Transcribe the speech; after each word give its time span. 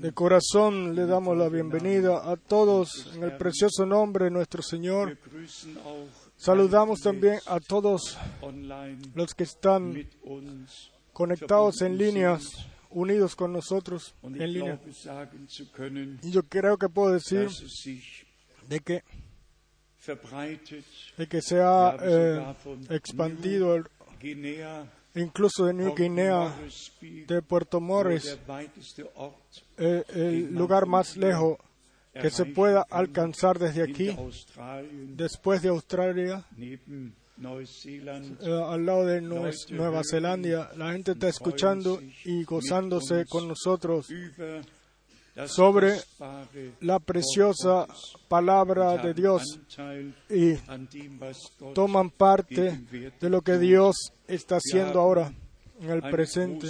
De 0.00 0.12
corazón 0.12 0.94
le 0.94 1.04
damos 1.04 1.36
la 1.36 1.50
bienvenida 1.50 2.30
a 2.30 2.36
todos 2.36 3.12
en 3.14 3.24
el 3.24 3.36
precioso 3.36 3.84
nombre 3.84 4.24
de 4.24 4.30
nuestro 4.30 4.62
Señor. 4.62 5.18
Saludamos 6.36 7.00
también 7.00 7.40
a 7.46 7.60
todos 7.60 8.16
los 9.14 9.34
que 9.34 9.44
están 9.44 10.08
conectados 11.12 11.82
en 11.82 11.98
líneas, 11.98 12.42
unidos 12.88 13.36
con 13.36 13.52
nosotros 13.52 14.14
en 14.22 14.52
línea. 14.52 14.80
Y 16.22 16.30
yo 16.30 16.42
creo 16.44 16.78
que 16.78 16.88
puedo 16.88 17.12
decir 17.12 17.48
de 18.66 18.80
que, 18.80 19.04
de 21.18 21.26
que 21.26 21.42
se 21.42 21.60
ha 21.60 21.96
eh, 22.00 22.54
expandido 22.88 23.74
el, 23.74 23.84
incluso 25.14 25.66
de 25.66 25.74
New 25.74 25.94
Guinea, 25.94 26.54
de 27.00 27.42
Puerto 27.42 27.80
Morris, 27.80 28.38
eh, 29.76 30.04
el 30.14 30.54
lugar 30.54 30.86
más 30.86 31.16
lejos 31.16 31.58
que 32.12 32.30
se 32.30 32.44
pueda 32.46 32.86
alcanzar 32.90 33.58
desde 33.58 33.82
aquí, 33.82 34.16
después 35.08 35.62
de 35.62 35.68
Australia, 35.68 36.44
eh, 36.56 36.78
al 38.66 38.86
lado 38.86 39.04
de 39.06 39.20
Nueva 39.20 40.02
Zelanda. 40.08 40.70
La 40.76 40.92
gente 40.92 41.12
está 41.12 41.28
escuchando 41.28 42.00
y 42.24 42.44
gozándose 42.44 43.24
con 43.26 43.48
nosotros 43.48 44.08
sobre 45.46 45.96
la 46.80 46.98
preciosa 46.98 47.86
palabra 48.28 48.96
de 48.98 49.14
Dios 49.14 49.60
y 50.30 50.54
toman 51.74 52.10
parte 52.10 52.80
de 53.20 53.30
lo 53.30 53.42
que 53.42 53.58
Dios 53.58 53.96
está 54.26 54.56
haciendo 54.56 55.00
ahora 55.00 55.32
en 55.80 55.90
el 55.90 56.02
presente. 56.02 56.68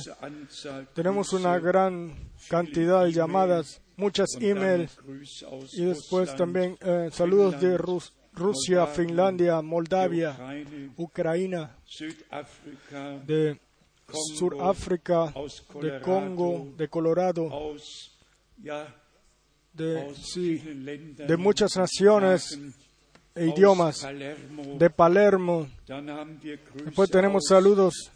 Tenemos 0.94 1.32
una 1.32 1.58
gran 1.58 2.30
cantidad 2.48 3.04
de 3.04 3.12
llamadas, 3.12 3.82
muchas 3.96 4.28
emails 4.40 4.96
y 5.72 5.84
después 5.84 6.34
también 6.34 6.76
eh, 6.80 7.10
saludos 7.12 7.60
de 7.60 7.78
Rusia, 8.32 8.86
Finlandia, 8.86 9.60
Moldavia, 9.62 10.36
Ucrania, 10.96 11.76
de 13.26 13.60
Suráfrica, 14.36 15.32
de 15.80 16.00
Congo, 16.00 16.68
de 16.76 16.88
Colorado, 16.88 17.74
de, 18.56 20.14
sí, 20.22 20.58
de 20.58 21.36
muchas 21.36 21.76
naciones 21.76 22.58
e 23.34 23.46
idiomas, 23.46 24.06
de 24.78 24.90
Palermo. 24.90 25.68
Después 26.84 27.10
tenemos 27.10 27.44
saludos 27.48 28.10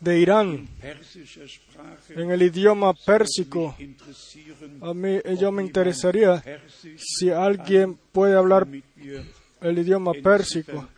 de 0.00 0.18
Irán 0.18 0.68
en 2.08 2.30
el 2.30 2.42
idioma 2.42 2.94
pérsico. 2.94 3.76
A 4.80 4.94
mí 4.94 5.18
yo 5.38 5.52
me 5.52 5.62
interesaría 5.62 6.42
si 6.96 7.30
alguien 7.30 7.98
puede 8.12 8.36
hablar 8.36 8.66
el 9.60 9.78
idioma 9.78 10.12
pérsico 10.22 10.88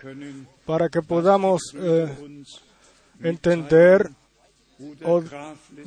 para 0.65 0.89
que 0.89 1.03
podamos 1.03 1.61
eh, 1.75 2.09
entender 3.21 4.11
o 5.05 5.23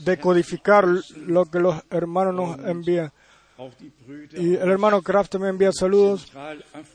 decodificar 0.04 0.86
lo 1.26 1.46
que 1.46 1.60
los 1.60 1.82
hermanos 1.90 2.34
nos 2.36 2.60
envían. 2.68 3.12
Y 4.34 4.54
el 4.56 4.70
hermano 4.70 5.02
Kraft 5.02 5.36
me 5.36 5.50
envía 5.50 5.72
saludos. 5.72 6.32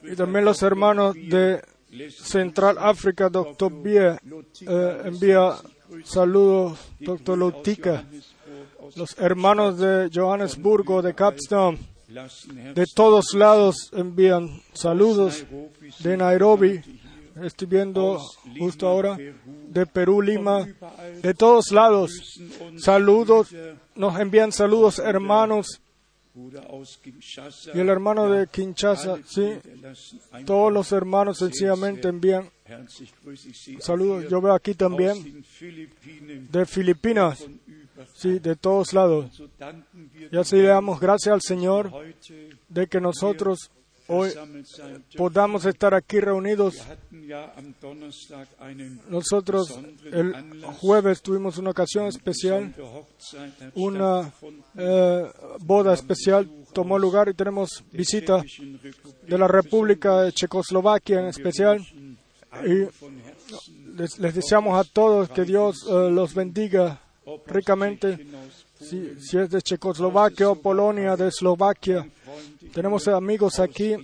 Y 0.02 0.14
también 0.14 0.44
los 0.44 0.62
hermanos 0.62 1.14
de 1.14 1.62
Central 2.10 2.76
África, 2.78 3.28
doctor 3.28 3.72
Bie, 3.82 4.18
eh, 4.66 5.02
envía 5.04 5.56
saludos, 6.04 6.78
doctor 7.00 7.36
Lutica, 7.36 8.04
los 8.96 9.18
hermanos 9.18 9.78
de 9.78 10.10
Johannesburgo, 10.12 11.02
de 11.02 11.14
Capstone, 11.14 11.78
de 12.74 12.86
todos 12.94 13.34
lados 13.34 13.90
envían 13.92 14.62
saludos, 14.72 15.44
de 16.00 16.16
Nairobi, 16.16 16.80
estoy 17.42 17.66
viendo 17.68 18.20
justo 18.58 18.86
ahora, 18.88 19.16
de 19.68 19.86
Perú, 19.86 20.22
Lima, 20.22 20.66
de 21.22 21.34
todos 21.34 21.70
lados, 21.72 22.40
saludos, 22.76 23.54
nos 23.94 24.18
envían 24.18 24.52
saludos 24.52 24.98
hermanos. 24.98 25.80
Y 27.74 27.78
el 27.78 27.90
hermano 27.90 28.30
de 28.30 28.46
Kinshasa, 28.46 29.18
sí, 29.26 29.58
todos 30.46 30.72
los 30.72 30.90
hermanos 30.92 31.38
sencillamente 31.38 32.08
envían 32.08 32.48
saludos. 33.80 34.28
Yo 34.30 34.40
veo 34.40 34.54
aquí 34.54 34.74
también 34.74 35.44
de 36.50 36.66
Filipinas, 36.66 37.44
sí, 38.14 38.38
de 38.38 38.56
todos 38.56 38.94
lados. 38.94 39.42
Y 40.30 40.36
así 40.36 40.56
le 40.56 40.68
damos 40.68 40.98
gracias 41.00 41.34
al 41.34 41.42
Señor 41.42 41.92
de 42.68 42.86
que 42.86 43.00
nosotros 43.00 43.70
hoy 44.08 44.30
podamos 45.16 45.64
estar 45.64 45.94
aquí 45.94 46.20
reunidos. 46.20 46.76
Nosotros 49.08 49.78
el 50.04 50.64
jueves 50.80 51.22
tuvimos 51.22 51.58
una 51.58 51.70
ocasión 51.70 52.06
especial, 52.06 52.74
una 53.74 54.32
eh, 54.76 55.30
boda 55.60 55.94
especial 55.94 56.48
tomó 56.72 56.98
lugar 56.98 57.28
y 57.28 57.34
tenemos 57.34 57.84
visita 57.92 58.42
de 59.22 59.38
la 59.38 59.46
República 59.46 60.22
de 60.22 60.32
Checoslovaquia 60.32 61.20
en 61.20 61.26
especial. 61.26 61.86
Y 62.66 62.86
les, 63.96 64.18
deseamos 64.18 64.78
a 64.78 64.88
todos 64.90 65.30
que 65.30 65.44
Dios 65.44 65.86
eh, 65.88 66.10
los 66.10 66.34
bendiga 66.34 67.00
ricamente. 67.46 68.26
Si, 68.80 69.14
si 69.20 69.38
es 69.38 69.48
de 69.50 69.62
Checoslovaquia 69.62 70.50
o 70.50 70.56
Polonia, 70.56 71.16
de 71.16 71.28
Eslovaquia, 71.28 72.06
tenemos 72.72 73.06
amigos 73.08 73.58
aquí 73.60 73.94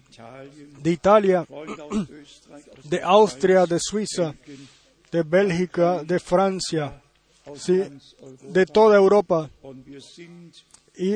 de 0.80 0.90
Italia, 0.90 1.46
de 2.84 3.02
Austria, 3.02 3.66
de 3.66 3.78
Suiza, 3.80 4.34
de 5.10 5.22
Bélgica, 5.22 6.02
de 6.02 6.18
Francia, 6.18 7.00
sí, 7.54 7.82
de 8.42 8.66
toda 8.66 8.96
Europa. 8.96 9.50
Y 10.96 11.14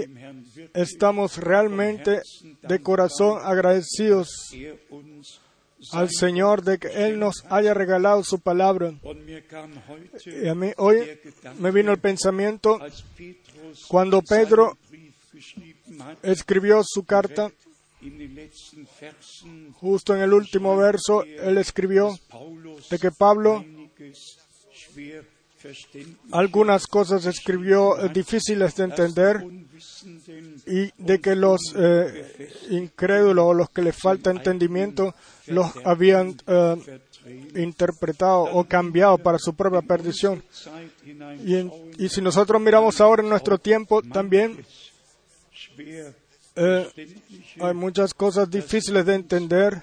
estamos 0.74 1.38
realmente 1.38 2.22
de 2.62 2.82
corazón 2.82 3.40
agradecidos 3.42 4.28
al 5.90 6.10
Señor 6.10 6.62
de 6.62 6.78
que 6.78 6.88
Él 6.88 7.18
nos 7.18 7.44
haya 7.50 7.74
regalado 7.74 8.22
su 8.22 8.38
palabra. 8.38 8.94
Y 10.24 10.48
a 10.48 10.54
mí 10.54 10.72
hoy 10.76 11.18
me 11.58 11.70
vino 11.72 11.90
el 11.92 11.98
pensamiento 11.98 12.78
cuando 13.88 14.22
Pedro 14.22 14.78
escribió 16.22 16.82
su 16.84 17.04
carta, 17.04 17.50
justo 19.74 20.14
en 20.14 20.22
el 20.22 20.32
último 20.32 20.76
verso, 20.76 21.24
él 21.24 21.58
escribió 21.58 22.16
de 22.90 22.98
que 22.98 23.10
Pablo 23.12 23.64
algunas 26.32 26.86
cosas 26.86 27.24
escribió 27.26 27.96
difíciles 28.12 28.74
de 28.74 28.84
entender 28.84 29.44
y 30.66 30.90
de 30.98 31.20
que 31.20 31.36
los 31.36 31.60
eh, 31.76 32.50
incrédulos 32.70 33.44
o 33.44 33.54
los 33.54 33.70
que 33.70 33.82
le 33.82 33.92
falta 33.92 34.30
entendimiento 34.30 35.14
los 35.46 35.70
habían 35.84 36.36
eh, 36.46 37.00
interpretado 37.54 38.42
o 38.42 38.64
cambiado 38.64 39.18
para 39.18 39.38
su 39.38 39.54
propia 39.54 39.82
perdición. 39.82 40.42
y 41.04 42.08
si 42.08 42.20
nosotros 42.20 42.60
miramos 42.60 43.00
ahora 43.00 43.22
en 43.22 43.28
nuestro 43.28 43.58
tiempo 43.58 44.02
también, 44.02 44.64
eh, 46.54 46.92
hay 47.60 47.74
muchas 47.74 48.12
cosas 48.12 48.50
difíciles 48.50 49.06
de 49.06 49.14
entender, 49.14 49.82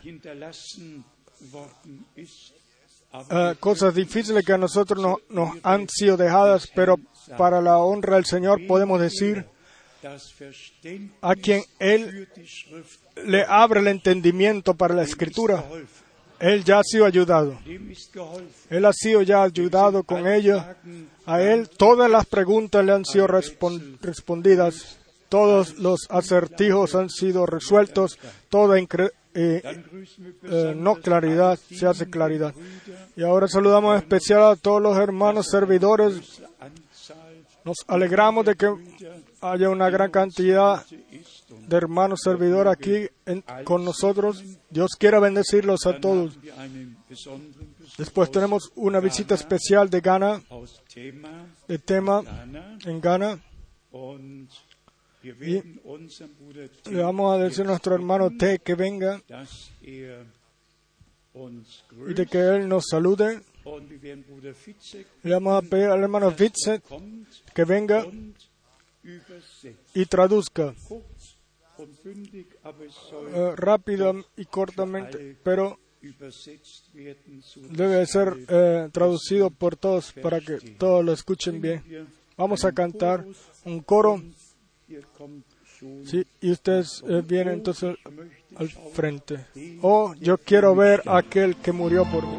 eh, 3.31 3.55
cosas 3.59 3.95
difíciles 3.95 4.45
que 4.45 4.53
a 4.53 4.57
nosotros 4.57 5.01
no, 5.01 5.17
nos 5.29 5.57
han 5.63 5.89
sido 5.89 6.15
dejadas, 6.15 6.69
pero 6.75 6.97
para 7.37 7.61
la 7.61 7.79
honra 7.79 8.15
del 8.15 8.25
Señor 8.25 8.65
podemos 8.67 9.01
decir 9.01 9.45
a 11.21 11.35
quien 11.35 11.63
Él 11.79 12.27
le 13.25 13.43
abre 13.47 13.79
el 13.79 13.87
entendimiento 13.87 14.75
para 14.75 14.93
la 14.93 15.03
escritura. 15.03 15.65
Él 16.39 16.63
ya 16.63 16.79
ha 16.79 16.83
sido 16.83 17.05
ayudado. 17.05 17.59
Él 18.69 18.85
ha 18.85 18.93
sido 18.93 19.21
ya 19.23 19.43
ayudado 19.43 20.03
con 20.03 20.25
ella. 20.25 20.77
A 21.25 21.41
Él 21.41 21.67
todas 21.67 22.09
las 22.09 22.25
preguntas 22.27 22.85
le 22.85 22.93
han 22.93 23.03
sido 23.03 23.27
respondidas 23.27 24.98
todos 25.29 25.77
los 25.77 26.07
acertijos 26.09 26.95
han 26.95 27.09
sido 27.09 27.45
resueltos, 27.45 28.17
toda 28.49 28.77
eh, 28.79 28.87
eh, 29.33 30.73
no 30.75 30.95
claridad 30.95 31.57
se 31.57 31.87
hace 31.87 32.09
claridad. 32.09 32.53
Y 33.15 33.23
ahora 33.23 33.47
saludamos 33.47 33.95
en 33.95 34.03
especial 34.03 34.43
a 34.43 34.55
todos 34.55 34.81
los 34.81 34.97
hermanos 34.97 35.47
servidores. 35.49 36.41
Nos 37.63 37.77
alegramos 37.87 38.45
de 38.45 38.55
que 38.55 38.73
haya 39.41 39.69
una 39.69 39.89
gran 39.89 40.11
cantidad 40.11 40.83
de 41.67 41.77
hermanos 41.77 42.21
servidores 42.23 42.73
aquí 42.73 43.07
con 43.63 43.85
nosotros. 43.85 44.43
Dios 44.69 44.91
quiera 44.97 45.19
bendecirlos 45.19 45.85
a 45.85 45.99
todos. 45.99 46.37
Después 47.97 48.31
tenemos 48.31 48.71
una 48.75 48.99
visita 48.99 49.35
especial 49.35 49.89
de 49.89 50.01
Ghana, 50.01 50.41
de 51.67 51.79
Tema, 51.79 52.23
en 52.85 53.01
Ghana. 53.01 53.39
Y 55.21 56.91
le 56.91 57.01
vamos 57.01 57.35
a 57.35 57.43
decir 57.43 57.65
a 57.65 57.69
nuestro 57.69 57.95
hermano 57.95 58.29
T 58.37 58.59
que 58.59 58.75
venga 58.75 59.21
y 59.81 60.03
de 62.13 62.25
que 62.25 62.39
él 62.39 62.67
nos 62.67 62.85
salude. 62.89 63.41
Le 65.23 65.31
vamos 65.31 65.63
a 65.63 65.67
pedir 65.67 65.87
al 65.87 66.01
hermano 66.01 66.33
Witzet 66.37 66.83
que 67.53 67.65
venga 67.65 68.05
y 69.93 70.05
traduzca 70.05 70.73
uh, 71.77 73.55
rápido 73.55 74.25
y 74.37 74.45
cortamente, 74.45 75.37
pero 75.43 75.79
debe 77.69 78.05
ser 78.05 78.29
uh, 78.29 78.89
traducido 78.91 79.49
por 79.49 79.75
todos 79.75 80.13
para 80.13 80.39
que 80.39 80.59
todos 80.77 81.03
lo 81.03 81.13
escuchen 81.13 81.61
bien. 81.61 82.07
Vamos 82.37 82.63
a 82.63 82.71
cantar 82.71 83.25
un 83.65 83.81
coro. 83.81 84.21
Sí, 86.05 86.25
y 86.41 86.51
ustedes 86.51 87.01
uh, 87.03 87.21
vienen 87.21 87.55
entonces 87.55 87.95
al 88.55 88.69
frente. 88.69 89.45
Oh, 89.81 90.13
yo 90.19 90.37
quiero 90.37 90.75
ver 90.75 91.01
a 91.05 91.17
aquel 91.17 91.55
que 91.55 91.71
murió 91.71 92.03
por 92.05 92.27
mí. 92.27 92.38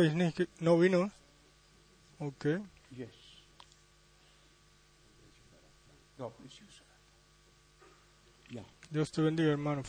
Vixe 0.00 0.48
no 0.60 0.78
vino. 0.78 1.10
Ok. 2.18 2.46
Dios 8.90 9.10
te 9.10 9.22
bendiga, 9.22 9.50
hermano. 9.50 9.82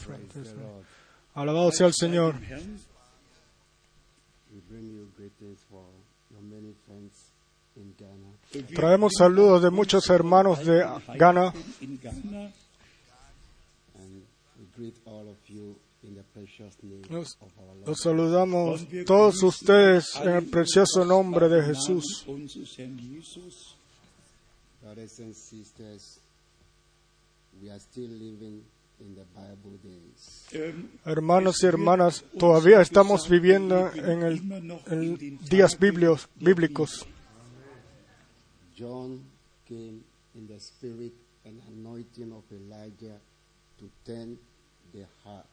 Alabado 1.34 1.72
sea 1.72 1.88
el 1.88 1.94
Señor. 1.94 2.36
Traemos 8.74 9.13
saludos 9.18 9.62
de 9.62 9.69
muchos 9.69 10.10
hermanos 10.10 10.66
de 10.66 10.86
Ghana. 11.16 11.54
Nos, 17.10 17.38
los 17.86 18.00
saludamos 18.00 18.88
todos 19.06 19.42
ustedes 19.44 20.16
en 20.22 20.30
el 20.30 20.46
precioso 20.46 21.06
nombre 21.06 21.50
de 21.50 21.63
Jesús. 21.63 22.25
Hermanos 31.06 31.63
y 31.63 31.66
hermanas, 31.66 32.24
todavía 32.40 32.81
estamos 32.81 33.30
viviendo 33.30 33.92
en, 33.94 34.24
el, 34.24 34.81
en 34.88 35.38
días 35.50 35.78
biblios, 35.80 36.30
bíblicos. 36.36 37.06
John 38.78 39.24
came 39.68 40.04
in 40.36 40.48
the 40.48 40.60
spirit 40.60 41.13
and 41.46 41.62
anointing 41.69 42.34
of 42.34 42.44
Elijah 42.51 43.19
to 43.80 43.90
turn 44.06 44.38
the 44.92 45.06
heart 45.24 45.46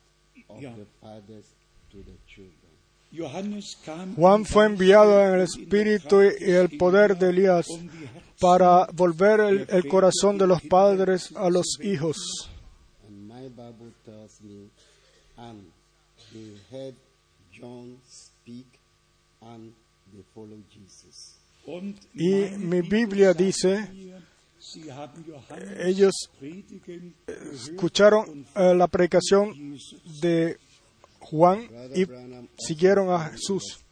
Juan 4.16 4.44
fue 4.46 4.66
enviado 4.66 5.20
en 5.26 5.34
el 5.34 5.40
espíritu 5.42 6.22
y 6.22 6.50
el 6.50 6.76
poder 6.78 7.18
de 7.18 7.30
Elías 7.30 7.66
para 8.40 8.86
volver 8.92 9.68
el, 9.68 9.88
corazón 9.88 10.38
de 10.38 10.46
los 10.46 10.62
padres 10.62 11.30
a 11.36 11.50
los 11.50 11.78
hijos. 11.82 12.16
Y 22.14 22.34
mi 22.58 22.80
Biblia 22.80 23.34
dice, 23.34 23.88
ellos 25.78 26.12
escucharon 27.26 28.46
eh, 28.54 28.74
la 28.74 28.86
predicación 28.88 29.76
de 30.20 30.58
Juan 31.20 31.68
y 31.94 32.06
siguieron 32.58 33.10
a 33.10 33.30
Jesús. 33.30 33.84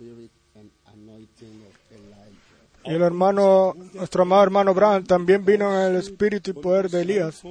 El 2.84 3.02
hermano, 3.02 3.74
nuestro 3.94 4.22
amado 4.22 4.42
hermano 4.42 4.70
Abraham 4.70 5.04
también 5.04 5.44
vino 5.44 5.70
en 5.72 5.92
el 5.92 6.00
espíritu 6.00 6.50
y 6.50 6.54
poder 6.54 6.88
de 6.88 7.02
Elías, 7.02 7.42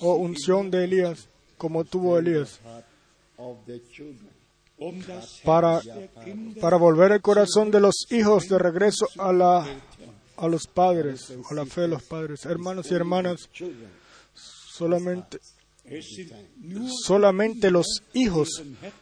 o 0.00 0.14
unción 0.14 0.70
de 0.70 0.84
Elías, 0.84 1.28
como 1.56 1.84
tuvo 1.84 2.18
Elías, 2.18 2.60
para, 5.44 5.80
para 6.60 6.76
volver 6.76 7.12
el 7.12 7.20
corazón 7.20 7.70
de 7.70 7.80
los 7.80 8.06
hijos 8.10 8.48
de 8.48 8.58
regreso 8.58 9.06
a 9.18 9.32
la 9.32 9.66
a 10.40 10.48
los 10.48 10.66
padres, 10.66 11.32
a 11.50 11.54
la 11.54 11.66
fe 11.66 11.82
de 11.82 11.88
los 11.88 12.02
padres. 12.02 12.44
Hermanos 12.46 12.90
y 12.90 12.94
hermanas, 12.94 13.48
solamente, 14.34 15.38
solamente 17.04 17.70
los 17.70 17.86
hijos 18.14 18.48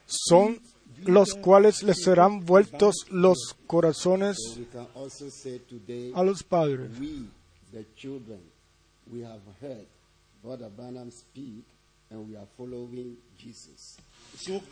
son 0.06 0.60
los 1.04 1.34
cuales 1.34 1.82
les 1.84 2.02
serán 2.02 2.44
vueltos 2.44 3.06
los 3.10 3.56
corazones 3.66 4.36
a 6.14 6.22
los 6.24 6.42
padres. 6.42 6.90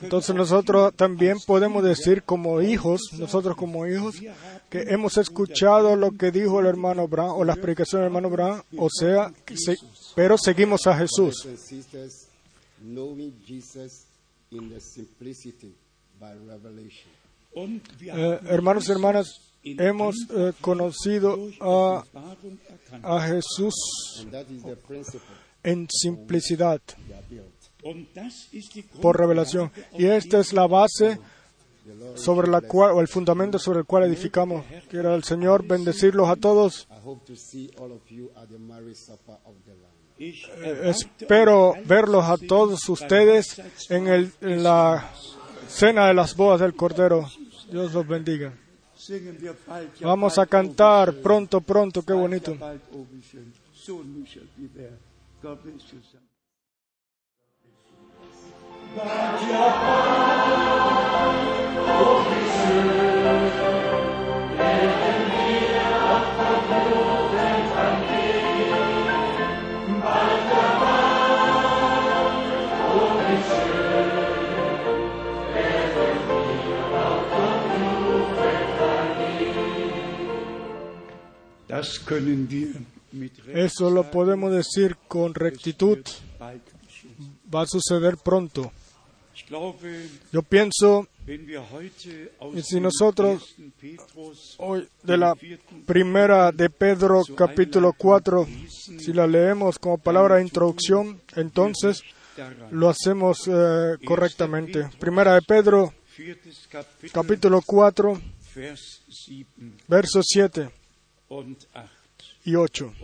Entonces 0.00 0.34
nosotros 0.34 0.94
también 0.94 1.38
podemos 1.46 1.82
decir 1.82 2.22
como 2.22 2.62
hijos, 2.62 3.00
nosotros 3.18 3.56
como 3.56 3.86
hijos, 3.86 4.16
que 4.70 4.82
hemos 4.88 5.16
escuchado 5.16 5.96
lo 5.96 6.12
que 6.12 6.30
dijo 6.30 6.60
el 6.60 6.66
hermano 6.66 7.08
Brown 7.08 7.32
o 7.40 7.44
las 7.44 7.58
predicaciones 7.58 8.04
del 8.04 8.16
hermano 8.16 8.30
Brown, 8.30 8.62
o 8.76 8.88
sea, 8.88 9.32
pero 10.14 10.38
seguimos 10.38 10.86
a 10.86 10.96
Jesús. 10.96 11.46
Eh, 18.00 18.40
hermanos 18.48 18.88
y 18.88 18.92
hermanas, 18.92 19.40
hemos 19.62 20.16
eh, 20.30 20.52
conocido 20.60 21.36
a, 21.60 22.04
a 23.02 23.20
Jesús 23.26 23.74
en 25.66 25.88
simplicidad 25.90 26.80
por 29.02 29.18
revelación. 29.18 29.70
Y 29.98 30.06
esta 30.06 30.38
es 30.38 30.52
la 30.52 30.66
base 30.66 31.18
sobre 32.14 32.48
la 32.48 32.60
cual, 32.60 32.92
o 32.92 33.00
el 33.00 33.08
fundamento 33.08 33.58
sobre 33.58 33.80
el 33.80 33.84
cual 33.84 34.04
edificamos. 34.04 34.64
Quiero 34.88 35.14
el 35.14 35.24
Señor 35.24 35.66
bendecirlos 35.66 36.28
a 36.28 36.36
todos. 36.36 36.88
Eh, 40.18 40.80
espero 40.84 41.74
verlos 41.84 42.24
a 42.24 42.38
todos 42.38 42.88
ustedes 42.88 43.60
en, 43.90 44.06
el, 44.06 44.32
en 44.40 44.62
la 44.62 45.10
cena 45.68 46.06
de 46.06 46.14
las 46.14 46.34
bodas 46.36 46.60
del 46.60 46.74
Cordero. 46.74 47.28
Dios 47.70 47.92
los 47.92 48.06
bendiga. 48.06 48.54
Vamos 50.00 50.38
a 50.38 50.46
cantar 50.46 51.14
pronto, 51.20 51.60
pronto, 51.60 52.02
qué 52.02 52.12
bonito. 52.12 52.56
Das 81.68 82.04
können 82.06 82.50
wir. 82.50 82.95
Eso 83.54 83.90
lo 83.90 84.10
podemos 84.10 84.52
decir 84.52 84.96
con 85.08 85.34
rectitud. 85.34 85.98
Va 87.54 87.62
a 87.62 87.66
suceder 87.66 88.16
pronto. 88.16 88.72
Yo 90.32 90.42
pienso 90.42 91.06
y 92.54 92.62
si 92.62 92.80
nosotros 92.80 93.54
hoy 94.58 94.88
de 95.02 95.16
la 95.16 95.36
primera 95.84 96.52
de 96.52 96.70
Pedro 96.70 97.22
capítulo 97.36 97.92
4, 97.92 98.46
si 98.98 99.12
la 99.12 99.26
leemos 99.26 99.78
como 99.78 99.98
palabra 99.98 100.36
de 100.36 100.42
introducción, 100.42 101.20
entonces 101.34 102.02
lo 102.70 102.88
hacemos 102.88 103.48
eh, 103.48 103.96
correctamente. 104.04 104.88
Primera 104.98 105.34
de 105.34 105.42
Pedro 105.42 105.92
capítulo 107.12 107.60
4, 107.64 108.20
versos 109.88 110.24
7 110.28 110.70
y 112.46 112.54
8 112.54 112.94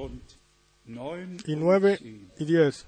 y 1.47 1.57
9 1.57 1.99
y 2.39 2.45
10. 2.45 2.87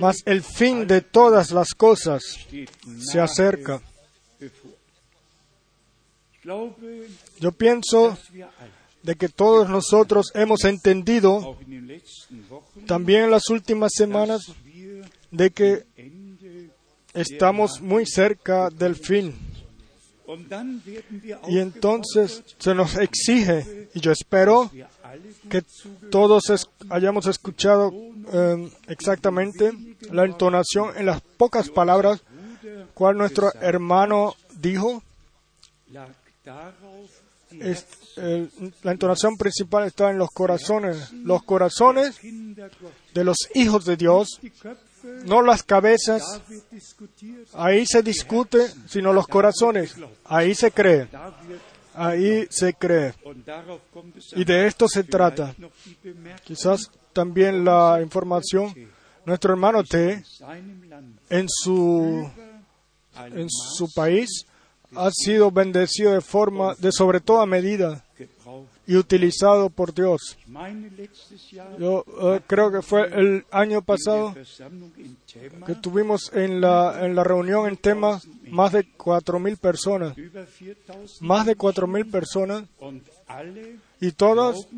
Mas 0.00 0.16
el 0.24 0.42
fin 0.42 0.86
de 0.86 1.02
todas 1.02 1.50
las 1.50 1.68
cosas 1.74 2.22
se 2.98 3.20
acerca. 3.20 3.80
Yo 7.38 7.52
pienso 7.52 8.16
de 9.02 9.14
que 9.16 9.28
todos 9.28 9.68
nosotros 9.68 10.32
hemos 10.34 10.64
entendido 10.64 11.58
también 12.86 13.24
en 13.24 13.30
las 13.30 13.50
últimas 13.50 13.92
semanas 13.94 14.40
de 15.30 15.50
que 15.50 15.84
estamos 17.12 17.82
muy 17.82 18.06
cerca 18.06 18.70
del 18.70 18.96
fin. 18.96 19.34
Y 21.48 21.58
entonces 21.58 22.42
se 22.58 22.74
nos 22.74 22.96
exige, 22.96 23.88
y 23.94 24.00
yo 24.00 24.12
espero 24.12 24.70
que 25.48 25.62
todos 26.10 26.68
hayamos 26.90 27.26
escuchado 27.26 27.92
em, 28.32 28.70
exactamente 28.88 29.72
la 30.10 30.24
entonación 30.24 30.96
en 30.96 31.06
las 31.06 31.20
pocas 31.20 31.70
palabras 31.70 32.22
cual 32.94 33.16
nuestro 33.16 33.52
hermano 33.60 34.34
dijo. 34.58 35.02
la 38.82 38.92
entonación 38.92 39.36
principal 39.36 39.86
está 39.86 40.10
en 40.10 40.18
los 40.18 40.30
corazones. 40.30 41.12
Los 41.12 41.42
corazones 41.44 42.18
de 42.22 43.24
los 43.24 43.36
hijos 43.54 43.84
de 43.84 43.96
Dios, 43.96 44.40
no 45.24 45.42
las 45.42 45.62
cabezas. 45.62 46.40
Ahí 47.54 47.84
se 47.86 48.02
discute, 48.02 48.66
sino 48.88 49.12
los 49.12 49.26
corazones. 49.26 49.94
Ahí 50.24 50.54
se 50.54 50.70
cree. 50.70 51.08
Ahí 51.94 52.46
se 52.50 52.74
cree. 52.74 53.14
Y 54.34 54.44
de 54.44 54.66
esto 54.66 54.86
se 54.88 55.04
trata. 55.04 55.54
Quizás 56.44 56.90
también 57.12 57.64
la 57.64 58.00
información. 58.02 58.74
Nuestro 59.24 59.52
hermano 59.52 59.82
T, 59.82 60.22
en 61.30 61.46
su, 61.48 62.30
en 63.16 63.50
su 63.50 63.92
país, 63.92 64.46
ha 64.94 65.10
sido 65.10 65.50
bendecido 65.50 66.12
de 66.12 66.20
forma, 66.20 66.74
de 66.78 66.92
sobre 66.92 67.20
toda 67.20 67.44
medida 67.44 68.05
y 68.86 68.96
utilizado 68.96 69.68
por 69.70 69.92
Dios. 69.92 70.38
Yo 71.78 72.04
eh, 72.22 72.40
creo 72.46 72.70
que 72.70 72.82
fue 72.82 73.08
el 73.08 73.44
año 73.50 73.82
pasado 73.82 74.34
que 75.66 75.74
tuvimos 75.74 76.32
en 76.32 76.60
la, 76.60 77.04
en 77.04 77.14
la 77.14 77.24
reunión 77.24 77.68
en 77.68 77.76
tema 77.76 78.20
más 78.48 78.72
de 78.72 78.88
cuatro 78.92 79.40
mil 79.40 79.56
personas. 79.56 80.16
Más 81.20 81.46
de 81.46 81.56
cuatro 81.56 81.86
mil 81.86 82.06
personas. 82.06 82.64
Y 84.00 84.12
todos, 84.12 84.68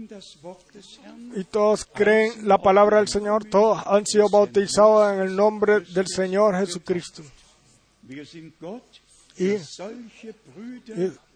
y 1.34 1.44
todos 1.44 1.84
creen 1.84 2.48
la 2.48 2.58
palabra 2.58 2.98
del 2.98 3.08
Señor, 3.08 3.44
todos 3.44 3.82
han 3.84 4.06
sido 4.06 4.28
bautizados 4.28 5.12
en 5.12 5.20
el 5.20 5.36
nombre 5.36 5.80
del 5.80 6.06
Señor 6.06 6.56
Jesucristo. 6.56 7.22
Y, 9.36 9.56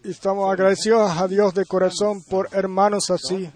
estamos 0.03 0.51
agradecidos 0.51 1.11
a 1.11 1.27
Dios 1.27 1.53
de 1.53 1.65
corazón 1.65 2.23
por 2.23 2.49
hermanos 2.51 3.09
así. 3.09 3.49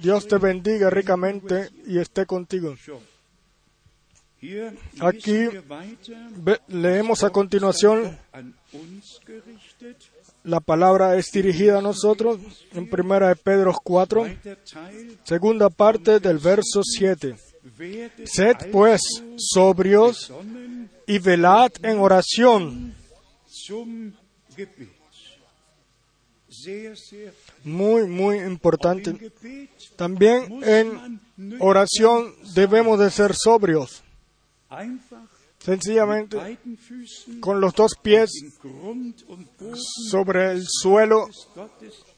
Dios 0.00 0.26
te 0.26 0.38
bendiga 0.38 0.90
ricamente 0.90 1.70
y 1.86 1.98
esté 1.98 2.26
contigo. 2.26 2.74
Aquí 5.00 5.48
leemos 6.68 7.24
a 7.24 7.30
continuación 7.30 8.18
la 10.46 10.60
palabra 10.60 11.16
es 11.16 11.32
dirigida 11.32 11.78
a 11.78 11.82
nosotros 11.82 12.38
en 12.72 12.88
primera 12.88 13.28
de 13.28 13.36
Pedro 13.36 13.74
4, 13.82 14.26
segunda 15.24 15.70
parte 15.70 16.20
del 16.20 16.38
verso 16.38 16.82
7. 16.84 17.36
Sed 18.24 18.56
pues 18.70 19.00
sobrios 19.36 20.32
y 21.04 21.18
velad 21.18 21.72
en 21.82 21.98
oración 21.98 22.94
muy, 27.64 28.06
muy 28.06 28.38
importante. 28.38 29.32
También 29.96 30.62
en 30.62 31.20
oración 31.60 32.34
debemos 32.54 32.98
de 32.98 33.10
ser 33.10 33.34
sobrios. 33.34 34.02
Sencillamente 35.58 36.58
con 37.40 37.60
los 37.60 37.74
dos 37.74 37.92
pies 38.00 38.30
sobre 40.10 40.52
el 40.52 40.64
suelo 40.66 41.28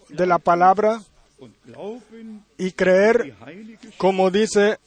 de 0.09 0.27
la 0.27 0.39
palabra 0.39 1.01
y 2.59 2.73
creer 2.73 3.35
como 3.97 4.31
dice 4.31 4.79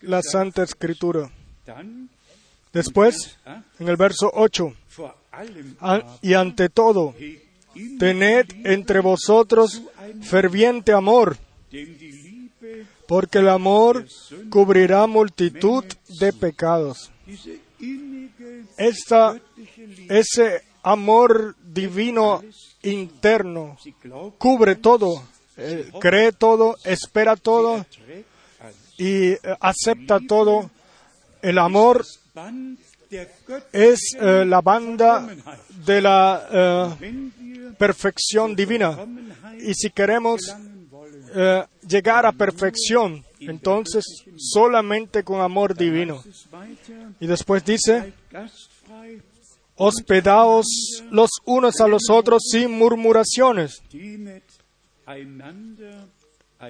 la 0.00 0.22
Santa 0.22 0.62
Escritura. 0.62 1.30
Después, 2.72 3.38
en 3.78 3.88
el 3.88 3.96
verso 3.96 4.30
8, 4.34 4.74
y 6.22 6.34
ante 6.34 6.68
todo, 6.68 7.14
tened 7.98 8.46
entre 8.64 9.00
vosotros 9.00 9.82
ferviente 10.22 10.92
amor, 10.92 11.36
porque 13.06 13.38
el 13.38 13.48
amor 13.48 14.06
cubrirá 14.50 15.06
multitud 15.06 15.84
de 16.20 16.32
pecados. 16.32 17.10
Esta, 18.76 19.40
ese 20.08 20.62
amor 20.82 21.56
divino 21.62 22.42
interno 22.82 23.76
cubre 24.38 24.76
todo, 24.76 25.22
eh, 25.56 25.90
cree 26.00 26.32
todo, 26.32 26.76
espera 26.84 27.36
todo 27.36 27.84
y 28.98 29.32
eh, 29.32 29.38
acepta 29.60 30.20
todo. 30.26 30.70
El 31.40 31.58
amor 31.58 32.04
es 33.72 34.00
eh, 34.18 34.44
la 34.46 34.60
banda 34.60 35.28
de 35.84 36.00
la 36.00 36.96
perfección 37.82 38.54
divina. 38.54 38.96
Y 39.58 39.74
si 39.74 39.90
queremos 39.90 40.40
eh, 41.34 41.64
llegar 41.88 42.24
a 42.24 42.30
perfección, 42.30 43.24
entonces 43.40 44.04
solamente 44.36 45.24
con 45.24 45.40
amor 45.40 45.76
divino. 45.76 46.22
Y 47.18 47.26
después 47.26 47.64
dice, 47.64 48.12
hospedaos 49.74 50.66
los 51.10 51.30
unos 51.44 51.80
a 51.80 51.88
los 51.88 52.08
otros 52.08 52.44
sin 52.52 52.70
murmuraciones. 52.70 53.82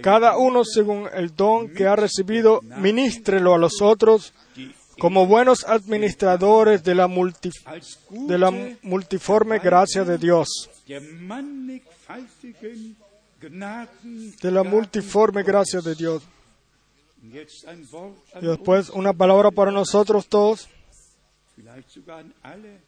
Cada 0.00 0.38
uno 0.38 0.64
según 0.64 1.10
el 1.12 1.36
don 1.36 1.68
que 1.68 1.86
ha 1.86 1.94
recibido, 1.94 2.62
ministrelo 2.62 3.52
a 3.52 3.58
los 3.58 3.82
otros 3.82 4.32
como 4.98 5.26
buenos 5.26 5.64
administradores 5.64 6.82
de 6.84 6.94
la, 6.94 7.06
de 7.06 8.38
la 8.38 8.50
multiforme 8.82 9.58
gracia 9.58 10.04
de 10.04 10.16
Dios. 10.16 10.70
De 14.40 14.50
la 14.50 14.62
multiforme 14.62 15.42
gracia 15.42 15.80
de 15.80 15.94
Dios. 15.94 16.22
Y 17.22 18.46
después 18.46 18.90
una 18.90 19.12
palabra 19.12 19.50
para 19.50 19.70
nosotros 19.70 20.26
todos, 20.26 20.68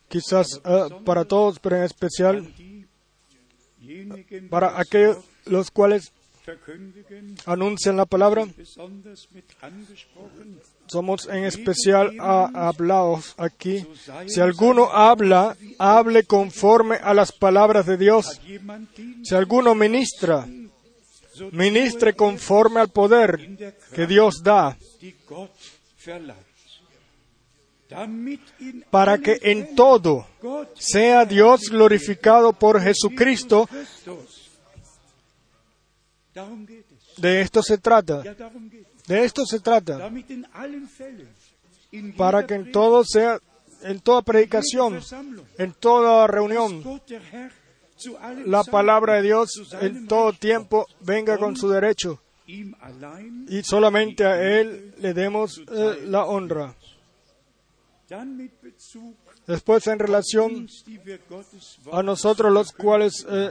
quizás 0.08 0.60
eh, 0.64 0.88
para 1.04 1.24
todos, 1.24 1.58
pero 1.60 1.76
en 1.76 1.82
especial 1.84 2.52
para 4.50 4.80
aquellos 4.80 5.18
los 5.44 5.70
cuales 5.70 6.12
anuncian 7.46 7.96
la 7.96 8.06
palabra. 8.06 8.46
Somos 10.86 11.28
en 11.28 11.44
especial 11.44 12.16
hablados 12.20 13.34
aquí. 13.36 13.86
Si 14.26 14.40
alguno 14.40 14.90
habla, 14.92 15.56
hable 15.78 16.24
conforme 16.24 16.96
a 16.96 17.14
las 17.14 17.32
palabras 17.32 17.86
de 17.86 17.96
Dios. 17.96 18.40
Si 19.22 19.34
alguno 19.34 19.74
ministra, 19.74 20.46
ministre 21.52 22.14
conforme 22.14 22.80
al 22.80 22.90
poder 22.90 23.74
que 23.94 24.06
Dios 24.06 24.42
da 24.42 24.76
para 28.90 29.18
que 29.18 29.38
en 29.42 29.74
todo 29.74 30.26
sea 30.74 31.24
Dios 31.24 31.68
glorificado 31.70 32.52
por 32.52 32.80
Jesucristo, 32.80 33.68
De 37.16 37.40
esto 37.40 37.62
se 37.62 37.78
trata. 37.78 38.22
De 39.06 39.24
esto 39.24 39.46
se 39.46 39.60
trata. 39.60 40.10
Para 42.16 42.46
que 42.46 42.54
en 42.54 42.72
todo 42.72 43.04
sea, 43.04 43.38
en 43.82 44.00
toda 44.00 44.22
predicación, 44.22 45.00
en 45.58 45.72
toda 45.74 46.26
reunión, 46.26 46.82
la 48.46 48.64
palabra 48.64 49.14
de 49.14 49.22
Dios 49.22 49.50
en 49.80 50.06
todo 50.06 50.32
tiempo 50.32 50.86
venga 51.00 51.38
con 51.38 51.56
su 51.56 51.68
derecho 51.68 52.20
y 52.46 53.62
solamente 53.62 54.24
a 54.24 54.60
Él 54.60 54.94
le 54.98 55.14
demos 55.14 55.62
eh, 55.70 56.04
la 56.06 56.24
honra. 56.24 56.74
Después, 59.46 59.86
en 59.86 59.98
relación 59.98 60.68
a 61.92 62.02
nosotros 62.02 62.52
los 62.52 62.72
cuales 62.72 63.26
eh, 63.28 63.50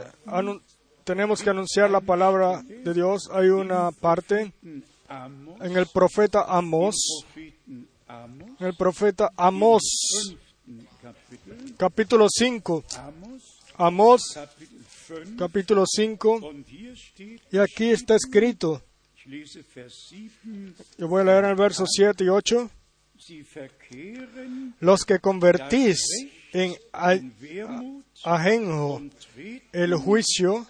tenemos 1.04 1.42
que 1.42 1.50
anunciar 1.50 1.90
la 1.90 2.00
palabra 2.00 2.62
de 2.62 2.94
Dios, 2.94 3.28
hay 3.32 3.48
una 3.48 3.92
parte 3.92 4.52
en 4.60 5.76
el 5.76 5.86
profeta 5.86 6.44
Amos, 6.48 7.26
en 7.36 8.66
el 8.66 8.74
profeta 8.74 9.30
Amos, 9.36 9.82
capítulo 11.76 12.26
5. 12.30 12.84
Amos, 13.76 14.38
capítulo 15.38 15.84
5, 15.86 16.40
y 17.52 17.58
aquí 17.58 17.90
está 17.90 18.16
escrito, 18.16 18.82
yo 20.98 21.08
voy 21.08 21.20
a 21.20 21.24
leer 21.24 21.44
el 21.44 21.56
verso 21.56 21.84
7 21.86 22.24
y 22.24 22.28
8, 22.28 22.70
los 24.80 25.04
que 25.04 25.18
convertís 25.18 25.98
en 26.54 26.76
ajenjo 28.22 29.02
el 29.72 29.94
juicio 29.96 30.66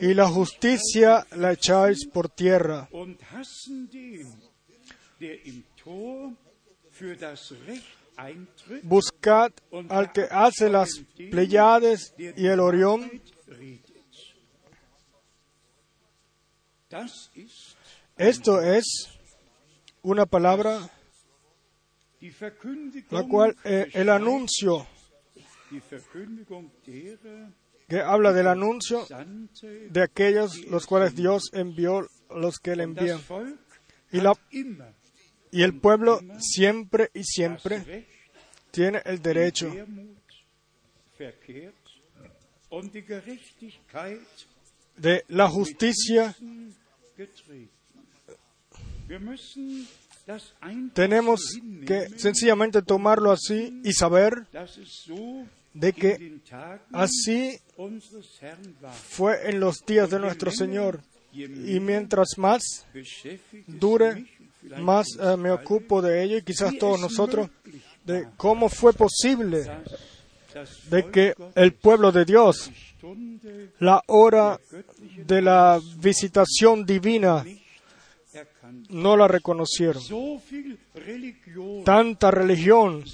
y 0.00 0.12
la 0.12 0.28
justicia 0.28 1.26
la 1.32 1.52
echáis 1.52 2.06
por 2.06 2.28
tierra 2.28 2.88
Buscad 8.82 9.52
al 9.88 10.12
que 10.12 10.26
hace 10.30 10.68
las 10.68 10.90
Pleiades 11.16 12.14
y 12.18 12.46
el 12.46 12.60
Orión. 12.60 13.10
Esto 18.16 18.60
es 18.60 19.08
una 20.02 20.26
palabra 20.26 20.90
la 23.10 23.22
cual 23.24 23.56
eh, 23.64 23.90
el 23.94 24.08
anuncio 24.10 24.86
que 27.88 28.00
habla 28.00 28.32
del 28.32 28.46
anuncio 28.46 29.06
de 29.90 30.02
aquellos 30.02 30.64
los 30.66 30.86
cuales 30.86 31.14
Dios 31.14 31.50
envió, 31.52 32.08
los 32.30 32.58
que 32.58 32.76
le 32.76 32.84
envían. 32.84 33.20
Y 34.10 34.20
la, 34.20 34.36
y 35.50 35.62
el 35.62 35.78
pueblo 35.80 36.20
siempre 36.38 37.10
y 37.14 37.24
siempre 37.24 38.06
tiene 38.70 39.02
el 39.04 39.20
derecho 39.20 39.72
de 44.96 45.24
la 45.28 45.48
justicia. 45.48 46.34
Tenemos 50.94 51.40
que 51.86 52.08
sencillamente 52.16 52.82
tomarlo 52.82 53.30
así 53.30 53.80
y 53.84 53.92
saber 53.92 54.46
de 55.74 55.92
que 55.92 56.40
así 56.92 57.58
fue 59.08 59.50
en 59.50 59.60
los 59.60 59.84
días 59.84 60.10
de 60.10 60.18
nuestro 60.18 60.50
Señor. 60.50 61.00
Y 61.32 61.80
mientras 61.80 62.38
más 62.38 62.86
dure 63.66 64.24
más 64.78 65.06
eh, 65.20 65.36
me 65.36 65.50
ocupo 65.50 66.00
de 66.00 66.22
ello 66.22 66.38
y 66.38 66.42
quizás 66.42 66.76
todos 66.78 66.98
nosotros, 67.00 67.50
de 68.04 68.28
cómo 68.36 68.68
fue 68.68 68.92
posible 68.92 69.66
de 70.88 71.10
que 71.10 71.34
el 71.54 71.72
pueblo 71.74 72.12
de 72.12 72.24
Dios, 72.24 72.70
la 73.80 74.02
hora 74.06 74.58
de 75.26 75.42
la 75.42 75.80
visitación 75.98 76.86
divina, 76.86 77.44
no 78.88 79.16
la 79.16 79.28
reconocieron. 79.28 80.02
Tanta 81.84 82.30
religión, 82.30 83.04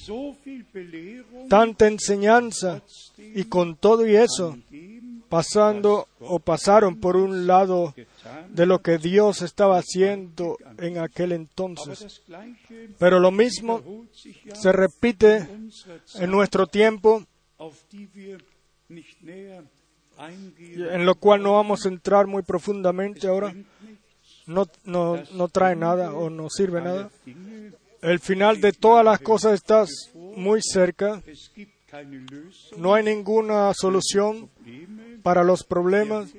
tanta 1.49 1.87
enseñanza, 1.87 2.83
y 3.17 3.45
con 3.45 3.77
todo 3.77 4.07
y 4.07 4.17
eso, 4.17 4.57
pasando 5.29 6.09
o 6.21 6.41
pasaron 6.41 6.99
por 6.99 7.17
un 7.17 7.47
lado 7.47 7.95
de 8.49 8.67
lo 8.67 8.81
que 8.81 8.99
Dios 8.99 9.43
estaba 9.43 9.79
haciendo 9.79 10.59
en 10.79 10.99
aquel 10.99 11.33
entonces. 11.33 12.23
Pero 12.99 13.21
lo 13.21 13.31
mismo 13.31 14.07
se 14.55 14.73
repite 14.73 15.49
en 16.17 16.31
nuestro 16.31 16.67
tiempo, 16.67 17.25
en 20.77 21.07
lo 21.07 21.15
cual 21.15 21.43
no 21.43 21.53
vamos 21.55 21.87
a 21.87 21.89
entrar 21.89 22.27
muy 22.27 22.43
profundamente 22.43 23.27
ahora. 23.29 23.55
No, 24.51 24.67
no, 24.85 25.23
no 25.33 25.49
trae 25.49 25.77
nada 25.77 26.13
o 26.13 26.29
no 26.29 26.51
sirve 26.51 26.81
nada. 26.81 27.09
El 28.03 28.19
final 28.19 28.61
de 28.61 28.73
todas 28.73 29.05
las 29.05 29.21
cosas 29.21 29.55
está 29.55 29.85
muy 30.37 30.61
cerca. 30.61 31.23
No 32.77 32.95
hay 32.95 33.05
ninguna 33.05 33.73
solución 33.75 34.51
para 35.23 35.45
los 35.45 35.63
problemas 35.63 36.33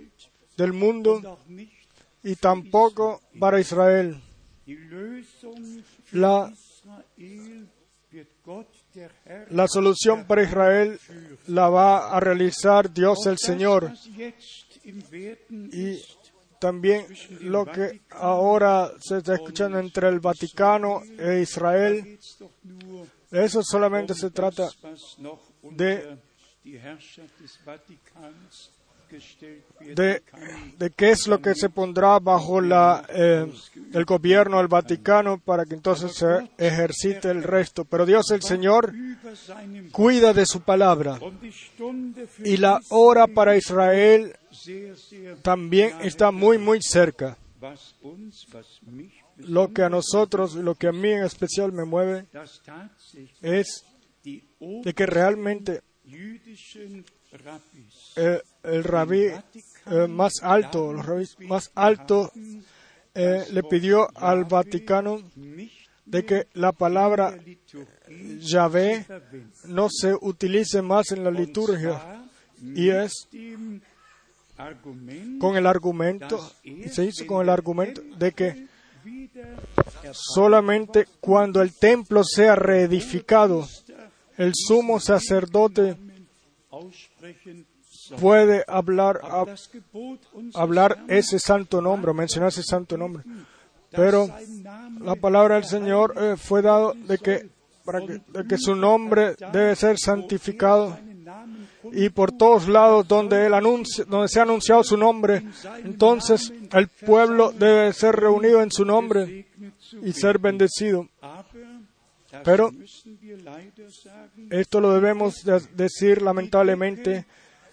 del 0.58 0.74
mundo 0.74 1.39
y 2.24 2.36
tampoco 2.36 3.21
para 3.39 3.60
Israel. 3.60 4.21
La, 6.12 6.54
la 9.50 9.67
solución 9.67 10.26
para 10.26 10.43
Israel 10.43 11.00
la 11.47 11.69
va 11.69 12.15
a 12.15 12.19
realizar 12.19 12.91
Dios 12.93 13.26
el 13.26 13.38
Señor. 13.38 13.93
Y 14.84 16.02
también 16.62 17.08
lo 17.39 17.65
que 17.65 18.02
ahora 18.12 18.91
se 19.00 19.17
está 19.17 19.34
escuchando 19.34 19.80
entre 19.80 20.08
el 20.08 20.19
Vaticano 20.19 21.02
e 21.17 21.41
Israel, 21.41 22.19
eso 23.32 23.63
solamente 23.63 24.13
se 24.13 24.30
trata 24.30 24.69
de 25.63 26.19
de, 29.80 30.21
qué 30.95 31.12
es 31.12 31.28
lo 31.28 31.41
que 31.41 31.56
se 31.56 31.69
pondrá 31.69 32.19
bajo 32.19 32.62
la, 32.62 33.06
eh, 33.10 33.52
el 33.93 34.06
gobierno 34.06 34.58
del 34.58 34.67
Vaticano 34.67 35.39
para 35.39 35.65
que 35.65 35.76
entonces 35.76 36.13
se 36.13 36.50
ejercite 36.58 37.30
el 37.30 37.43
resto. 37.43 37.86
Pero 37.86 38.06
Dios 38.06 38.32
el 38.32 38.41
Señor 38.41 38.93
cuida 39.91 40.34
de 40.34 40.45
su 40.45 40.62
palabra 40.62 41.19
y 42.43 42.58
la 42.58 42.80
hora 42.89 43.28
para 43.28 43.58
Israel 43.58 44.36
también 45.41 45.93
está 46.02 46.32
muy, 46.32 46.58
muy 46.58 46.80
cerca. 46.82 47.38
Lo 49.38 49.74
que 49.74 49.84
a 49.84 49.89
nosotros, 49.89 50.56
lo 50.56 50.76
que 50.76 50.88
a 50.88 50.91
mí 50.91 51.10
en 51.10 51.24
especial 51.24 51.71
me 51.71 51.86
mueve, 51.86 52.26
es 53.41 53.86
de 54.24 54.93
que 54.93 55.06
realmente 55.06 55.82
el 58.15 58.84
rabí 58.84 59.24
eh, 59.24 60.08
más 60.08 60.34
alto, 60.41 60.94
los 60.94 61.06
rabíes 61.06 61.39
más 61.39 61.72
alto, 61.76 62.32
eh, 63.13 63.46
le 63.52 63.63
pidió 63.63 64.08
al 64.15 64.46
Vaticano 64.46 65.22
de 66.06 66.26
que 66.26 66.48
la 66.54 66.72
palabra 66.72 67.38
Yahvé 68.39 69.06
no 69.65 69.88
se 69.89 70.13
utilice 70.13 70.82
más 70.82 71.12
en 71.12 71.24
la 71.24 71.32
liturgia. 71.32 72.26
Y 72.62 72.89
es 72.89 73.28
con 75.39 75.58
el 75.58 75.65
argumento, 75.65 76.52
se 76.91 77.06
hizo 77.06 77.26
con 77.26 77.41
el 77.41 77.50
argumento 77.50 78.02
de 78.17 78.32
que 78.34 78.67
solamente 80.12 81.08
cuando 81.20 81.62
el 81.62 81.74
templo 81.74 82.24
sea 82.24 82.56
reedificado, 82.56 83.67
el 84.38 84.52
sumo 84.54 85.00
sacerdote 85.00 85.98
puede 88.19 88.63
hablar, 88.67 89.21
hablar 90.53 91.03
ese 91.07 91.39
santo 91.39 91.81
nombre, 91.81 92.13
mencionar 92.13 92.49
ese 92.49 92.63
santo 92.63 92.97
nombre. 92.97 93.23
Pero 93.91 94.29
la 95.01 95.15
palabra 95.15 95.55
del 95.55 95.65
Señor 95.65 96.13
eh, 96.17 96.36
fue 96.38 96.62
dado 96.62 96.93
de 96.93 97.17
que, 97.17 97.49
para 97.84 97.99
que, 97.99 98.21
de 98.25 98.47
que 98.47 98.57
su 98.57 98.75
nombre 98.75 99.36
debe 99.51 99.75
ser 99.75 99.97
santificado 99.99 100.97
y 101.91 102.10
por 102.10 102.31
todos 102.31 102.67
lados 102.67 103.07
donde, 103.07 103.45
él 103.45 103.53
anuncia, 103.53 104.05
donde 104.05 104.27
se 104.27 104.39
ha 104.39 104.43
anunciado 104.43 104.84
su 104.84 104.97
nombre, 104.97 105.43
entonces 105.84 106.53
el 106.71 106.88
pueblo 106.88 107.51
debe 107.51 107.91
ser 107.93 108.15
reunido 108.15 108.62
en 108.62 108.71
su 108.71 108.86
nombre 108.86 109.47
y 110.01 110.13
ser 110.13 110.39
bendecido. 110.39 111.07
Pero 112.44 112.72
esto 114.50 114.80
lo 114.80 114.94
debemos 114.94 115.44
decir 115.76 116.22
lamentablemente. 116.22 117.26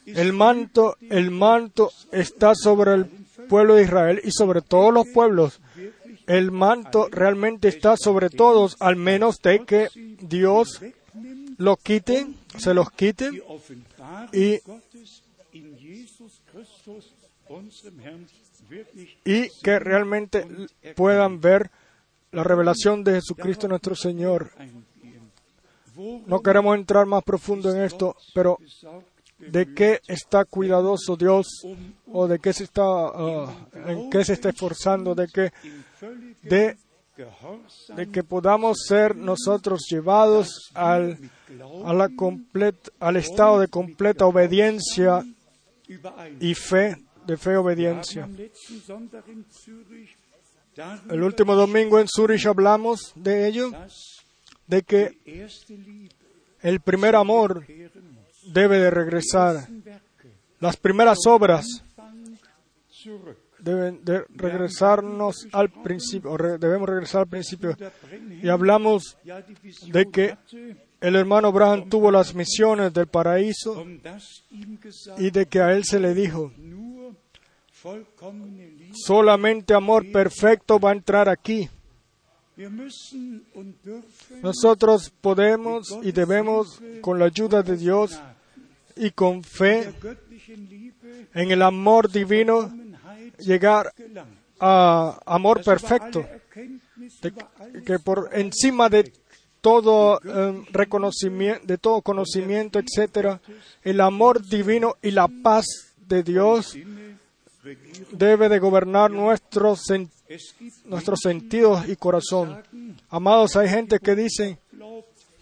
El 0.07 0.33
manto, 0.33 0.97
el 1.11 1.31
manto 1.31 1.91
está 2.13 2.55
sobre 2.55 2.95
el 2.95 3.07
pueblo 3.49 3.75
de 3.75 3.83
Israel 3.85 4.21
y 4.25 4.31
sobre 4.31 4.63
todos 4.63 4.93
los 4.93 5.07
pueblos. 5.09 5.61
El 6.27 6.51
manto 6.51 7.09
realmente 7.11 7.69
está 7.69 7.97
sobre 7.97 8.31
todos, 8.31 8.77
al 8.81 8.97
menos 8.97 9.41
de 9.41 9.65
que 9.65 9.89
Dios 10.21 10.81
lo 11.57 11.77
quite, 11.77 12.27
se 12.57 12.75
los 12.75 12.91
quite 12.91 13.31
y, 14.33 14.61
y 19.25 19.49
que 19.63 19.79
realmente 19.79 20.47
puedan 20.95 21.41
ver 21.41 21.71
la 22.33 22.45
revelación 22.45 23.05
de 23.05 23.15
Jesucristo 23.15 23.69
nuestro 23.69 23.95
Señor. 23.95 24.51
No 26.27 26.41
queremos 26.41 26.77
entrar 26.77 27.07
más 27.07 27.25
profundo 27.25 27.75
en 27.75 27.83
esto, 27.83 28.17
pero 28.35 28.59
de 29.39 29.75
qué 29.75 30.01
está 30.07 30.45
cuidadoso 30.45 31.17
Dios 31.17 31.47
o 32.13 32.27
de 32.27 32.39
qué 32.39 32.53
se 32.53 32.65
está, 32.65 32.85
uh, 32.85 33.51
en 33.87 34.11
qué 34.11 34.25
se 34.25 34.35
está 34.35 34.51
esforzando, 34.51 35.15
de 35.15 35.29
que, 35.29 35.53
de, 36.43 36.77
de 37.97 38.11
que 38.11 38.23
podamos 38.25 38.79
ser 38.87 39.17
nosotros 39.17 39.87
llevados 39.89 40.71
al, 40.75 41.19
a 41.85 41.93
la 41.93 42.11
al 43.01 43.17
estado 43.17 43.61
de 43.61 43.69
completa 43.69 44.27
obediencia 44.27 45.25
y 46.41 46.55
fe, 46.55 46.97
de 47.27 47.37
fe 47.37 47.57
obediencia. 47.57 48.29
El 51.11 51.23
último 51.23 51.55
domingo 51.55 51.99
en 51.99 52.07
Zurich 52.09 52.47
hablamos 52.47 53.13
de 53.17 53.49
ello, 53.49 53.73
de 54.67 54.83
que 54.83 55.19
el 56.61 56.81
primer 56.81 57.17
amor 57.17 57.65
debe 58.53 58.79
de 58.79 58.91
regresar. 58.91 59.67
Las 60.61 60.77
primeras 60.77 61.19
obras 61.27 61.67
deben 63.59 64.05
de 64.05 64.25
regresarnos 64.37 65.49
al 65.53 65.71
principio, 65.71 66.37
debemos 66.59 66.89
regresar 66.89 67.23
al 67.23 67.29
principio. 67.29 67.77
Y 68.43 68.49
hablamos 68.49 69.17
de 69.87 70.07
que 70.11 70.37
el 71.01 71.17
hermano 71.17 71.49
Abraham 71.49 71.89
tuvo 71.89 72.11
las 72.11 72.35
misiones 72.35 72.93
del 72.93 73.07
paraíso 73.07 73.85
y 75.19 75.31
de 75.31 75.47
que 75.47 75.61
a 75.61 75.73
él 75.73 75.85
se 75.85 75.99
le 75.99 76.15
dijo, 76.15 76.53
solamente 78.93 79.75
amor 79.75 80.11
perfecto 80.11 80.79
va 80.79 80.91
a 80.91 80.95
entrar 80.95 81.29
aquí. 81.29 81.69
Nosotros 84.43 85.13
podemos 85.21 85.97
y 86.03 86.13
debemos, 86.13 86.81
con 87.01 87.19
la 87.19 87.27
ayuda 87.27 87.63
de 87.63 87.77
Dios, 87.77 88.21
y 88.99 89.13
con 89.13 89.43
fe 89.43 89.93
en 91.35 91.51
el 91.51 91.63
amor 91.63 92.11
divino 92.11 92.73
llegar 93.39 93.93
a 94.59 95.21
amor 95.25 95.63
perfecto, 95.63 96.27
que 97.87 97.99
por 98.01 98.31
encima 98.33 98.89
de 98.89 99.13
todo 99.61 100.21
em, 100.23 100.65
reconocimiento, 100.71 101.67
de 101.67 101.79
todo 101.79 102.03
conocimiento, 102.03 102.79
etcétera, 102.79 103.41
el 103.83 104.01
amor 104.01 104.45
divino 104.45 104.97
y 105.03 105.13
la 105.13 105.29
paz 105.29 105.67
de 105.97 106.23
Dios 106.23 106.77
debe 108.13 108.49
de 108.49 108.59
gobernar 108.59 109.11
nuestros, 109.11 109.83
nuestros 110.85 111.19
sentidos 111.23 111.89
y 111.89 111.97
corazón. 111.97 112.63
Amados, 113.09 113.57
hay 113.57 113.69
gente 113.69 113.99
que 113.99 114.15
dice 114.15 114.59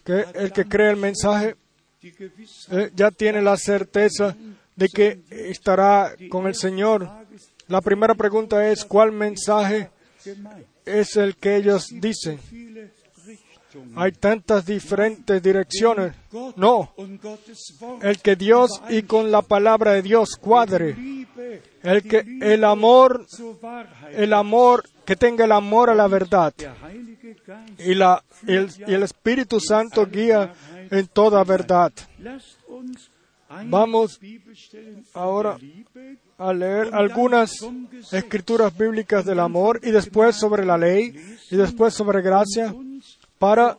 que 0.05 0.25
el 0.35 0.53
que 0.53 0.65
cree 0.65 0.91
el 0.91 0.97
mensaje 0.97 1.57
eh, 2.71 2.91
ya 2.95 3.11
tiene 3.11 3.43
la 3.43 3.57
certeza 3.57 4.37
de 4.77 4.89
que 4.89 5.23
estará 5.31 6.15
con 6.29 6.47
el 6.47 6.55
Señor. 6.55 7.09
La 7.69 7.81
primera 7.81 8.15
pregunta 8.15 8.71
es, 8.71 8.85
¿cuál 8.85 9.11
mensaje 9.11 9.91
es 10.85 11.17
el 11.17 11.37
que 11.37 11.57
ellos 11.57 11.89
dicen? 11.91 12.39
Hay 13.95 14.13
tantas 14.13 14.65
diferentes 14.65 15.43
direcciones. 15.43 16.15
No, 16.57 16.93
el 18.03 18.19
que 18.21 18.37
Dios 18.37 18.71
y 18.89 19.03
con 19.03 19.31
la 19.31 19.43
palabra 19.43 19.93
de 19.93 20.03
Dios 20.03 20.31
cuadre. 20.41 20.97
El 21.87 22.03
que 22.03 22.39
el 22.41 22.65
amor, 22.65 23.27
el 24.13 24.33
amor, 24.33 24.89
que 25.05 25.17
tenga 25.17 25.45
el 25.45 25.53
amor 25.53 25.91
a 25.91 25.95
la 25.95 26.09
verdad. 26.09 26.53
Y, 27.79 27.95
la, 27.95 28.23
y 28.47 28.93
el 28.93 29.03
Espíritu 29.03 29.61
Santo 29.61 30.07
guía 30.07 30.53
en 30.91 31.07
toda 31.09 31.45
verdad. 31.45 31.93
Vamos 33.67 34.21
ahora 35.15 35.59
a 36.39 36.53
leer 36.53 36.91
algunas 36.93 37.65
escrituras 38.13 38.77
bíblicas 38.77 39.25
del 39.25 39.41
amor 39.41 39.81
y 39.83 39.91
después 39.91 40.37
sobre 40.37 40.65
la 40.65 40.77
ley 40.77 41.15
y 41.51 41.57
después 41.57 41.95
sobre 41.95 42.21
gracia 42.21 42.75
para 43.39 43.79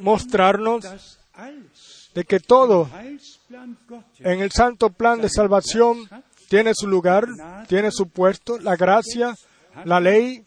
mostrarnos 0.00 1.18
de 2.14 2.24
que 2.24 2.38
todo 2.38 2.88
en 4.20 4.40
el 4.40 4.52
santo 4.52 4.90
plan 4.90 5.20
de 5.20 5.28
salvación 5.28 6.08
tiene 6.54 6.72
su 6.72 6.86
lugar, 6.86 7.26
tiene 7.66 7.90
su 7.90 8.10
puesto, 8.10 8.60
la 8.60 8.76
gracia, 8.76 9.34
la 9.84 9.98
ley 9.98 10.44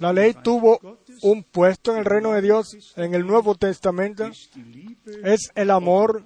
la 0.00 0.12
ley 0.12 0.34
tuvo 0.42 0.80
un 1.22 1.44
puesto 1.44 1.92
en 1.92 1.98
el 1.98 2.04
reino 2.04 2.32
de 2.32 2.42
Dios 2.42 2.76
en 2.96 3.14
el 3.14 3.24
Nuevo 3.24 3.54
Testamento. 3.54 4.28
Es 5.22 5.52
el 5.54 5.70
amor, 5.70 6.24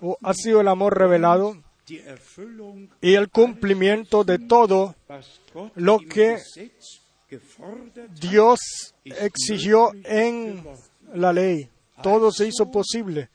o 0.00 0.16
ha 0.22 0.32
sido 0.32 0.62
el 0.62 0.68
amor 0.68 0.96
revelado 0.96 1.62
y 3.02 3.14
el 3.14 3.28
cumplimiento 3.28 4.24
de 4.24 4.38
todo 4.38 4.94
lo 5.74 5.98
que 5.98 6.38
Dios 8.18 8.60
exigió 9.04 9.92
en 10.04 10.64
la 11.12 11.34
ley. 11.34 11.68
Todo 12.02 12.32
se 12.32 12.46
hizo 12.46 12.70
posible. 12.70 13.28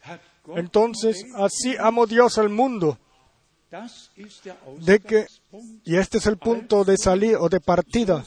Entonces, 0.56 1.24
así 1.36 1.76
amó 1.80 2.08
Dios 2.08 2.40
al 2.40 2.50
mundo 2.50 2.98
de 4.80 5.00
que, 5.00 5.26
y 5.84 5.96
este 5.96 6.18
es 6.18 6.26
el 6.28 6.38
punto 6.38 6.84
de 6.84 6.98
salida 6.98 7.40
o 7.40 7.50
de 7.50 7.60
partida, 7.60 8.24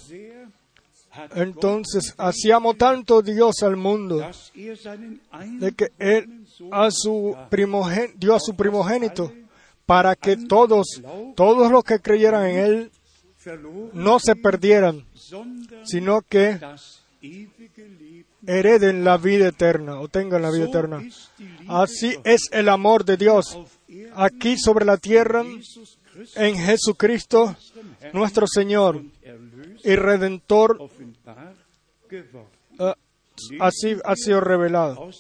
entonces, 1.35 2.15
así 2.17 2.51
amó 2.51 2.75
tanto 2.75 3.23
Dios 3.23 3.63
al 3.63 3.77
mundo, 3.77 4.25
de 5.59 5.73
que 5.73 5.93
Él 5.99 6.47
a 6.71 6.91
su 6.91 7.37
dio 8.17 8.35
a 8.35 8.41
su 8.41 8.55
primogénito 8.55 9.33
para 9.87 10.15
que 10.15 10.37
todos, 10.37 11.03
todos 11.35 11.71
los 11.71 11.83
que 11.83 12.01
creyeran 12.01 12.47
en 12.47 12.59
Él, 12.59 12.91
no 13.95 14.19
se 14.19 14.37
perdieran, 14.37 15.05
sino 15.85 16.23
que 16.23 16.61
hereden 18.47 19.05
la 19.05 19.17
vida 19.17 19.49
eterna 19.49 20.01
o 20.01 20.09
tengan 20.09 20.43
la 20.43 20.51
vida 20.51 20.67
eterna. 20.67 21.03
Así 21.67 22.15
es 22.25 22.49
el 22.53 22.69
amor 22.69 23.05
de 23.05 23.17
Dios 23.17 23.59
aquí 24.15 24.57
sobre 24.59 24.85
la 24.85 24.97
tierra 24.97 25.45
en 26.35 26.57
Jesucristo, 26.57 27.57
nuestro 28.13 28.47
Señor 28.47 29.03
y 29.85 29.97
Redentor, 29.97 30.91
uh, 32.79 32.93
así 33.61 33.97
ha 34.05 34.17
sido 34.17 34.41
revelado. 34.41 35.11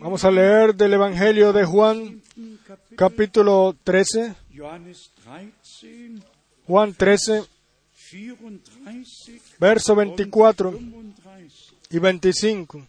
Vamos 0.00 0.24
a 0.24 0.30
leer 0.30 0.74
del 0.74 0.94
Evangelio 0.94 1.52
de 1.52 1.64
Juan, 1.64 2.22
capítulo 2.96 3.76
13. 3.84 4.34
Juan 6.66 6.94
13, 6.94 7.44
verso 9.60 9.94
24 9.94 10.78
y 11.90 11.98
25. 11.98 12.86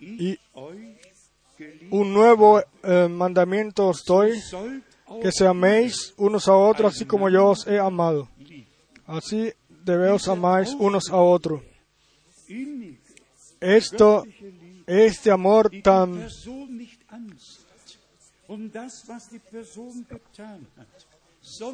Y 0.00 0.38
un 1.90 2.14
nuevo 2.14 2.62
eh, 2.82 3.08
mandamiento 3.08 3.88
os 3.88 4.04
doy, 4.04 4.40
que 5.20 5.30
se 5.30 5.46
améis 5.46 6.14
unos 6.16 6.48
a 6.48 6.54
otros 6.54 6.94
así 6.94 7.04
como 7.04 7.28
yo 7.28 7.48
os 7.48 7.66
he 7.66 7.78
amado. 7.78 8.28
Así 9.06 9.52
debéis 9.84 10.26
amáis 10.28 10.74
unos 10.78 11.10
a 11.10 11.16
otros. 11.16 11.62
Esto, 13.60 14.24
este 14.86 15.30
amor 15.30 15.70
tan 15.82 16.26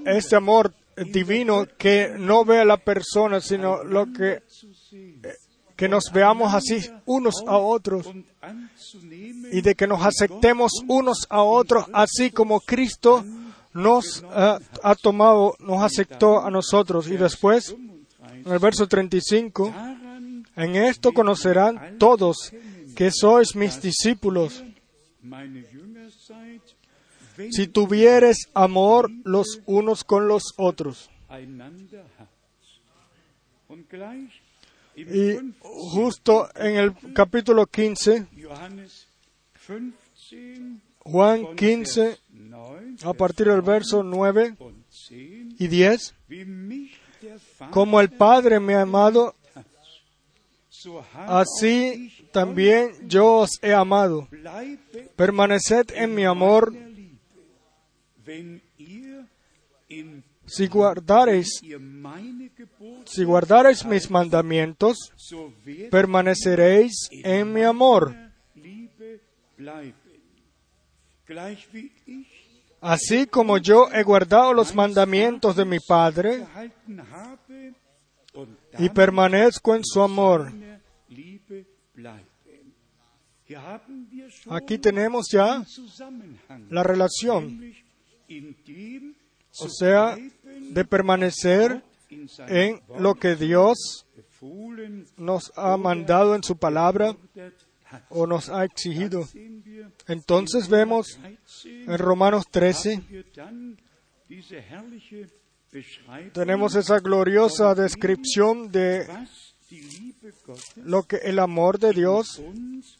este 0.06 0.36
amor 0.36 0.74
divino 0.96 1.66
que 1.78 2.14
no 2.18 2.44
ve 2.44 2.60
a 2.60 2.64
la 2.64 2.76
persona, 2.76 3.40
sino 3.40 3.84
lo 3.84 4.12
que, 4.12 4.42
que 5.76 5.88
nos 5.88 6.10
veamos 6.12 6.54
así 6.54 6.90
unos 7.04 7.42
a 7.46 7.58
otros 7.58 8.06
y 9.52 9.60
de 9.60 9.74
que 9.74 9.86
nos 9.86 10.04
aceptemos 10.04 10.72
unos 10.88 11.26
a 11.28 11.42
otros 11.42 11.86
así 11.92 12.30
como 12.30 12.60
Cristo 12.60 13.24
nos 13.76 14.24
ha 14.30 14.94
tomado, 14.94 15.54
nos 15.60 15.82
aceptó 15.82 16.44
a 16.44 16.50
nosotros. 16.50 17.08
Y 17.08 17.16
después, 17.16 17.76
en 18.32 18.50
el 18.50 18.58
verso 18.58 18.88
35, 18.88 19.72
en 20.56 20.76
esto 20.76 21.12
conocerán 21.12 21.98
todos 21.98 22.52
que 22.96 23.10
sois 23.10 23.54
mis 23.54 23.80
discípulos, 23.80 24.64
si 27.50 27.66
tuvieres 27.66 28.48
amor 28.54 29.10
los 29.24 29.60
unos 29.66 30.04
con 30.04 30.28
los 30.28 30.54
otros. 30.56 31.10
Y 34.96 35.36
justo 35.60 36.48
en 36.54 36.76
el 36.76 36.94
capítulo 37.12 37.66
15, 37.66 38.26
Juan 41.00 41.56
15, 41.56 42.18
a 43.04 43.12
partir 43.12 43.48
del 43.48 43.62
verso 43.62 44.02
9 44.02 44.56
y 45.58 45.68
10, 45.68 46.14
como 47.70 48.00
el 48.00 48.10
Padre 48.10 48.58
me 48.58 48.74
ha 48.74 48.82
amado, 48.82 49.34
así 51.26 52.12
también 52.32 53.08
yo 53.08 53.38
os 53.38 53.50
he 53.62 53.72
amado. 53.74 54.28
Permaneced 55.16 55.90
en 55.94 56.14
mi 56.14 56.24
amor. 56.24 56.72
Si 60.46 60.66
guardareis, 60.68 61.60
si 63.04 63.24
guardareis 63.24 63.84
mis 63.84 64.10
mandamientos, 64.10 65.12
permaneceréis 65.90 67.08
en 67.10 67.52
mi 67.52 67.62
amor. 67.62 68.14
Así 72.80 73.26
como 73.26 73.58
yo 73.58 73.88
he 73.92 74.02
guardado 74.02 74.52
los 74.52 74.74
mandamientos 74.74 75.56
de 75.56 75.64
mi 75.64 75.78
Padre 75.80 76.46
y 78.78 78.88
permanezco 78.90 79.74
en 79.74 79.84
su 79.84 80.02
amor. 80.02 80.52
Aquí 84.50 84.78
tenemos 84.78 85.28
ya 85.30 85.64
la 86.68 86.82
relación, 86.82 87.60
o 89.58 89.68
sea, 89.68 90.16
de 90.70 90.84
permanecer 90.84 91.82
en 92.48 92.80
lo 92.98 93.14
que 93.14 93.36
Dios 93.36 94.06
nos 95.16 95.52
ha 95.56 95.76
mandado 95.76 96.34
en 96.34 96.42
su 96.42 96.56
palabra 96.56 97.16
o 98.08 98.26
nos 98.26 98.48
ha 98.48 98.64
exigido. 98.64 99.26
Entonces 100.06 100.68
vemos 100.68 101.18
en 101.64 101.98
Romanos 101.98 102.44
13, 102.50 103.02
tenemos 106.32 106.74
esa 106.74 107.00
gloriosa 107.00 107.74
descripción 107.74 108.70
de 108.70 109.06
lo 110.76 111.02
que 111.04 111.16
el 111.16 111.38
amor 111.38 111.78
de 111.78 111.92
Dios 111.92 112.42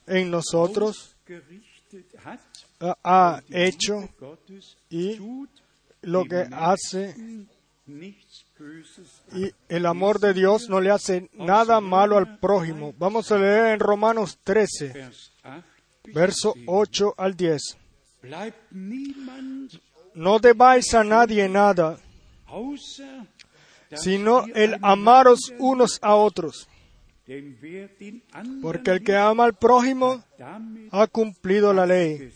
en 0.07 0.31
nosotros 0.31 1.17
ha 2.81 3.43
hecho 3.51 4.09
y 4.91 5.19
lo 6.03 6.25
que 6.25 6.47
hace 6.53 7.15
y 9.33 9.53
el 9.69 9.87
amor 9.87 10.19
de 10.19 10.35
Dios 10.35 10.69
no 10.69 10.81
le 10.81 10.91
hace 10.91 11.31
nada 11.35 11.81
malo 11.81 12.17
al 12.17 12.39
prójimo. 12.39 12.93
Vamos 12.99 13.31
a 13.31 13.39
leer 13.39 13.75
en 13.75 13.81
Romanos 13.81 14.39
13, 14.43 15.11
verso 16.13 16.55
8 16.67 17.15
al 17.17 17.37
10. 17.37 17.63
No 20.15 20.39
debáis 20.41 20.95
a 20.95 21.05
nadie 21.05 21.49
nada, 21.49 21.99
sino 23.95 24.47
el 24.55 24.77
amaros 24.83 25.53
unos 25.59 26.01
a 26.03 26.17
otros. 26.17 26.69
Porque 28.63 28.91
el 28.91 29.05
que 29.05 29.17
ama 29.17 29.45
al 29.45 29.55
prójimo 29.55 30.25
ha 30.91 31.07
cumplido 31.07 31.73
la 31.73 31.87
ley. 31.87 32.33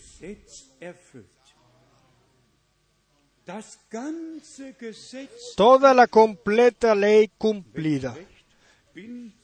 Toda 5.55 5.93
la 5.93 6.07
completa 6.07 6.95
ley 6.95 7.29
cumplida. 7.37 8.15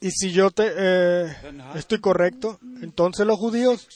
Y 0.02 0.12
si 0.12 0.32
yo 0.32 0.52
te, 0.52 0.72
eh, 0.76 1.36
estoy 1.76 2.00
correcto, 2.00 2.60
entonces 2.82 3.26
los 3.26 3.38
judíos 3.38 3.88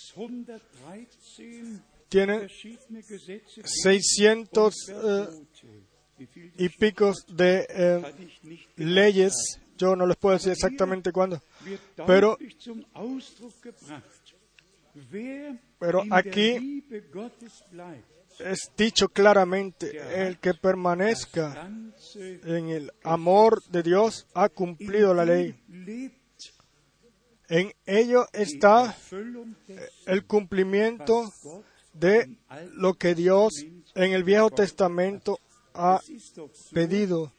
tienen 2.10 2.48
600 3.64 4.76
eh, 4.90 5.28
y 6.58 6.70
picos 6.70 7.26
de 7.28 7.66
eh, 7.70 8.02
leyes. 8.78 9.34
Yo 9.78 9.96
no 9.96 10.06
les 10.06 10.18
puedo 10.18 10.36
decir 10.36 10.52
exactamente 10.52 11.12
cuándo, 11.12 11.42
pero 12.06 12.38
pero 15.80 16.04
aquí 16.12 16.84
es 18.46 18.72
dicho 18.78 19.10
claramente, 19.10 20.26
el 20.28 20.40
que 20.40 20.54
permanezca 20.54 21.70
en 22.16 22.70
el 22.70 22.92
amor 23.04 23.64
de 23.70 23.84
Dios 23.84 24.28
ha 24.34 24.50
cumplido 24.50 25.14
la 25.14 25.26
ley. 25.26 25.56
En 27.48 27.74
ello 27.86 28.26
está 28.32 28.96
el 30.06 30.26
cumplimiento 30.26 31.34
de 31.94 32.38
lo 32.74 32.94
que 32.94 33.16
Dios 33.16 33.66
en 33.96 34.14
el 34.14 34.24
Viejo 34.24 34.50
Testamento 34.50 35.40
ha 35.74 36.00
pedido. 36.72 37.34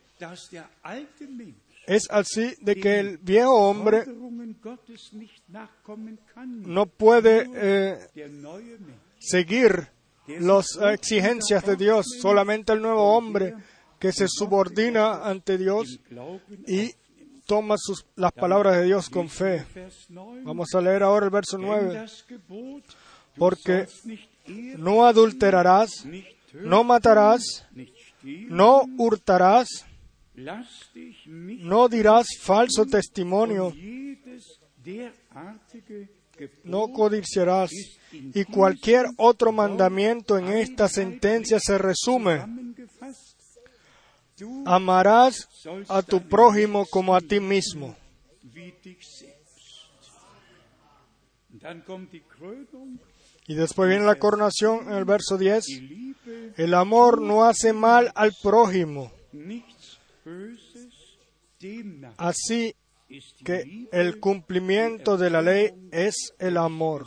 Es 1.86 2.04
así 2.10 2.54
de 2.60 2.76
que 2.76 3.00
el 3.00 3.18
viejo 3.18 3.54
hombre 3.54 4.04
no 6.38 6.86
puede 6.86 7.48
eh, 7.54 7.98
seguir 9.18 9.88
las 10.26 10.66
exigencias 10.92 11.64
de 11.64 11.76
Dios. 11.76 12.06
Solamente 12.20 12.72
el 12.72 12.82
nuevo 12.82 13.16
hombre 13.16 13.54
que 13.98 14.12
se 14.12 14.26
subordina 14.28 15.24
ante 15.28 15.58
Dios 15.58 16.00
y 16.66 16.90
toma 17.46 17.76
las 18.16 18.32
palabras 18.32 18.76
de 18.76 18.84
Dios 18.84 19.08
con 19.08 19.28
fe. 19.28 19.64
Vamos 20.42 20.74
a 20.74 20.80
leer 20.80 21.02
ahora 21.02 21.26
el 21.26 21.30
verso 21.30 21.58
9. 21.58 22.06
Porque 23.36 23.86
no 24.76 25.06
adulterarás, 25.06 26.04
no 26.54 26.84
matarás, 26.84 27.66
no 28.22 28.82
hurtarás, 28.98 29.86
no 31.26 31.88
dirás 31.88 32.26
falso 32.40 32.86
testimonio, 32.86 33.72
no 36.64 36.92
codiciarás 36.92 37.70
y 38.12 38.44
cualquier 38.44 39.06
otro 39.16 39.52
mandamiento 39.52 40.38
en 40.38 40.48
esta 40.48 40.88
sentencia 40.88 41.58
se 41.60 41.78
resume. 41.78 42.44
Amarás 44.66 45.48
a 45.88 46.02
tu 46.02 46.20
prójimo 46.28 46.86
como 46.86 47.14
a 47.14 47.20
ti 47.20 47.40
mismo. 47.40 47.96
Y 53.46 53.54
después 53.54 53.88
viene 53.88 54.04
la 54.04 54.16
coronación 54.16 54.88
en 54.88 54.94
el 54.94 55.04
verso 55.04 55.38
10. 55.38 55.64
El 56.56 56.74
amor 56.74 57.20
no 57.20 57.44
hace 57.44 57.72
mal 57.72 58.10
al 58.14 58.32
prójimo. 58.42 59.12
Así 62.16 62.74
que 63.44 63.88
el 63.92 64.20
cumplimiento 64.20 65.16
de 65.16 65.30
la 65.30 65.42
ley 65.42 65.70
es 65.90 66.34
el 66.38 66.56
amor. 66.56 67.06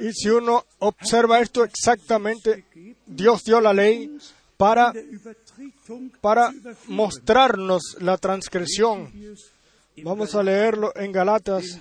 Y 0.00 0.12
si 0.12 0.28
uno 0.28 0.64
observa 0.78 1.40
esto 1.40 1.64
exactamente, 1.64 2.64
Dios 3.06 3.42
dio 3.44 3.60
la 3.60 3.72
ley 3.72 4.16
para, 4.56 4.92
para 6.20 6.52
mostrarnos 6.86 7.96
la 8.00 8.16
transgresión. 8.18 9.12
Vamos 10.04 10.34
a 10.34 10.42
leerlo 10.42 10.92
en 10.94 11.10
Galatas 11.10 11.78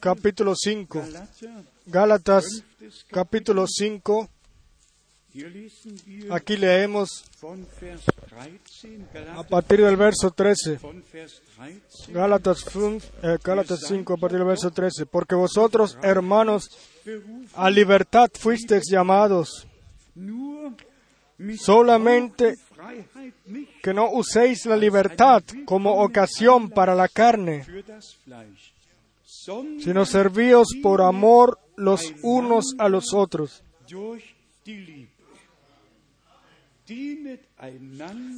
capítulo 0.00 0.54
5. 0.54 1.02
Gálatas 1.86 2.64
capítulo 3.10 3.66
5. 3.66 4.28
Aquí 6.30 6.56
leemos 6.56 7.24
a 9.36 9.42
partir 9.42 9.80
del 9.80 9.96
verso 9.96 10.30
13. 10.30 10.78
Gálatas, 12.08 12.64
eh, 13.22 13.38
Gálatas 13.42 13.80
5, 13.88 14.12
a 14.12 14.16
partir 14.16 14.38
del 14.38 14.46
verso 14.46 14.70
13. 14.70 15.06
Porque 15.06 15.34
vosotros, 15.34 15.98
hermanos, 16.02 16.70
a 17.54 17.68
libertad 17.68 18.30
fuisteis 18.32 18.84
llamados. 18.88 19.66
Solamente 21.58 22.54
que 23.82 23.92
no 23.92 24.10
uséis 24.12 24.66
la 24.66 24.76
libertad 24.76 25.42
como 25.64 26.02
ocasión 26.02 26.70
para 26.70 26.94
la 26.94 27.08
carne, 27.08 27.66
sino 29.80 30.06
servíos 30.06 30.68
por 30.80 31.02
amor 31.02 31.58
los 31.76 32.12
unos 32.22 32.76
a 32.78 32.88
los 32.88 33.12
otros. 33.12 33.64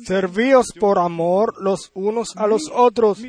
Servíos 0.05 0.67
por 0.79 0.99
amor 0.99 1.55
los 1.63 1.91
unos 1.95 2.37
a 2.37 2.47
los 2.47 2.71
otros, 2.73 3.23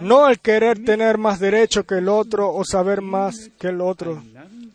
no 0.00 0.28
el 0.28 0.38
querer 0.40 0.84
tener 0.84 1.18
más 1.18 1.40
derecho 1.40 1.84
que 1.84 1.96
el 1.96 2.08
otro 2.08 2.52
o 2.52 2.64
saber 2.64 3.02
más 3.02 3.50
que 3.58 3.68
el 3.68 3.80
otro, 3.80 4.22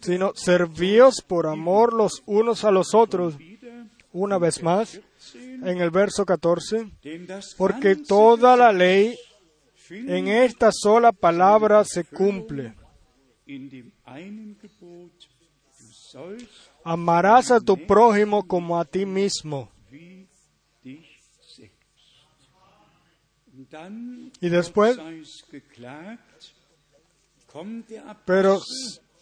sino 0.01 0.33
servíos 0.35 1.21
por 1.21 1.47
amor 1.47 1.93
los 1.93 2.23
unos 2.25 2.63
a 2.63 2.71
los 2.71 2.93
otros. 2.93 3.35
Una 4.11 4.37
vez 4.37 4.61
más, 4.61 4.99
en 5.33 5.81
el 5.81 5.89
verso 5.89 6.25
14, 6.25 6.91
porque 7.57 7.95
toda 7.95 8.55
la 8.55 8.71
ley 8.71 9.17
en 9.89 10.27
esta 10.27 10.69
sola 10.71 11.11
palabra 11.11 11.83
se 11.83 12.03
cumple. 12.03 12.73
Amarás 16.83 17.51
a 17.51 17.59
tu 17.59 17.77
prójimo 17.85 18.47
como 18.47 18.79
a 18.79 18.85
ti 18.85 19.05
mismo. 19.05 19.69
Y 24.41 24.49
después, 24.49 24.97
pero 28.25 28.59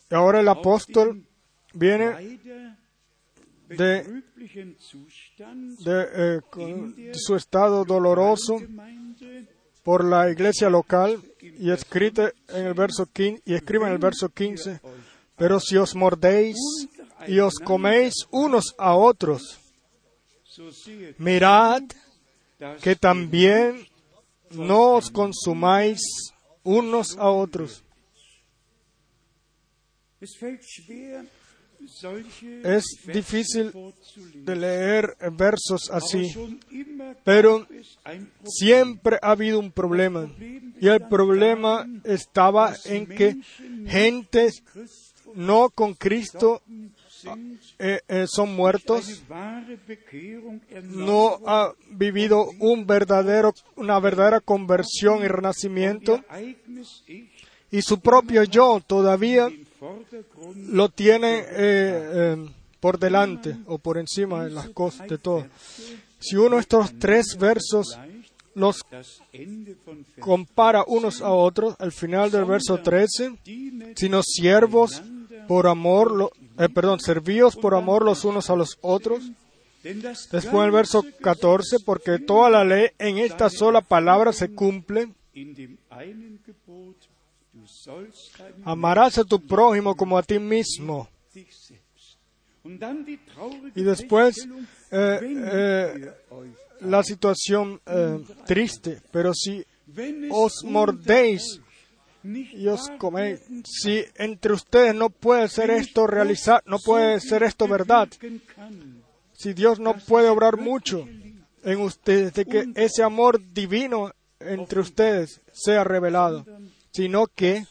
ahora 0.09 0.39
el 0.39 0.47
apóstol 0.47 1.25
viene 1.73 2.39
de, 3.69 4.23
eh, 5.85 6.41
su 7.13 7.35
estado 7.35 7.85
doloroso 7.85 8.57
por 9.83 10.03
la 10.03 10.29
iglesia 10.29 10.69
local 10.69 11.21
y 11.39 11.71
escribe 11.71 12.33
en 12.49 12.67
el 12.67 12.73
verso 12.73 13.05
15, 13.05 13.41
y 13.45 13.53
escribe 13.53 13.87
en 13.87 13.93
el 13.93 13.97
verso 13.97 14.29
15, 14.29 14.81
pero 15.35 15.59
si 15.59 15.77
os 15.77 15.95
mordéis 15.95 16.57
y 17.27 17.39
os 17.39 17.55
coméis 17.59 18.13
unos 18.31 18.73
a 18.77 18.95
otros, 18.95 19.59
mirad 21.17 21.83
que 22.81 22.95
también 22.95 23.87
no 24.51 24.95
os 24.95 25.09
consumáis 25.09 26.01
unos 26.63 27.17
a 27.17 27.29
otros. 27.29 27.83
Es 32.63 32.83
difícil 33.11 33.71
de 34.35 34.55
leer 34.55 35.15
versos 35.31 35.89
así, 35.91 36.31
pero 37.23 37.67
siempre 38.45 39.17
ha 39.21 39.31
habido 39.31 39.59
un 39.59 39.71
problema. 39.71 40.29
Y 40.79 40.87
el 40.87 41.07
problema 41.07 41.87
estaba 42.03 42.75
en 42.85 43.07
que 43.07 43.37
gente 43.87 44.51
no 45.33 45.69
con 45.69 45.95
Cristo 45.95 46.61
eh, 47.79 48.01
eh, 48.07 48.25
son 48.27 48.55
muertos, 48.55 49.23
no 50.83 51.39
ha 51.45 51.73
vivido 51.89 52.49
un 52.59 52.85
verdadero, 52.85 53.53
una 53.75 53.99
verdadera 53.99 54.39
conversión 54.39 55.23
y 55.23 55.27
renacimiento, 55.27 56.23
y 57.71 57.81
su 57.81 57.99
propio 57.99 58.43
yo 58.43 58.81
todavía 58.85 59.49
lo 60.55 60.89
tiene 60.89 61.43
eh, 61.47 62.37
por 62.79 62.99
delante 62.99 63.57
o 63.67 63.77
por 63.77 63.97
encima 63.97 64.43
de 64.43 64.51
las 64.51 64.69
cosas 64.69 65.07
de 65.07 65.17
todo. 65.17 65.45
Si 66.19 66.35
uno 66.35 66.55
de 66.55 66.61
estos 66.61 66.99
tres 66.99 67.37
versos 67.39 67.97
los 68.53 68.81
compara 70.19 70.83
unos 70.87 71.21
a 71.21 71.29
otros, 71.29 71.75
al 71.79 71.91
final 71.91 72.31
del 72.31 72.45
verso 72.45 72.79
13, 72.79 73.37
sino 73.95 74.21
siervos 74.23 75.01
por 75.47 75.67
amor, 75.67 76.31
eh, 76.61 76.69
perdón, 76.69 76.99
servíos 76.99 77.55
por 77.55 77.73
amor 77.73 78.05
los 78.05 78.23
unos 78.23 78.49
a 78.49 78.55
los 78.55 78.77
otros. 78.81 79.31
Después 79.83 80.65
el 80.65 80.71
verso 80.71 81.03
14, 81.21 81.77
porque 81.83 82.19
toda 82.19 82.51
la 82.51 82.63
ley 82.63 82.89
en 82.99 83.17
esta 83.17 83.49
sola 83.49 83.81
palabra 83.81 84.31
se 84.31 84.53
cumple. 84.53 85.09
Amarás 88.63 89.17
a 89.17 89.23
tu 89.23 89.39
prójimo 89.39 89.95
como 89.95 90.17
a 90.17 90.23
ti 90.23 90.37
mismo. 90.37 91.09
Y 93.73 93.81
después 93.81 94.47
eh, 94.91 95.19
eh, 95.21 96.13
la 96.81 97.03
situación 97.03 97.81
triste, 98.45 99.01
pero 99.11 99.33
si 99.33 99.65
os 100.29 100.63
mordéis 100.63 101.60
y 102.23 102.67
os 102.67 102.89
coméis. 102.97 103.41
Si 103.65 104.03
entre 104.15 104.53
ustedes 104.53 104.95
no 104.95 105.09
puede 105.09 105.47
ser 105.47 105.71
esto 105.71 106.07
no 106.65 106.79
puede 106.79 107.19
ser 107.19 107.43
esto 107.43 107.67
verdad, 107.67 108.09
si 109.33 109.53
Dios 109.53 109.79
no 109.79 109.97
puede 109.97 110.29
obrar 110.29 110.57
mucho 110.57 111.07
en 111.63 111.79
ustedes, 111.81 112.33
de 112.33 112.45
que 112.45 112.71
ese 112.75 113.03
amor 113.03 113.41
divino 113.53 114.11
entre 114.39 114.79
ustedes 114.79 115.41
sea 115.51 115.83
revelado, 115.83 116.45
sino 116.91 117.27
que 117.27 117.65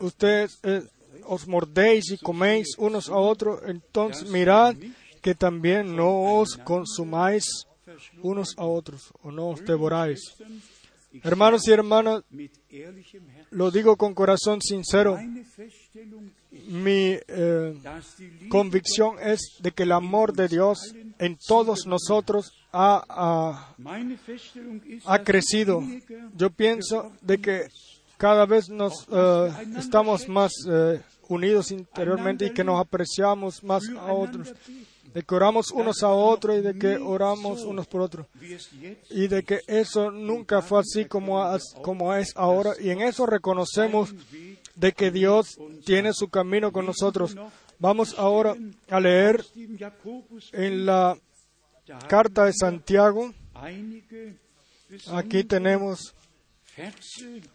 ustedes 0.00 0.58
eh, 0.62 0.82
os 1.24 1.46
mordéis 1.46 2.10
y 2.10 2.18
coméis 2.18 2.76
unos 2.78 3.08
a 3.08 3.16
otros, 3.16 3.60
entonces 3.66 4.28
mirad 4.28 4.76
que 5.20 5.34
también 5.34 5.94
no 5.94 6.38
os 6.38 6.56
consumáis 6.56 7.66
unos 8.22 8.54
a 8.56 8.64
otros 8.64 9.12
o 9.22 9.30
no 9.30 9.50
os 9.50 9.64
devoráis. 9.64 10.34
Hermanos 11.22 11.68
y 11.68 11.72
hermanas, 11.72 12.22
lo 13.50 13.70
digo 13.70 13.96
con 13.96 14.14
corazón 14.14 14.62
sincero, 14.62 15.18
mi 16.68 17.18
eh, 17.28 17.74
convicción 18.48 19.16
es 19.20 19.58
de 19.60 19.72
que 19.72 19.82
el 19.82 19.92
amor 19.92 20.32
de 20.32 20.48
Dios 20.48 20.94
en 21.18 21.36
todos 21.36 21.86
nosotros 21.86 22.52
ha, 22.72 23.74
ha, 25.04 25.18
crecido. 25.22 25.82
Yo 26.34 26.50
pienso 26.50 27.12
de 27.20 27.38
que 27.38 27.68
cada 28.16 28.46
vez 28.46 28.70
nos 28.70 29.06
eh, 29.12 29.50
estamos 29.76 30.28
más 30.28 30.52
eh, 30.68 31.00
unidos 31.28 31.72
interiormente 31.72 32.46
y 32.46 32.50
que 32.50 32.64
nos 32.64 32.80
apreciamos 32.80 33.62
más 33.62 33.82
a 33.98 34.12
otros 34.12 34.54
de 35.14 35.22
que 35.22 35.34
oramos 35.34 35.70
unos 35.70 36.02
a 36.02 36.08
otros 36.08 36.58
y 36.58 36.60
de 36.62 36.78
que 36.78 36.96
oramos 36.96 37.62
unos 37.62 37.86
por 37.86 38.02
otros. 38.02 38.26
Y 39.10 39.28
de 39.28 39.42
que 39.42 39.60
eso 39.66 40.10
nunca 40.10 40.62
fue 40.62 40.80
así 40.80 41.04
como, 41.04 41.44
como 41.82 42.14
es 42.14 42.32
ahora. 42.36 42.72
Y 42.80 42.90
en 42.90 43.02
eso 43.02 43.26
reconocemos 43.26 44.14
de 44.74 44.92
que 44.92 45.10
Dios 45.10 45.58
tiene 45.84 46.12
su 46.12 46.28
camino 46.28 46.72
con 46.72 46.86
nosotros. 46.86 47.36
Vamos 47.78 48.14
ahora 48.18 48.54
a 48.88 49.00
leer 49.00 49.44
en 50.52 50.86
la 50.86 51.16
carta 52.08 52.46
de 52.46 52.52
Santiago. 52.52 53.32
Aquí 55.12 55.44
tenemos 55.44 56.14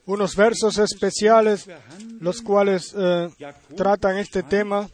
unos 0.05 0.35
versos 0.35 0.77
especiales, 0.77 1.67
los 2.19 2.41
cuales 2.41 2.93
eh, 2.95 3.29
tratan 3.75 4.17
este 4.17 4.43
tema 4.43 4.87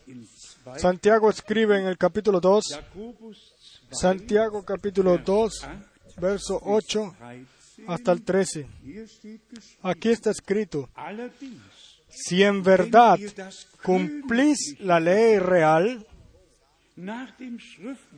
Santiago 0.78 1.30
escribe 1.30 1.80
en 1.80 1.88
el 1.88 1.98
capítulo 1.98 2.40
2, 2.40 2.80
Santiago 3.92 4.64
capítulo 4.64 5.18
2, 5.18 5.68
verso 6.20 6.60
8 6.64 7.16
hasta 7.88 8.12
el 8.12 8.24
13. 8.24 8.68
Aquí 9.82 10.10
está 10.10 10.32
escrito, 10.32 10.90
si 12.10 12.44
en 12.44 12.64
verdad 12.64 13.20
cumplís 13.84 14.80
la 14.80 15.00
ley 15.00 15.40
real, 15.40 16.06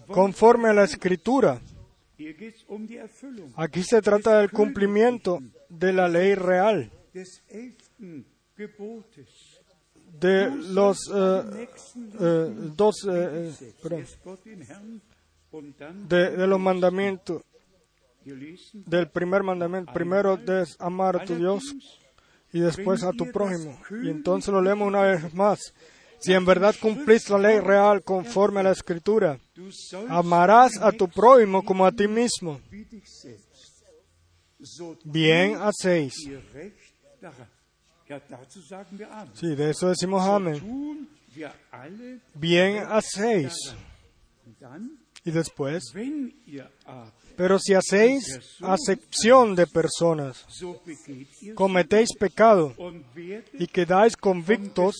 conforme 0.07 0.69
a 0.69 0.73
la 0.73 0.83
escritura, 0.83 1.61
aquí 3.55 3.83
se 3.83 4.01
trata 4.01 4.39
del 4.39 4.51
cumplimiento 4.51 5.39
de 5.69 5.93
la 5.93 6.07
ley 6.07 6.35
real 6.35 6.91
de 10.19 10.49
los 10.49 10.97
eh, 11.13 11.69
eh, 12.19 12.53
dos 12.75 13.07
eh, 13.09 13.51
de, 16.07 16.47
los 16.47 16.59
mandamientos 16.59 17.41
del 18.73 19.09
primer 19.09 19.43
mandamiento 19.43 19.93
primero 19.93 20.37
de 20.37 20.65
amar 20.79 21.17
a 21.17 21.25
tu 21.25 21.35
Dios 21.35 21.63
y 22.51 22.59
después 22.59 23.03
a 23.03 23.11
tu 23.11 23.31
prójimo. 23.31 23.77
Y 24.03 24.09
entonces 24.09 24.51
lo 24.51 24.61
leemos 24.61 24.87
una 24.87 25.01
vez 25.01 25.33
más. 25.33 25.59
Si 26.19 26.33
en 26.33 26.45
verdad 26.45 26.73
cumplís 26.81 27.29
la 27.29 27.37
ley 27.37 27.59
real 27.59 28.01
conforme 28.03 28.61
a 28.61 28.63
la 28.63 28.71
escritura 28.71 29.37
amarás 30.09 30.77
a 30.81 30.91
tu 30.91 31.07
prójimo 31.07 31.63
como 31.63 31.85
a 31.85 31.91
ti 31.91 32.07
mismo. 32.07 32.59
Bien 35.03 35.57
hacéis 35.61 36.15
Sí, 39.33 39.55
de 39.55 39.71
eso 39.71 39.89
decimos 39.89 40.21
amén. 40.27 41.07
Bien 42.33 42.77
hacéis. 42.89 43.53
Y 45.23 45.31
después, 45.31 45.83
pero 47.35 47.57
si 47.57 47.73
hacéis 47.73 48.39
acepción 48.61 49.55
de 49.55 49.65
personas, 49.65 50.45
cometéis 51.55 52.09
pecado 52.13 52.73
y 53.53 53.65
quedáis 53.67 54.15
convictos 54.15 54.95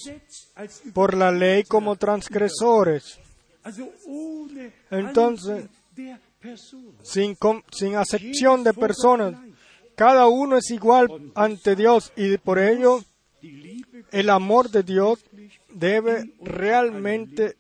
por 0.94 1.16
la 1.16 1.32
ley 1.32 1.64
como 1.64 1.96
transgresores. 1.96 3.20
Entonces, 4.90 5.66
sin, 7.04 7.38
sin 7.72 7.96
acepción 7.96 8.64
de 8.64 8.74
personas, 8.74 9.36
cada 9.96 10.28
uno 10.28 10.58
es 10.58 10.70
igual 10.72 11.32
ante 11.36 11.76
Dios 11.76 12.12
y 12.16 12.38
por 12.38 12.60
ello 12.60 13.04
el 14.12 14.30
amor 14.30 14.70
de 14.70 14.84
Dios 14.84 15.24
debe 15.70 16.34
realmente 16.42 17.58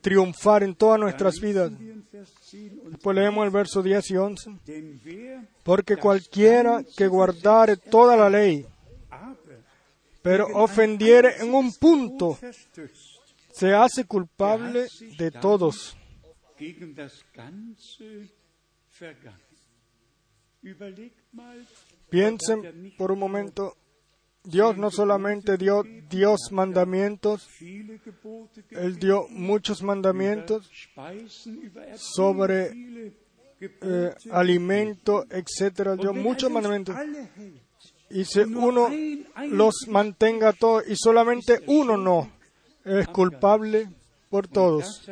triunfar 0.00 0.62
en 0.62 0.74
todas 0.74 1.00
nuestras 1.00 1.40
vidas. 1.40 1.72
Después 2.90 3.16
leemos 3.16 3.44
el 3.44 3.50
verso 3.50 3.82
10 3.82 4.10
y 4.10 4.16
11. 4.16 4.50
Porque 5.62 5.96
cualquiera 5.96 6.84
que 6.96 7.06
guardare 7.06 7.76
toda 7.76 8.16
la 8.16 8.30
ley, 8.30 8.64
pero 10.22 10.46
ofendiere 10.54 11.36
en 11.40 11.54
un 11.54 11.72
punto, 11.74 12.38
se 13.52 13.72
hace 13.74 14.04
culpable 14.04 14.86
de 15.18 15.30
todos. 15.30 15.96
Piensen 22.10 22.94
por 22.96 23.12
un 23.12 23.18
momento 23.18 23.76
Dios 24.46 24.76
no 24.76 24.90
solamente 24.90 25.56
dio 25.56 25.82
Dios 26.08 26.52
mandamientos, 26.52 27.48
Él 28.70 28.96
dio 28.98 29.26
muchos 29.28 29.82
mandamientos 29.82 30.70
sobre 31.96 33.16
eh, 33.60 34.14
alimento, 34.30 35.26
etcétera, 35.30 35.96
dio 35.96 36.14
muchos 36.14 36.50
mandamientos. 36.50 36.94
Y 38.08 38.24
si 38.24 38.40
uno 38.40 38.88
los 39.48 39.74
mantenga 39.88 40.52
todos 40.52 40.84
y 40.86 40.94
solamente 40.96 41.62
uno 41.66 41.96
no, 41.96 42.30
es 42.84 43.08
culpable 43.08 43.88
por 44.30 44.46
todos. 44.46 45.02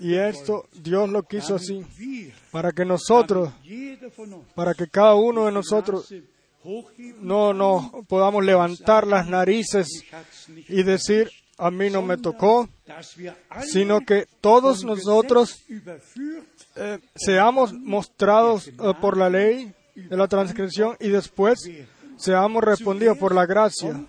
Y 0.00 0.14
esto 0.14 0.66
Dios 0.72 1.08
lo 1.08 1.22
quiso 1.22 1.56
así, 1.56 1.84
para 2.50 2.72
que 2.72 2.84
nosotros, 2.84 3.50
para 4.54 4.74
que 4.74 4.86
cada 4.86 5.14
uno 5.14 5.46
de 5.46 5.52
nosotros 5.52 6.12
no 7.20 7.52
nos 7.52 7.90
podamos 8.06 8.44
levantar 8.44 9.06
las 9.06 9.28
narices 9.28 9.88
y 10.68 10.82
decir, 10.82 11.30
a 11.56 11.70
mí 11.70 11.90
no 11.90 12.02
me 12.02 12.16
tocó, 12.16 12.68
sino 13.62 14.00
que 14.00 14.26
todos 14.40 14.84
nosotros 14.84 15.64
eh, 16.76 16.98
seamos 17.16 17.72
mostrados 17.72 18.68
eh, 18.68 18.72
por 19.00 19.16
la 19.16 19.28
ley 19.28 19.72
de 19.94 20.16
la 20.16 20.28
transgresión 20.28 20.96
y 21.00 21.08
después 21.08 21.58
seamos 22.18 22.62
respondidos 22.62 23.16
por 23.18 23.34
la 23.34 23.46
gracia. 23.46 24.04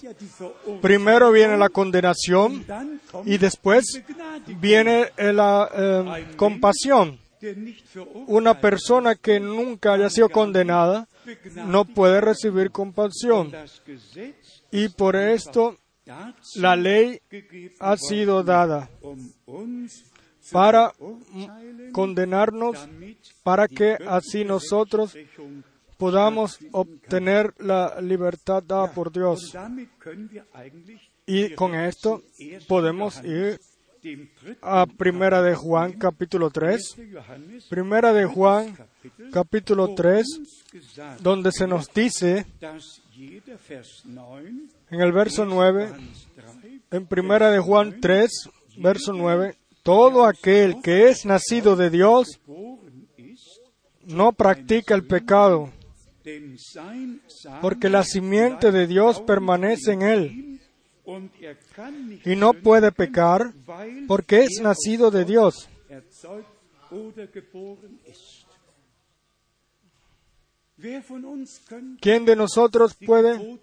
Primero 0.82 1.32
viene 1.32 1.58
la 1.58 1.70
condenación 1.70 2.66
y 3.26 3.38
después 3.38 4.02
viene 4.60 5.12
la 5.18 5.70
eh, 5.74 6.36
compasión. 6.36 7.20
Una 8.28 8.60
persona 8.60 9.16
que 9.16 9.40
nunca 9.40 9.94
haya 9.94 10.10
sido 10.10 10.30
condenada 10.30 11.08
no 11.68 11.86
puede 11.86 12.20
recibir 12.22 12.72
compasión. 12.72 13.54
Y 14.72 14.90
por 14.90 15.16
esto 15.16 15.78
la 16.56 16.76
ley 16.76 17.22
ha 17.80 17.98
sido 17.98 18.44
dada 18.44 18.90
para 20.52 20.92
condenarnos, 21.92 22.78
para 23.44 23.68
que 23.68 23.98
así 24.08 24.44
nosotros 24.44 25.16
podamos 26.00 26.58
obtener 26.72 27.54
la 27.60 28.00
libertad 28.00 28.64
dada 28.66 28.90
por 28.94 29.12
Dios. 29.12 29.54
Y 31.26 31.54
con 31.56 31.76
esto 31.76 32.24
podemos 32.70 33.22
ir 33.24 33.60
a 34.62 34.86
Primera 34.86 35.42
de 35.42 35.56
Juan 35.56 35.92
capítulo 35.92 36.50
3. 36.52 36.96
Primera 37.70 38.14
de 38.14 38.26
Juan 38.26 38.78
capítulo 39.34 39.94
3, 39.94 40.26
donde 41.20 41.52
se 41.52 41.68
nos 41.68 41.94
dice 41.94 42.46
en 44.90 45.02
el 45.02 45.12
verso 45.12 45.44
9, 45.44 45.92
en 46.92 47.08
Primera 47.08 47.52
de 47.52 47.60
Juan 47.60 48.00
3, 48.00 48.50
verso 48.78 49.12
9, 49.12 49.58
todo 49.84 50.26
aquel 50.26 50.82
que 50.82 51.10
es 51.10 51.26
nacido 51.26 51.76
de 51.76 51.90
Dios 51.90 52.40
no 54.06 54.32
practica 54.32 54.96
el 54.96 55.06
pecado, 55.06 55.72
porque 57.62 57.90
la 57.90 58.04
simiente 58.04 58.72
de 58.72 58.88
Dios 58.88 59.22
permanece 59.22 59.94
en 59.94 60.02
él 60.02 60.60
y 62.26 62.36
no 62.36 62.54
puede 62.54 62.92
pecar 62.92 63.54
porque 64.08 64.44
es 64.44 64.62
nacido 64.62 65.12
de 65.12 65.26
Dios. 65.26 65.70
¿Quién 72.00 72.26
de 72.26 72.36
nosotros 72.36 72.96
puede 73.06 73.60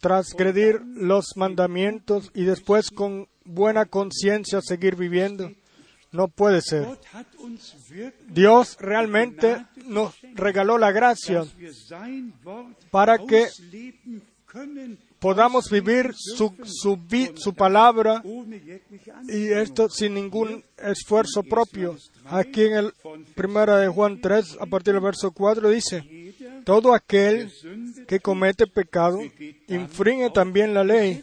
transgredir 0.00 0.80
los 0.84 1.36
mandamientos 1.36 2.30
y 2.34 2.44
después 2.44 2.90
con 2.90 3.28
buena 3.44 3.86
conciencia 3.86 4.60
seguir 4.60 4.96
viviendo? 4.96 5.50
No 6.12 6.28
puede 6.28 6.60
ser. 6.60 6.86
Dios 8.28 8.76
realmente 8.80 9.64
nos 9.86 10.14
regaló 10.34 10.76
la 10.78 10.90
gracia 10.90 11.44
para 12.90 13.18
que 13.18 13.48
podamos 15.20 15.70
vivir 15.70 16.12
su, 16.14 16.52
su, 16.64 16.98
su, 17.36 17.54
palabra 17.54 18.22
y 19.28 19.48
esto 19.48 19.88
sin 19.88 20.14
ningún 20.14 20.64
esfuerzo 20.78 21.42
propio. 21.42 21.96
Aquí 22.24 22.64
en 22.64 22.72
el 22.74 22.92
primera 23.34 23.76
de 23.78 23.88
Juan 23.88 24.20
3, 24.20 24.58
a 24.60 24.66
partir 24.66 24.94
del 24.94 25.02
verso 25.02 25.30
4, 25.30 25.68
dice, 25.68 26.34
todo 26.64 26.94
aquel 26.94 27.52
que 28.08 28.18
comete 28.18 28.66
pecado 28.66 29.20
infringe 29.68 30.30
también 30.30 30.74
la 30.74 30.84
ley, 30.84 31.22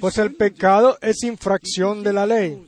pues 0.00 0.18
el 0.18 0.34
pecado 0.34 0.98
es 1.00 1.22
infracción 1.22 2.02
de 2.02 2.12
la 2.12 2.26
ley. 2.26 2.62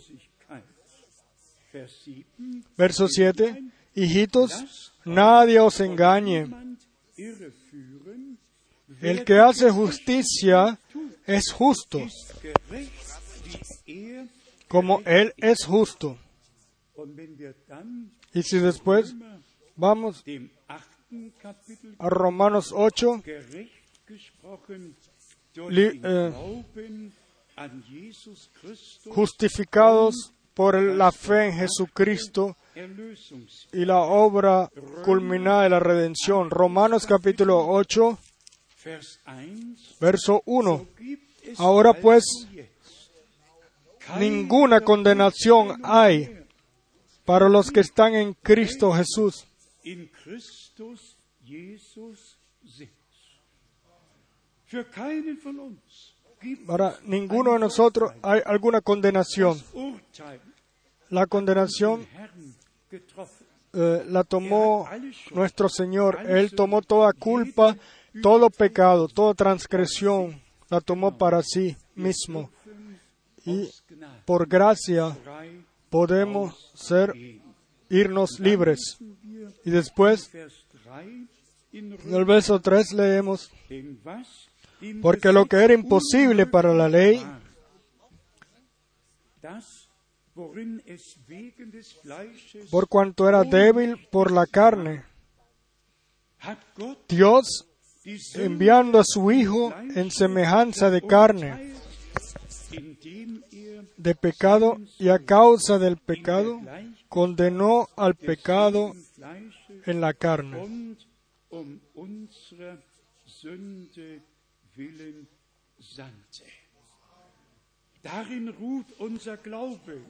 Verso 2.76 3.09
7, 3.09 3.64
hijitos, 3.95 4.92
nadie 5.05 5.59
os 5.59 5.80
engañe 5.80 6.49
el 9.01 9.24
que 9.24 9.38
hace 9.38 9.70
justicia 9.70 10.78
es 11.26 11.53
justo, 11.53 12.01
como 14.68 15.01
Él 15.05 15.32
es 15.36 15.64
justo. 15.64 16.18
Y 18.32 18.42
si 18.42 18.59
después 18.59 19.14
vamos 19.76 20.24
a 21.99 22.09
Romanos 22.09 22.72
8, 22.74 23.22
eh, 25.57 26.32
justificados 29.11 30.32
por 30.55 30.80
la 30.80 31.12
fe 31.12 31.46
en 31.46 31.52
Jesucristo 31.55 32.57
y 33.72 33.84
la 33.84 33.98
obra 33.98 34.70
culminada 35.05 35.62
de 35.62 35.68
la 35.70 35.80
redención. 35.80 36.50
Romanos 36.50 37.07
capítulo 37.07 37.66
8, 37.68 38.18
Verso 40.00 40.42
1. 40.44 40.86
Ahora 41.59 41.94
pues, 41.94 42.24
ninguna 44.18 44.80
condenación 44.80 45.80
hay 45.82 46.44
para 47.24 47.48
los 47.48 47.70
que 47.70 47.80
están 47.80 48.14
en 48.14 48.34
Cristo 48.34 48.92
Jesús. 48.92 49.46
Para 56.67 56.99
ninguno 57.05 57.55
de 57.55 57.59
nosotros 57.59 58.12
hay 58.23 58.41
alguna 58.45 58.81
condenación. 58.81 59.59
La 61.11 61.27
condenación 61.27 62.07
eh, 63.73 64.05
la 64.09 64.25
tomó 64.25 64.89
nuestro 65.33 65.69
Señor. 65.69 66.21
Él 66.27 66.53
tomó 66.55 66.83
toda 66.83 67.12
culpa 67.12 67.77
todo 68.23 68.51
pecado, 68.51 69.09
toda 69.09 69.35
transgresión. 69.35 70.41
La 70.69 70.81
tomó 70.81 71.17
para 71.17 71.43
sí 71.43 71.77
mismo. 71.95 72.51
Y 73.45 73.69
por 74.25 74.49
gracia 74.49 75.17
podemos 75.91 76.71
ser, 76.75 77.12
irnos 77.91 78.41
libres. 78.41 78.99
Y 79.65 79.71
después, 79.71 80.31
en 81.73 81.99
el 82.11 82.25
verso 82.25 82.61
3 82.61 82.93
leemos, 82.93 83.51
porque 85.03 85.32
lo 85.32 85.47
que 85.47 85.57
era 85.57 85.74
imposible 85.74 86.47
para 86.47 86.74
la 86.74 86.89
ley, 86.89 87.24
por 92.70 92.89
cuanto 92.89 93.28
era 93.28 93.45
débil 93.45 94.09
por 94.11 94.30
la 94.30 94.47
carne, 94.47 95.05
Dios 97.09 97.66
enviando 98.35 98.99
a 98.99 99.05
su 99.05 99.30
Hijo 99.32 99.72
en 99.95 100.11
semejanza 100.11 100.91
de 100.91 101.03
carne, 101.03 101.74
de 103.97 104.14
pecado 104.14 104.78
y 104.99 105.09
a 105.09 105.18
causa 105.20 105.78
del 105.78 105.97
pecado 105.97 106.61
condenó 107.09 107.89
al 107.97 108.14
pecado 108.16 108.93
en 109.87 110.01
la 110.01 110.12
carne. 110.14 110.97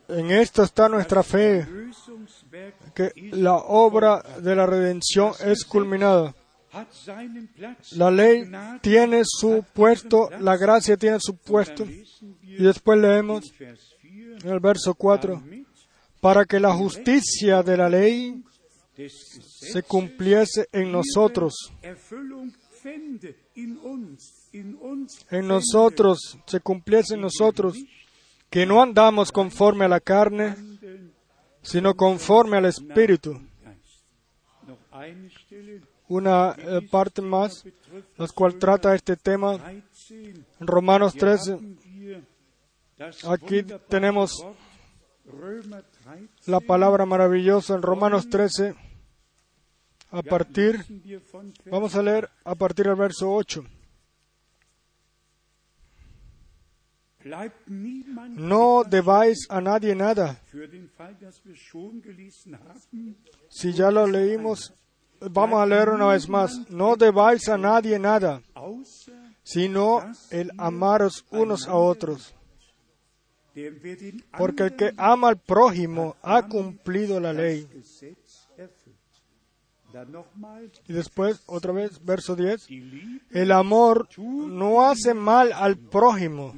En 0.08 0.30
esto 0.30 0.62
está 0.64 0.88
nuestra 0.88 1.22
fe, 1.22 1.66
que 2.94 3.12
la 3.32 3.54
obra 3.54 4.20
de 4.40 4.56
la 4.56 4.66
redención 4.66 5.32
es 5.44 5.64
culminada. 5.64 6.34
La 7.92 8.10
ley 8.10 8.50
tiene 8.80 9.22
su 9.24 9.64
puesto, 9.72 10.28
la 10.40 10.56
gracia 10.56 10.96
tiene 10.96 11.18
su 11.20 11.36
puesto. 11.36 11.84
Y 12.42 12.62
después 12.62 12.98
leemos 12.98 13.52
en 13.60 14.48
el 14.48 14.58
verso 14.58 14.94
4, 14.94 15.42
para 16.20 16.44
que 16.44 16.58
la 16.58 16.72
justicia 16.72 17.62
de 17.62 17.76
la 17.76 17.88
ley 17.88 18.42
se 19.40 19.82
cumpliese 19.84 20.68
en 20.72 20.90
nosotros. 20.90 21.72
En 25.30 25.48
nosotros, 25.48 26.38
se 26.46 26.60
cumpliese 26.60 27.14
en 27.14 27.22
nosotros, 27.22 27.76
que 28.48 28.64
no 28.66 28.80
andamos 28.80 29.32
conforme 29.32 29.84
a 29.84 29.88
la 29.88 29.98
carne, 29.98 30.54
sino 31.60 31.94
conforme 31.94 32.58
al 32.58 32.66
Espíritu. 32.66 33.40
Una 36.06 36.54
eh, 36.56 36.80
parte 36.88 37.20
más, 37.20 37.64
la 38.16 38.28
cual 38.28 38.56
trata 38.56 38.94
este 38.94 39.16
tema. 39.16 39.58
En 40.60 40.66
Romanos 40.66 41.14
13, 41.14 41.58
aquí 43.26 43.64
tenemos 43.88 44.46
la 46.46 46.60
palabra 46.60 47.06
maravillosa 47.06 47.74
en 47.74 47.82
Romanos 47.82 48.28
13, 48.28 48.76
a 50.12 50.22
partir, 50.22 50.78
vamos 51.66 51.96
a 51.96 52.02
leer 52.02 52.30
a 52.44 52.54
partir 52.54 52.86
del 52.86 52.94
verso 52.94 53.32
8. 53.32 53.64
No 58.36 58.84
debáis 58.84 59.46
a 59.48 59.60
nadie 59.60 59.94
nada. 59.94 60.40
Si 63.48 63.72
ya 63.72 63.90
lo 63.90 64.06
leímos 64.06 64.74
Vamos 65.30 65.60
a 65.60 65.66
leer 65.66 65.88
una 65.88 66.08
vez 66.08 66.28
más. 66.28 66.70
No 66.70 66.96
debáis 66.96 67.48
a 67.48 67.56
nadie 67.56 67.98
nada, 67.98 68.42
sino 69.42 70.02
el 70.30 70.50
amaros 70.58 71.24
unos 71.30 71.66
a 71.66 71.74
otros. 71.74 72.34
Porque 74.36 74.64
el 74.64 74.76
que 74.76 74.92
ama 74.96 75.28
al 75.28 75.38
prójimo 75.38 76.16
ha 76.22 76.46
cumplido 76.46 77.20
la 77.20 77.32
ley. 77.32 77.68
Y 80.88 80.92
después, 80.92 81.40
otra 81.46 81.72
vez, 81.72 82.04
verso 82.04 82.34
10. 82.34 82.66
El 83.30 83.52
amor 83.52 84.08
no 84.18 84.84
hace 84.84 85.14
mal 85.14 85.52
al 85.52 85.76
prójimo. 85.76 86.52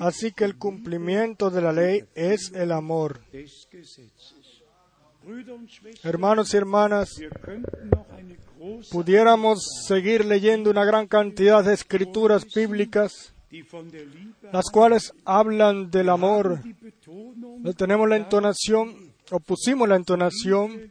Así 0.00 0.32
que 0.32 0.44
el 0.44 0.56
cumplimiento 0.58 1.50
de 1.50 1.62
la 1.62 1.72
ley 1.72 2.04
es 2.14 2.52
el 2.52 2.72
amor. 2.72 3.20
Hermanos 6.02 6.52
y 6.52 6.56
hermanas, 6.56 7.10
pudiéramos 8.90 9.64
seguir 9.86 10.24
leyendo 10.24 10.70
una 10.70 10.84
gran 10.84 11.06
cantidad 11.06 11.64
de 11.64 11.74
escrituras 11.74 12.44
bíblicas, 12.54 13.34
las 14.52 14.70
cuales 14.70 15.12
hablan 15.24 15.90
del 15.90 16.08
amor. 16.08 16.60
Tenemos 17.76 18.08
la 18.08 18.16
entonación, 18.16 19.14
o 19.30 19.40
pusimos 19.40 19.88
la 19.88 19.96
entonación, 19.96 20.90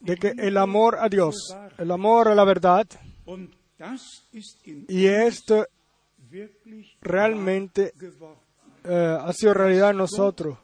de 0.00 0.16
que 0.16 0.32
el 0.38 0.56
amor 0.56 0.96
a 0.98 1.08
Dios, 1.08 1.36
el 1.78 1.90
amor 1.90 2.28
a 2.28 2.34
la 2.34 2.44
verdad, 2.44 2.86
y 4.88 5.06
esto 5.06 5.66
realmente 7.00 7.92
eh, 8.84 9.18
ha 9.20 9.32
sido 9.32 9.54
realidad 9.54 9.90
en 9.90 9.98
nosotros. 9.98 10.58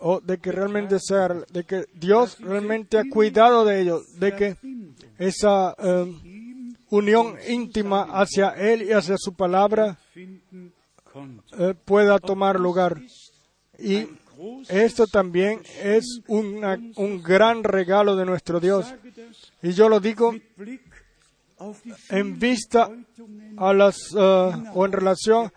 o 0.00 0.20
de 0.20 0.38
que 0.38 0.50
realmente 0.50 0.98
ser, 0.98 1.46
de 1.46 1.64
que 1.64 1.84
Dios 1.94 2.38
realmente 2.40 2.98
ha 2.98 3.04
cuidado 3.08 3.64
de 3.64 3.80
ellos, 3.80 4.18
de 4.18 4.34
que 4.34 4.56
esa 5.18 5.74
eh, 5.78 6.76
unión 6.90 7.36
íntima 7.48 8.02
hacia 8.10 8.50
Él 8.50 8.82
y 8.82 8.92
hacia 8.92 9.16
su 9.18 9.34
palabra 9.34 9.98
eh, 11.58 11.74
pueda 11.84 12.18
tomar 12.18 12.58
lugar. 12.58 13.00
Y 13.78 14.08
esto 14.68 15.06
también 15.06 15.62
es 15.80 16.22
un 16.26 17.22
gran 17.22 17.62
regalo 17.62 18.16
de 18.16 18.26
nuestro 18.26 18.58
Dios. 18.58 18.92
Y 19.62 19.72
yo 19.72 19.88
lo 19.88 20.00
digo 20.00 20.34
en 22.08 22.38
vista 22.38 22.90
a 23.56 23.72
las, 23.72 23.96
eh, 24.16 24.52
o 24.74 24.86
en 24.86 24.92
relación 24.92 25.52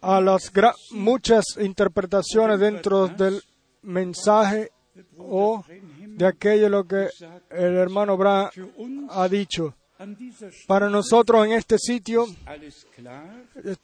a 0.00 0.20
las 0.20 0.52
muchas 0.92 1.44
interpretaciones 1.60 2.60
dentro 2.60 3.08
del 3.08 3.42
mensaje 3.82 4.70
o 5.18 5.64
de 5.68 6.26
aquello 6.26 6.68
lo 6.68 6.84
que 6.84 7.08
el 7.50 7.76
hermano 7.76 8.16
Bra 8.16 8.50
ha 9.10 9.28
dicho. 9.28 9.74
Para 10.66 10.90
nosotros 10.90 11.46
en 11.46 11.52
este 11.52 11.78
sitio 11.78 12.26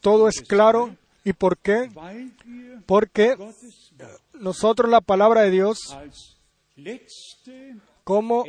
todo 0.00 0.28
es 0.28 0.40
claro. 0.40 0.96
¿Y 1.24 1.32
por 1.32 1.56
qué? 1.58 1.88
Porque 2.86 3.36
nosotros 4.34 4.90
la 4.90 5.00
palabra 5.00 5.42
de 5.42 5.50
Dios 5.50 5.96
como 8.04 8.44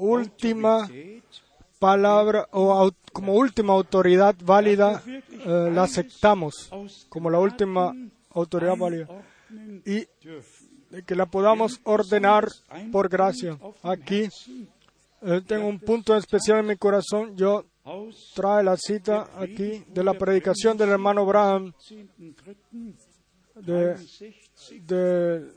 última 0.00 0.88
palabra 1.78 2.46
o 2.52 2.90
como 3.12 3.34
última 3.34 3.72
autoridad 3.72 4.34
válida 4.42 5.02
eh, 5.06 5.70
la 5.72 5.84
aceptamos 5.84 6.70
como 7.08 7.30
la 7.30 7.38
última 7.38 7.94
autoridad 8.30 8.76
válida 8.76 9.08
y 9.84 10.06
que 11.06 11.14
la 11.14 11.26
podamos 11.26 11.80
ordenar 11.84 12.48
por 12.92 13.08
gracia. 13.08 13.58
Aquí 13.82 14.28
eh, 15.22 15.40
tengo 15.46 15.68
un 15.68 15.78
punto 15.78 16.16
especial 16.16 16.60
en 16.60 16.66
mi 16.66 16.76
corazón. 16.76 17.36
Yo 17.36 17.64
trae 18.34 18.62
la 18.62 18.76
cita 18.76 19.28
aquí 19.36 19.84
de 19.88 20.04
la 20.04 20.14
predicación 20.14 20.76
del 20.76 20.90
hermano 20.90 21.22
Abraham 21.22 21.72
de, 23.54 23.96
de 24.82 25.52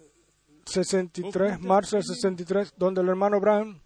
63, 0.66 1.60
marzo 1.60 1.98
de 1.98 2.04
63, 2.04 2.74
donde 2.78 3.02
el 3.02 3.10
hermano 3.10 3.38
Abraham 3.38 3.80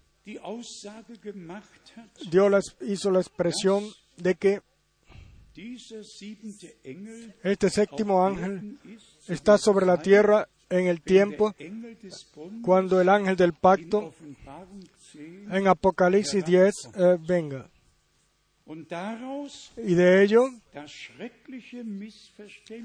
Dios 2.29 2.75
hizo 2.81 3.11
la 3.11 3.19
expresión 3.19 3.85
de 4.17 4.35
que 4.35 4.61
este 7.43 7.69
séptimo 7.69 8.25
ángel 8.25 8.77
está 9.27 9.57
sobre 9.57 9.85
la 9.85 10.01
tierra 10.01 10.47
en 10.69 10.87
el 10.87 11.01
tiempo 11.01 11.55
cuando 12.61 12.99
el 12.99 13.09
ángel 13.09 13.35
del 13.35 13.53
pacto 13.53 14.13
en 15.15 15.67
Apocalipsis 15.67 16.43
10 16.43 16.73
eh, 16.95 17.17
venga. 17.25 17.69
Y 19.77 19.93
de 19.95 20.23
ello, 20.23 20.49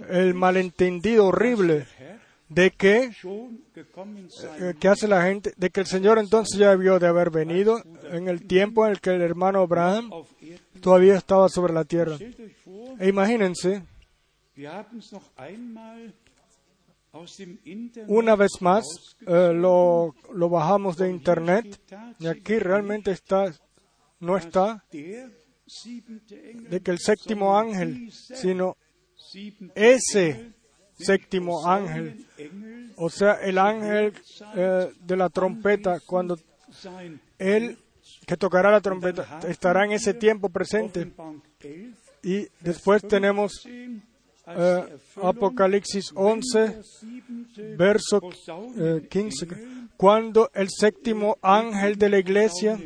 el 0.08 0.34
malentendido 0.34 1.26
horrible 1.26 1.86
de 2.54 2.70
que, 2.70 3.10
eh, 3.14 4.74
que 4.78 4.88
hace 4.88 5.08
la 5.08 5.22
gente, 5.22 5.52
de 5.56 5.70
que 5.70 5.80
el 5.80 5.86
Señor 5.86 6.18
entonces 6.18 6.58
ya 6.58 6.70
debió 6.70 6.98
de 6.98 7.06
haber 7.06 7.30
venido 7.30 7.82
en 8.10 8.28
el 8.28 8.46
tiempo 8.46 8.84
en 8.84 8.92
el 8.92 9.00
que 9.00 9.10
el 9.10 9.22
hermano 9.22 9.60
Abraham 9.60 10.10
todavía 10.80 11.16
estaba 11.16 11.48
sobre 11.48 11.72
la 11.72 11.84
tierra. 11.84 12.16
E 12.98 13.08
imagínense, 13.08 13.82
una 18.06 18.36
vez 18.36 18.50
más 18.60 18.84
eh, 19.26 19.52
lo, 19.54 20.14
lo, 20.32 20.48
bajamos 20.48 20.96
de 20.96 21.10
internet 21.10 21.80
y 22.18 22.26
aquí 22.26 22.58
realmente 22.58 23.10
está, 23.12 23.52
no 24.20 24.36
está 24.36 24.84
de 24.90 26.80
que 26.82 26.90
el 26.90 26.98
séptimo 26.98 27.58
ángel, 27.58 28.10
sino 28.12 28.76
ese 29.74 30.52
séptimo 31.04 31.66
ángel, 31.66 32.26
o 32.96 33.10
sea, 33.10 33.34
el 33.34 33.58
ángel 33.58 34.12
eh, 34.54 34.90
de 35.00 35.16
la 35.16 35.28
trompeta, 35.28 36.00
cuando 36.00 36.38
él 37.38 37.78
que 38.26 38.36
tocará 38.36 38.70
la 38.70 38.80
trompeta 38.80 39.40
estará 39.48 39.84
en 39.84 39.92
ese 39.92 40.14
tiempo 40.14 40.48
presente. 40.48 41.12
Y 42.22 42.46
después 42.60 43.02
tenemos 43.02 43.66
eh, 44.46 44.96
Apocalipsis 45.22 46.12
11, 46.14 46.80
verso 47.76 48.20
15, 49.08 49.44
eh, 49.44 49.48
cuando 49.96 50.50
el 50.54 50.68
séptimo 50.70 51.38
ángel 51.42 51.96
de 51.96 52.08
la 52.08 52.18
iglesia 52.18 52.78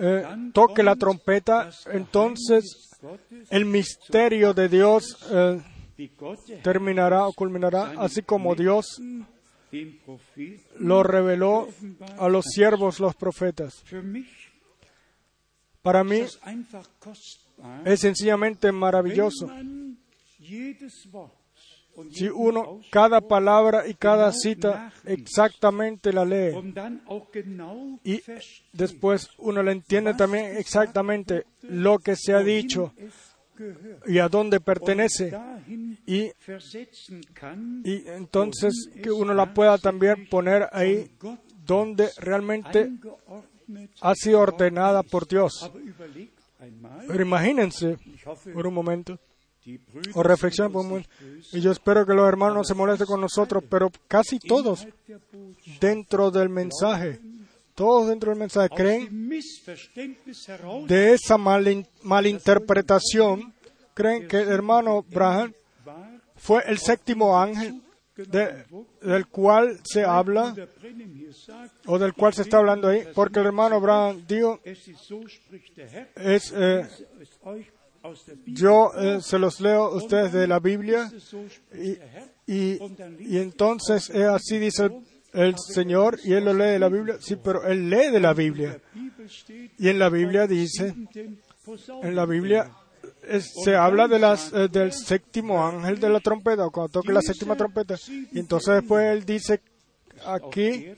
eh, 0.00 0.24
toque 0.52 0.82
la 0.82 0.96
trompeta, 0.96 1.70
entonces 1.92 2.90
el 3.50 3.64
misterio 3.64 4.54
de 4.54 4.68
Dios 4.68 5.16
terminará 6.62 7.26
o 7.26 7.32
culminará, 7.32 7.94
así 7.98 8.22
como 8.22 8.54
Dios 8.54 9.00
lo 10.78 11.02
reveló 11.02 11.68
a 12.18 12.28
los 12.28 12.44
siervos, 12.46 13.00
los 13.00 13.14
profetas. 13.14 13.82
Para 15.82 16.04
mí 16.04 16.22
es 17.84 18.00
sencillamente 18.00 18.72
maravilloso. 18.72 19.50
Si 22.12 22.28
uno 22.28 22.80
cada 22.90 23.20
palabra 23.20 23.88
y 23.88 23.94
cada 23.94 24.32
cita 24.32 24.92
exactamente 25.04 26.12
la 26.12 26.24
lee. 26.24 26.54
y 28.04 28.22
después 28.72 29.28
uno 29.38 29.62
le 29.62 29.72
entiende 29.72 30.14
también 30.14 30.56
exactamente 30.56 31.44
lo 31.62 31.98
que 31.98 32.14
se 32.14 32.34
ha 32.34 32.40
dicho 32.40 32.92
y 34.06 34.18
a 34.18 34.28
dónde 34.28 34.60
pertenece 34.60 35.32
y, 36.06 36.32
entonces 37.84 38.90
que 39.02 39.10
uno 39.10 39.34
la 39.34 39.52
pueda 39.52 39.78
también 39.78 40.28
poner 40.28 40.68
ahí 40.72 41.10
donde 41.64 42.10
realmente 42.18 42.90
ha 44.00 44.14
sido 44.14 44.40
ordenada 44.40 45.02
por 45.02 45.28
Dios. 45.28 45.70
Pero 47.06 47.22
imagínense 47.22 47.98
por 48.52 48.66
un 48.66 48.74
momento 48.74 49.18
o 50.14 50.22
reflexión 50.22 50.72
por 50.72 50.86
un 50.86 51.04
Y 51.52 51.60
yo 51.60 51.70
espero 51.72 52.06
que 52.06 52.14
los 52.14 52.26
hermanos 52.26 52.56
no 52.56 52.64
se 52.64 52.74
molesten 52.74 53.06
con 53.06 53.20
nosotros, 53.20 53.62
pero 53.68 53.90
casi 54.06 54.38
todos 54.38 54.86
dentro 55.80 56.30
del 56.30 56.48
mensaje, 56.48 57.20
todos 57.78 58.08
dentro 58.08 58.32
del 58.32 58.40
mensaje 58.40 58.68
creen 58.74 59.30
de 60.88 61.14
esa 61.14 61.38
mal, 61.38 61.86
malinterpretación, 62.02 63.54
creen 63.94 64.26
que 64.26 64.38
el 64.38 64.48
hermano 64.48 65.04
Braham 65.08 65.54
fue 66.34 66.64
el 66.66 66.78
séptimo 66.78 67.38
ángel 67.38 67.80
del 68.16 69.28
cual 69.28 69.78
se 69.84 70.02
habla 70.02 70.56
o 71.86 72.00
del 72.00 72.14
cual 72.14 72.34
se 72.34 72.42
está 72.42 72.58
hablando 72.58 72.88
ahí, 72.88 73.04
porque 73.14 73.38
el 73.38 73.46
hermano 73.46 73.80
Braham 73.80 74.24
dijo, 74.26 74.58
es, 74.64 76.52
eh, 76.56 76.84
yo 78.46 78.90
eh, 78.98 79.20
se 79.20 79.38
los 79.38 79.60
leo 79.60 79.84
a 79.84 79.94
ustedes 79.94 80.32
de 80.32 80.48
la 80.48 80.58
Biblia 80.58 81.08
y, 81.72 81.96
y, 82.52 83.38
entonces 83.38 84.10
eh, 84.10 84.24
así 84.24 84.58
dice 84.58 84.86
el 84.86 85.17
Señor 85.58 86.18
y 86.24 86.32
él 86.32 86.44
lo 86.44 86.54
lee 86.54 86.72
de 86.72 86.78
la 86.78 86.88
Biblia. 86.88 87.16
Sí, 87.20 87.36
pero 87.36 87.64
él 87.64 87.90
lee 87.90 88.10
de 88.10 88.20
la 88.20 88.34
Biblia. 88.34 88.80
Y 89.78 89.88
en 89.88 89.98
la 89.98 90.08
Biblia 90.08 90.46
dice, 90.46 90.94
en 92.02 92.14
la 92.14 92.26
Biblia 92.26 92.70
se 93.40 93.76
habla 93.76 94.08
de 94.08 94.18
las, 94.18 94.52
eh, 94.52 94.68
del 94.68 94.92
séptimo 94.92 95.64
ángel 95.64 96.00
de 96.00 96.08
la 96.08 96.20
trompeta, 96.20 96.68
cuando 96.70 96.88
toque 96.88 97.12
la 97.12 97.20
séptima 97.20 97.56
trompeta. 97.56 97.96
Y 98.32 98.38
entonces 98.38 98.76
después 98.76 99.04
él 99.06 99.24
dice 99.24 99.60
aquí 100.24 100.92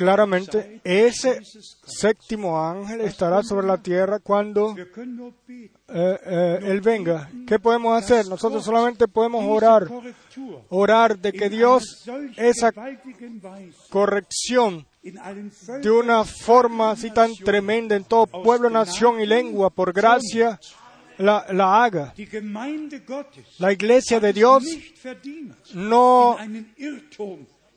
claramente, 0.00 0.80
ese 0.82 1.40
séptimo 1.84 2.58
ángel 2.58 3.02
estará 3.02 3.42
sobre 3.42 3.66
la 3.66 3.76
tierra 3.76 4.18
cuando 4.18 4.74
eh, 4.74 5.70
eh, 5.86 6.58
Él 6.62 6.80
venga. 6.80 7.30
¿Qué 7.46 7.58
podemos 7.58 8.02
hacer? 8.02 8.26
Nosotros 8.26 8.64
solamente 8.64 9.06
podemos 9.08 9.44
orar, 9.46 9.86
orar 10.70 11.18
de 11.18 11.34
que 11.34 11.50
Dios 11.50 12.08
esa 12.38 12.72
corrección 13.90 14.86
de 15.02 15.90
una 15.90 16.24
forma 16.24 16.92
así 16.92 17.10
tan 17.10 17.34
tremenda 17.36 17.94
en 17.94 18.04
todo 18.04 18.26
pueblo, 18.26 18.70
nación 18.70 19.20
y 19.20 19.26
lengua, 19.26 19.68
por 19.68 19.92
gracia, 19.92 20.58
la, 21.18 21.44
la, 21.52 21.84
haga. 21.84 22.14
La 23.58 23.70
iglesia 23.70 24.18
de 24.18 24.32
Dios 24.32 24.64
no 25.74 26.38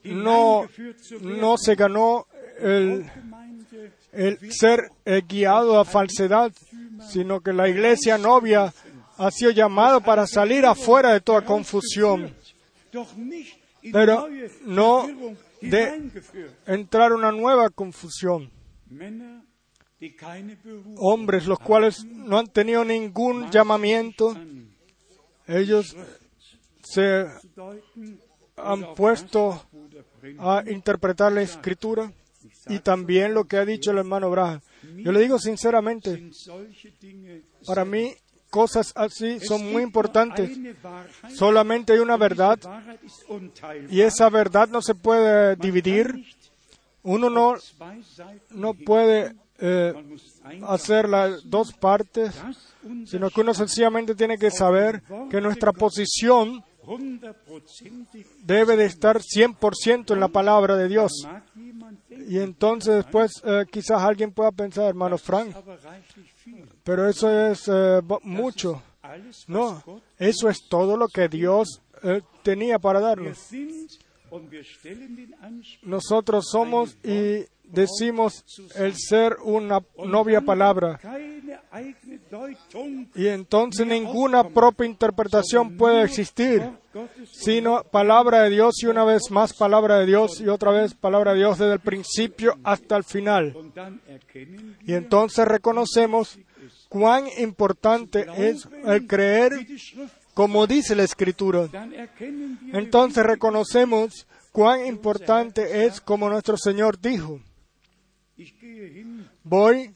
no, 0.04 0.68
no 1.20 1.56
se 1.58 1.74
ganó 1.74 2.26
el, 2.58 3.10
el 4.12 4.52
ser 4.52 4.80
eh, 5.04 5.22
guiado 5.26 5.78
a 5.78 5.84
falsedad, 5.84 6.52
sino 7.10 7.40
que 7.40 7.52
la 7.52 7.68
iglesia 7.68 8.18
novia 8.18 8.72
ha 9.16 9.30
sido 9.30 9.50
llamada 9.50 10.00
para 10.00 10.26
salir 10.26 10.66
afuera 10.66 11.12
de 11.12 11.20
toda 11.20 11.44
confusión, 11.44 12.34
pero 13.92 14.28
no 14.62 15.06
de 15.60 16.10
entrar 16.66 17.12
una 17.12 17.32
nueva 17.32 17.70
confusión. 17.70 18.50
Hombres 20.98 21.46
los 21.46 21.58
cuales 21.58 22.04
no 22.04 22.38
han 22.38 22.46
tenido 22.48 22.84
ningún 22.84 23.50
llamamiento, 23.50 24.36
ellos 25.46 25.96
se 26.82 27.26
han 28.56 28.94
puesto 28.94 29.64
a 30.38 30.64
interpretar 30.66 31.32
la 31.32 31.42
escritura 31.42 32.12
y 32.68 32.78
también 32.78 33.34
lo 33.34 33.44
que 33.44 33.56
ha 33.56 33.64
dicho 33.64 33.90
el 33.90 33.98
hermano 33.98 34.30
Braham. 34.30 34.60
Yo 34.96 35.12
le 35.12 35.20
digo 35.20 35.38
sinceramente, 35.38 36.30
para 37.66 37.84
mí 37.84 38.14
cosas 38.50 38.92
así 38.94 39.40
son 39.40 39.72
muy 39.72 39.82
importantes. 39.82 40.56
Solamente 41.34 41.92
hay 41.92 41.98
una 41.98 42.16
verdad 42.16 42.58
y 43.90 44.00
esa 44.00 44.30
verdad 44.30 44.68
no 44.68 44.82
se 44.82 44.94
puede 44.94 45.56
dividir. 45.56 46.14
Uno 47.02 47.28
no, 47.28 47.54
no 48.50 48.74
puede 48.74 49.34
eh, 49.58 49.92
hacer 50.66 51.08
las 51.08 51.48
dos 51.48 51.72
partes, 51.72 52.34
sino 53.06 53.28
que 53.30 53.40
uno 53.40 53.54
sencillamente 53.54 54.14
tiene 54.14 54.38
que 54.38 54.50
saber 54.50 55.02
que 55.30 55.40
nuestra 55.40 55.72
posición 55.72 56.64
debe 58.42 58.76
de 58.76 58.84
estar 58.84 59.20
100% 59.20 60.12
en 60.12 60.20
la 60.20 60.28
palabra 60.28 60.76
de 60.76 60.88
Dios. 60.88 61.12
Y 62.10 62.38
entonces 62.38 62.96
después 62.96 63.32
eh, 63.44 63.64
quizás 63.70 64.02
alguien 64.02 64.32
pueda 64.32 64.52
pensar, 64.52 64.86
hermano 64.86 65.18
Frank, 65.18 65.54
pero 66.82 67.08
eso 67.08 67.30
es 67.30 67.68
eh, 67.68 68.00
mucho. 68.22 68.82
No, 69.48 69.82
eso 70.18 70.48
es 70.48 70.66
todo 70.68 70.96
lo 70.96 71.08
que 71.08 71.28
Dios 71.28 71.82
eh, 72.02 72.22
tenía 72.42 72.78
para 72.78 73.00
darnos. 73.00 73.38
Nosotros 75.82 76.46
somos 76.50 76.96
y 77.04 77.44
decimos 77.62 78.44
el 78.76 78.94
ser 78.96 79.36
una 79.42 79.80
novia 80.04 80.40
palabra. 80.40 81.00
Y 83.14 83.26
entonces 83.28 83.86
ninguna 83.86 84.48
propia 84.48 84.86
interpretación 84.86 85.76
puede 85.76 86.02
existir, 86.02 86.62
sino 87.32 87.82
palabra 87.84 88.42
de 88.42 88.50
Dios 88.50 88.82
y 88.82 88.86
una 88.86 89.04
vez 89.04 89.30
más 89.30 89.52
palabra 89.52 89.98
de 89.98 90.06
Dios 90.06 90.40
y 90.40 90.48
otra 90.48 90.70
vez 90.70 90.94
palabra 90.94 91.32
de 91.32 91.38
Dios 91.38 91.58
desde 91.58 91.74
el 91.74 91.80
principio 91.80 92.56
hasta 92.62 92.96
el 92.96 93.04
final. 93.04 93.54
Y 94.86 94.94
entonces 94.94 95.46
reconocemos 95.46 96.38
cuán 96.88 97.24
importante 97.38 98.26
es 98.36 98.68
el 98.84 99.06
creer 99.06 99.66
como 100.34 100.66
dice 100.66 100.96
la 100.96 101.04
Escritura. 101.04 101.68
Entonces 102.72 103.24
reconocemos 103.24 104.26
cuán 104.52 104.84
importante 104.84 105.86
es 105.86 106.00
como 106.00 106.28
nuestro 106.28 106.56
Señor 106.56 107.00
dijo. 107.00 107.40
Voy, 109.44 109.94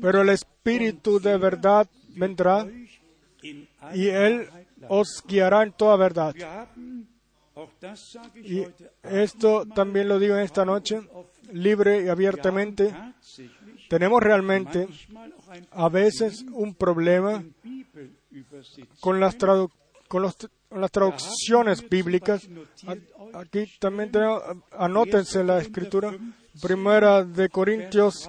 pero 0.00 0.22
el 0.22 0.28
Espíritu 0.30 1.20
de 1.20 1.36
verdad 1.36 1.88
vendrá 2.16 2.66
y 3.42 4.08
Él 4.08 4.48
os 4.88 5.22
guiará 5.26 5.62
en 5.62 5.72
toda 5.72 5.96
verdad. 5.96 6.34
Y 8.36 8.64
esto 9.02 9.66
también 9.66 10.08
lo 10.08 10.18
digo 10.18 10.36
en 10.36 10.42
esta 10.42 10.64
noche, 10.64 11.00
libre 11.52 12.04
y 12.04 12.08
abiertamente. 12.08 12.94
Tenemos 13.88 14.22
realmente 14.22 14.88
a 15.70 15.88
veces 15.88 16.44
un 16.52 16.74
problema 16.74 17.44
con 19.00 19.20
las, 19.20 19.36
con 20.08 20.22
las 20.22 20.90
traducciones 20.90 21.88
bíblicas 21.88 22.48
Aquí 23.34 23.66
también 23.80 24.12
tenemos, 24.12 24.42
anótense 24.70 25.42
la 25.42 25.58
escritura, 25.58 26.16
primera 26.60 27.24
de 27.24 27.48
Corintios 27.48 28.28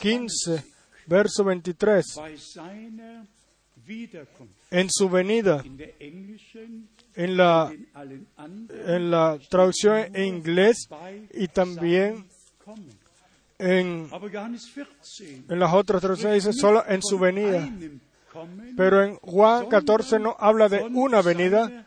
15, 0.00 0.64
verso 1.06 1.44
23. 1.44 2.04
En 4.70 4.88
su 4.90 5.08
venida, 5.08 5.62
en 7.14 7.36
la, 7.36 7.72
en 8.86 9.10
la 9.10 9.38
traducción 9.48 10.14
en 10.14 10.24
inglés 10.24 10.88
y 11.32 11.46
también 11.48 12.26
en, 13.58 14.08
en 15.48 15.58
las 15.58 15.72
otras 15.72 16.00
traducciones 16.00 16.44
dice 16.44 16.52
solo 16.52 16.84
en 16.86 17.00
su 17.02 17.18
venida. 17.18 17.68
Pero 18.76 19.02
en 19.02 19.16
Juan 19.16 19.66
14 19.68 20.18
no 20.18 20.36
habla 20.38 20.68
de 20.68 20.82
una 20.82 21.22
venida, 21.22 21.85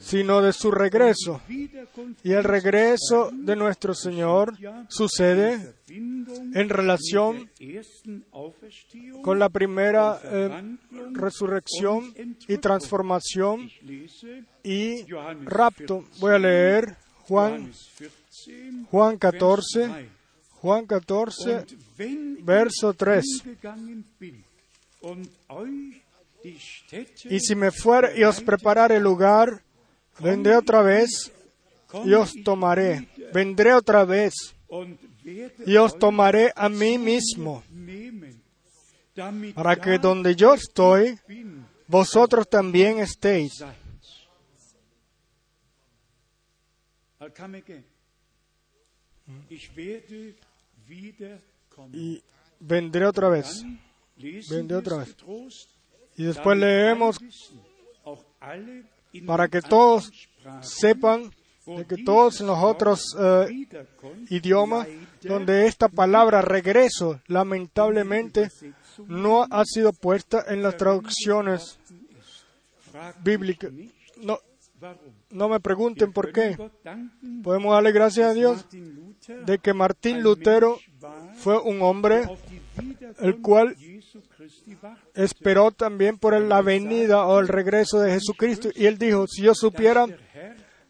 sino 0.00 0.40
de 0.42 0.52
su 0.52 0.70
regreso. 0.70 1.40
Y 1.48 2.32
el 2.32 2.44
regreso 2.44 3.30
de 3.32 3.56
nuestro 3.56 3.94
Señor 3.94 4.54
sucede 4.88 5.74
en 5.88 6.68
relación 6.68 7.50
con 9.22 9.38
la 9.38 9.48
primera 9.48 10.20
eh, 10.24 10.76
resurrección 11.12 12.14
y 12.46 12.58
transformación 12.58 13.70
y 14.62 15.04
rapto. 15.44 16.04
Voy 16.18 16.34
a 16.34 16.38
leer 16.38 16.96
Juan, 17.28 17.72
Juan 18.90 19.18
14, 19.18 20.08
Juan 20.60 20.86
14, 20.86 21.66
verso 22.42 22.94
3. 22.94 23.24
Y 26.42 27.40
si 27.40 27.54
me 27.54 27.70
fuera 27.70 28.16
y 28.16 28.24
os 28.24 28.40
preparare 28.40 29.00
lugar, 29.00 29.62
vendré 30.18 30.56
otra 30.56 30.82
vez 30.82 31.32
y 32.04 32.12
os 32.14 32.34
tomaré. 32.44 33.08
Vendré 33.32 33.74
otra 33.74 34.04
vez 34.04 34.34
y 35.66 35.76
os 35.76 35.98
tomaré 35.98 36.52
a 36.54 36.68
mí 36.68 36.98
mismo, 36.98 37.62
para 39.54 39.76
que 39.76 39.98
donde 39.98 40.34
yo 40.34 40.54
estoy, 40.54 41.18
vosotros 41.86 42.48
también 42.48 42.98
estéis. 43.00 43.64
Y 51.92 52.22
vendré 52.60 53.06
otra 53.06 53.28
vez. 53.28 53.64
Vendré 54.48 54.76
otra 54.76 54.98
vez. 54.98 55.16
Y 56.18 56.24
después 56.24 56.58
leemos 56.58 57.18
para 59.26 59.48
que 59.48 59.62
todos 59.62 60.10
sepan 60.60 61.30
de 61.64 61.84
que 61.84 62.02
todos 62.02 62.40
los 62.40 62.58
otros 62.58 63.16
eh, 63.18 63.66
idiomas 64.30 64.88
donde 65.22 65.66
esta 65.66 65.88
palabra 65.88 66.42
regreso 66.42 67.20
lamentablemente 67.26 68.48
no 69.06 69.46
ha 69.48 69.64
sido 69.64 69.92
puesta 69.92 70.44
en 70.48 70.62
las 70.62 70.76
traducciones 70.76 71.78
bíblicas. 73.22 73.70
No, 74.16 74.38
no 75.30 75.48
me 75.48 75.60
pregunten 75.60 76.12
por 76.12 76.32
qué. 76.32 76.56
Podemos 77.42 77.74
darle 77.74 77.92
gracias 77.92 78.30
a 78.30 78.34
Dios 78.34 78.66
de 79.46 79.58
que 79.58 79.74
Martín 79.74 80.22
Lutero 80.22 80.78
fue 81.36 81.60
un 81.60 81.82
hombre 81.82 82.22
el 83.20 83.40
cual 83.40 83.76
esperó 85.14 85.70
también 85.70 86.18
por 86.18 86.38
la 86.40 86.62
venida 86.62 87.26
o 87.26 87.40
el 87.40 87.48
regreso 87.48 88.00
de 88.00 88.12
Jesucristo. 88.12 88.68
Y 88.74 88.86
él 88.86 88.98
dijo, 88.98 89.26
si 89.26 89.42
yo 89.42 89.54
supiera 89.54 90.06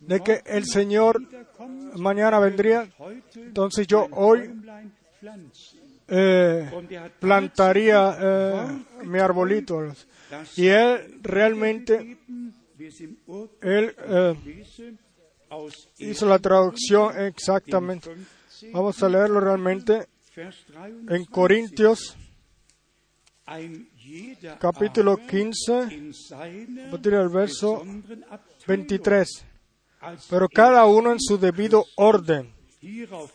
de 0.01 0.21
que 0.21 0.43
el 0.47 0.65
Señor 0.65 1.21
mañana 1.97 2.39
vendría, 2.39 2.89
entonces 3.35 3.87
yo 3.87 4.07
hoy 4.13 4.51
eh, 6.09 6.71
plantaría 7.19 8.17
eh, 8.21 8.85
mi 9.05 9.19
arbolito. 9.19 9.93
Y 10.57 10.67
él 10.67 11.19
realmente, 11.23 12.19
él 13.61 13.95
eh, 14.07 14.35
hizo 15.99 16.27
la 16.27 16.39
traducción 16.39 17.19
exactamente. 17.19 18.11
Vamos 18.73 19.03
a 19.03 19.09
leerlo 19.09 19.41
realmente 19.41 20.07
en 21.09 21.25
Corintios 21.27 22.17
capítulo 24.59 25.17
15, 25.17 25.73
a 26.35 26.91
partir 26.91 27.13
del 27.13 27.29
verso 27.29 27.83
23. 28.67 29.45
Pero 30.31 30.49
cada 30.49 30.87
uno 30.87 31.13
en 31.13 31.21
su 31.21 31.39
debido 31.39 31.85
orden. 31.97 32.53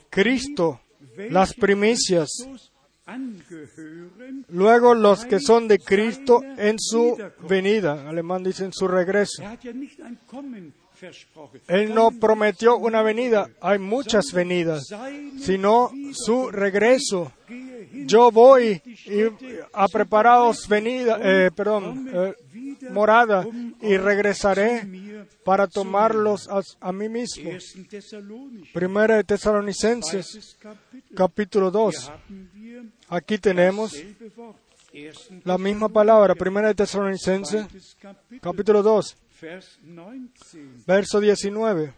Cristo, 0.10 0.82
las 1.30 1.54
primicias. 1.54 2.30
Luego 4.48 4.96
los 4.96 5.26
que 5.26 5.40
son 5.40 5.68
de 5.68 5.80
Cristo 5.80 6.42
en 6.58 6.80
su 6.80 7.18
venida. 7.48 8.08
Alemán 8.08 8.44
dice 8.44 8.66
en 8.66 8.74
su 8.74 8.88
regreso. 8.88 9.44
Él 11.68 11.94
no 11.94 12.12
prometió 12.12 12.78
una 12.78 13.02
venida, 13.02 13.50
hay 13.60 13.78
muchas 13.78 14.32
venidas, 14.32 14.86
sino 15.38 15.92
su 16.14 16.50
regreso. 16.50 17.34
Yo 18.06 18.32
voy 18.32 18.82
a 19.74 19.88
prepararos 19.88 20.68
venida, 20.68 21.20
eh, 21.22 21.52
perdón, 21.56 22.10
eh, 22.12 22.34
morada 22.92 23.46
y 23.82 23.98
regresaré 23.98 25.26
para 25.44 25.68
tomarlos 25.68 26.50
a, 26.80 26.92
mí 26.92 27.10
mismo. 27.10 27.52
Primera 28.74 29.18
de 29.18 29.24
Tesalonicenses, 29.24 30.58
capítulo 31.16 31.72
2. 31.72 32.12
Aquí 33.10 33.38
tenemos 33.38 33.96
la 35.44 35.58
misma 35.58 35.90
palabra, 35.90 36.36
Primera 36.36 36.70
de 36.70 36.76
Tesalonicenses, 36.76 37.98
capítulo 38.42 38.84
2 38.84 39.18
verso 40.86 41.20
19. 41.20 41.94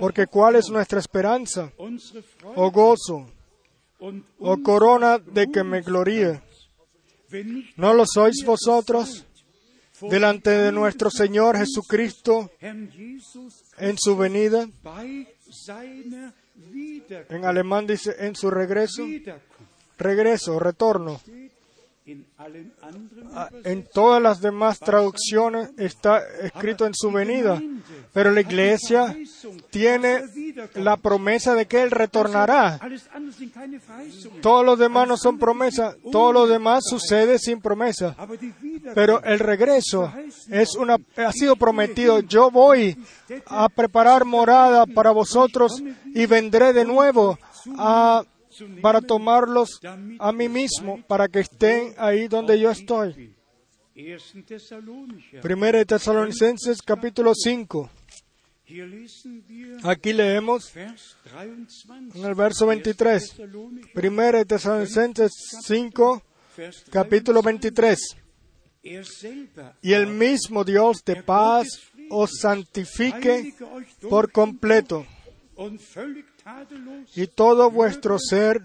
Porque 0.00 0.26
cuál 0.26 0.56
es 0.56 0.70
nuestra 0.70 0.98
esperanza, 0.98 1.72
o 2.54 2.70
gozo, 2.70 3.26
o 4.38 4.62
corona 4.62 5.18
de 5.18 5.46
que 5.48 5.64
me 5.64 5.80
gloríe. 5.80 6.40
¿No 7.76 7.94
lo 7.94 8.04
sois 8.06 8.44
vosotros 8.44 9.24
delante 10.00 10.50
de 10.50 10.72
nuestro 10.72 11.10
Señor 11.10 11.56
Jesucristo 11.56 12.50
en 12.60 13.98
su 13.98 14.16
venida? 14.16 14.68
En 17.28 17.44
alemán 17.44 17.86
dice 17.86 18.14
en 18.18 18.36
su 18.36 18.50
regreso, 18.50 19.04
regreso, 19.98 20.58
retorno. 20.58 21.20
Ah, 23.32 23.48
en 23.64 23.88
todas 23.90 24.20
las 24.20 24.42
demás 24.42 24.78
traducciones 24.78 25.70
está 25.78 26.22
escrito 26.42 26.84
en 26.84 26.92
su 26.92 27.10
venida, 27.10 27.62
pero 28.12 28.30
la 28.30 28.42
iglesia 28.42 29.16
tiene 29.70 30.22
la 30.74 30.98
promesa 30.98 31.54
de 31.54 31.64
que 31.64 31.82
Él 31.82 31.90
retornará. 31.90 32.78
Todos 34.42 34.66
los 34.66 34.78
demás 34.78 35.08
no 35.08 35.16
son 35.16 35.38
promesas, 35.38 35.96
todo 36.12 36.34
lo 36.34 36.46
demás 36.46 36.84
sucede 36.86 37.38
sin 37.38 37.62
promesa. 37.62 38.14
Pero 38.94 39.22
el 39.24 39.38
regreso 39.38 40.12
es 40.50 40.76
una, 40.76 40.98
ha 41.16 41.32
sido 41.32 41.56
prometido. 41.56 42.20
Yo 42.20 42.50
voy 42.50 42.98
a 43.46 43.70
preparar 43.70 44.26
morada 44.26 44.84
para 44.84 45.10
vosotros 45.10 45.82
y 46.04 46.26
vendré 46.26 46.74
de 46.74 46.84
nuevo 46.84 47.38
a 47.78 48.24
para 48.80 49.00
tomarlos 49.00 49.80
a 50.18 50.32
mí 50.32 50.48
mismo, 50.48 51.02
para 51.06 51.28
que 51.28 51.40
estén 51.40 51.94
ahí 51.98 52.28
donde 52.28 52.58
yo 52.58 52.70
estoy. 52.70 53.34
Primera 55.42 55.78
de 55.78 55.84
Tesalonicenses 55.84 56.82
capítulo 56.82 57.32
5. 57.34 57.90
Aquí 59.84 60.12
leemos 60.12 60.74
en 60.74 62.24
el 62.24 62.34
verso 62.34 62.66
23. 62.66 63.36
Primera 63.92 64.38
de 64.38 64.44
Tesalonicenses 64.46 65.32
5, 65.64 66.22
capítulo 66.90 67.42
23. 67.42 67.98
Y 69.82 69.92
el 69.92 70.06
mismo 70.08 70.64
Dios 70.64 71.04
de 71.04 71.22
paz 71.22 71.68
os 72.10 72.30
santifique 72.40 73.54
por 74.08 74.32
completo 74.32 75.06
y 77.14 77.26
todo 77.28 77.70
vuestro 77.70 78.18
ser, 78.18 78.62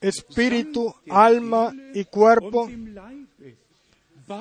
espíritu, 0.00 0.94
alma 1.10 1.72
y 1.94 2.04
cuerpo, 2.04 2.68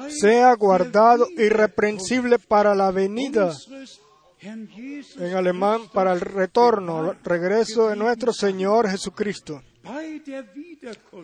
sea 0.09 0.53
guardado 0.55 1.27
irreprensible 1.37 2.39
para 2.39 2.73
la 2.73 2.91
venida, 2.91 3.53
en 4.41 5.35
alemán 5.35 5.89
para 5.93 6.13
el 6.13 6.21
retorno, 6.21 7.13
regreso 7.23 7.89
de 7.89 7.95
nuestro 7.95 8.33
Señor 8.33 8.89
Jesucristo, 8.89 9.61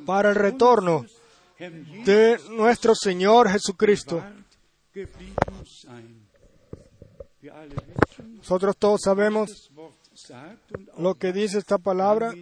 para 0.06 0.30
el 0.30 0.36
retorno 0.36 1.06
de 1.58 2.40
nuestro 2.50 2.96
Señor 2.96 3.50
Jesucristo. 3.50 4.24
Nosotros 8.38 8.76
todos 8.78 9.02
sabemos 9.04 9.69
lo 10.98 11.16
que 11.16 11.34
dice 11.34 11.58
esta 11.58 11.78
palabra 11.78 12.34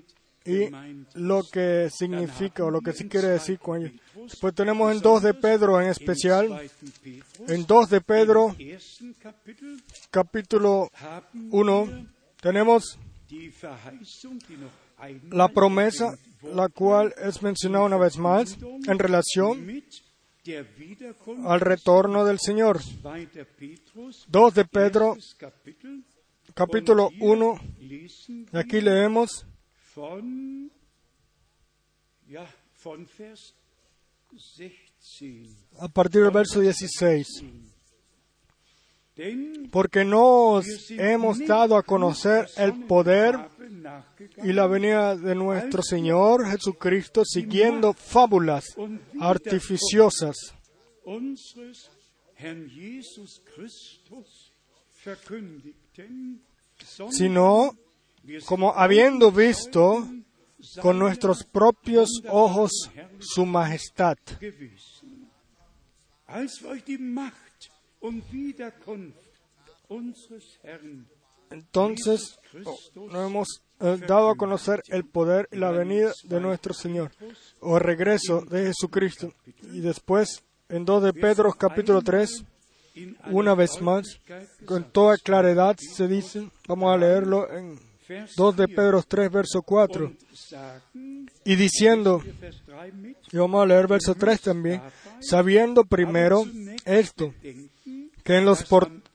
y 0.46 0.70
lo 1.16 1.44
que 1.44 1.90
significa 1.92 2.64
o 2.64 2.72
lo 2.72 2.82
que 2.82 2.94
sí 2.94 3.10
quiere 3.10 3.28
decir 3.28 3.60
con 3.60 3.82
ella. 3.82 3.92
Después 4.16 4.56
tenemos 4.56 4.92
en 4.94 5.02
2 5.02 5.24
de 5.24 5.34
Pedro 5.34 5.82
en 5.82 5.90
especial, 5.90 6.70
en 7.48 7.66
2 7.66 7.90
de 7.90 8.02
Pedro, 8.02 8.56
capítulo 10.10 10.90
1, 11.52 12.08
tenemos 12.42 12.98
la 15.32 15.48
promesa, 15.50 16.18
la 16.44 16.70
cual 16.70 17.14
es 17.22 17.42
mencionada 17.42 17.86
una 17.86 17.98
vez 17.98 18.18
más 18.18 18.58
en 18.62 19.00
relación 19.00 19.84
al 21.46 21.60
retorno 21.60 22.24
del 22.24 22.40
Señor. 22.40 22.80
2 24.28 24.54
de 24.54 24.66
Pedro, 24.66 25.18
capítulo 26.58 27.12
1, 27.20 27.60
aquí 28.53 28.82
leemos. 28.82 29.45
a 35.80 35.88
partir 35.88 36.24
del 36.24 36.32
verso 36.32 36.60
16. 36.60 37.28
Porque 39.72 40.03
nos 40.03 40.66
hemos 40.89 41.39
dado 41.45 41.78
a 41.78 41.84
conocer 41.84 42.47
el 42.58 42.86
poder 42.86 43.36
y 44.43 44.51
la 44.53 44.66
venida 44.66 45.16
de 45.16 45.36
nuestro 45.36 45.84
Señor 45.84 46.49
Jesucristo 46.49 47.24
siguiendo 47.24 47.93
fábulas 47.93 48.66
artificiosas, 49.20 50.36
sino 57.11 57.71
como 58.45 58.73
habiendo 58.75 59.32
visto 59.32 60.07
con 60.82 60.99
nuestros 60.99 61.43
propios 61.43 62.09
ojos 62.30 62.71
su 63.19 63.45
majestad. 63.45 64.17
Entonces 71.49 72.39
nos 72.95 73.30
hemos 73.30 73.47
eh, 73.80 73.97
dado 74.07 74.30
a 74.30 74.36
conocer 74.36 74.82
el 74.88 75.05
poder 75.05 75.47
y 75.51 75.57
la 75.57 75.71
venida 75.71 76.11
de 76.23 76.41
nuestro 76.41 76.73
Señor, 76.73 77.11
o 77.61 77.80
regreso 77.80 78.41
de 78.41 78.65
Jesucristo. 78.65 79.32
Y 79.71 79.80
después, 79.80 80.43
en 80.67 80.84
2 80.84 81.03
de 81.03 81.13
Pedro 81.13 81.53
capítulo 81.53 82.01
3, 82.01 82.43
una 83.32 83.56
vez 83.56 83.82
más, 83.82 84.20
con 84.66 84.91
toda 84.91 85.18
claridad 85.18 85.76
se 85.78 86.08
dice, 86.08 86.50
vamos 86.68 86.93
a 86.93 86.98
leerlo 86.98 87.52
en 87.52 87.80
2 88.36 88.58
de 88.58 88.68
Pedro 88.68 89.04
3, 89.04 89.32
verso 89.32 89.62
4, 89.62 90.12
y 91.43 91.56
diciendo, 91.56 92.24
y 93.32 93.38
vamos 93.38 93.64
a 93.64 93.66
leer 93.66 93.88
verso 93.88 94.16
3 94.16 94.41
también, 94.41 94.82
sabiendo 95.20 95.84
primero 95.84 96.45
esto, 96.86 97.34
que 98.24 98.38
en 98.38 98.45
los 98.45 98.66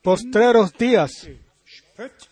postreros 0.02 0.72
días 0.74 1.28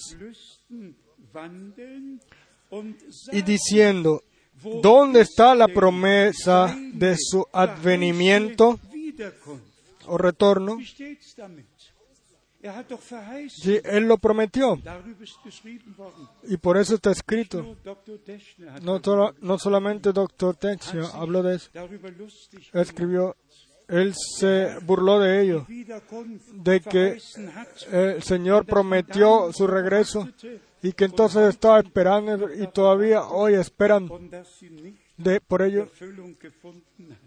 y 3.32 3.42
diciendo, 3.42 4.22
¿dónde 4.82 5.20
está 5.20 5.54
la 5.54 5.68
promesa 5.68 6.76
de 6.94 7.16
su 7.18 7.46
advenimiento 7.52 8.78
o 10.06 10.18
retorno? 10.18 10.78
Sí, 13.48 13.80
Él 13.84 14.04
lo 14.04 14.18
prometió. 14.18 14.80
Y 16.44 16.56
por 16.58 16.76
eso 16.76 16.94
está 16.94 17.10
escrito. 17.10 17.76
No, 18.82 19.00
no 19.40 19.58
solamente 19.58 20.12
Dr. 20.12 20.56
Techner 20.56 21.06
habló 21.12 21.42
de 21.42 21.56
eso. 21.56 21.70
Escribió, 22.72 23.36
él 23.88 24.14
se 24.14 24.78
burló 24.82 25.18
de 25.18 25.42
ello, 25.42 25.66
de 26.52 26.80
que 26.80 27.18
el 27.90 28.22
Señor 28.22 28.64
prometió 28.64 29.52
su 29.52 29.66
regreso 29.66 30.28
y 30.82 30.92
que 30.92 31.04
entonces 31.04 31.48
estaba 31.48 31.80
esperando 31.80 32.52
y 32.52 32.66
todavía 32.68 33.22
hoy 33.22 33.54
esperan 33.54 34.08
por 35.46 35.62
ello 35.62 35.88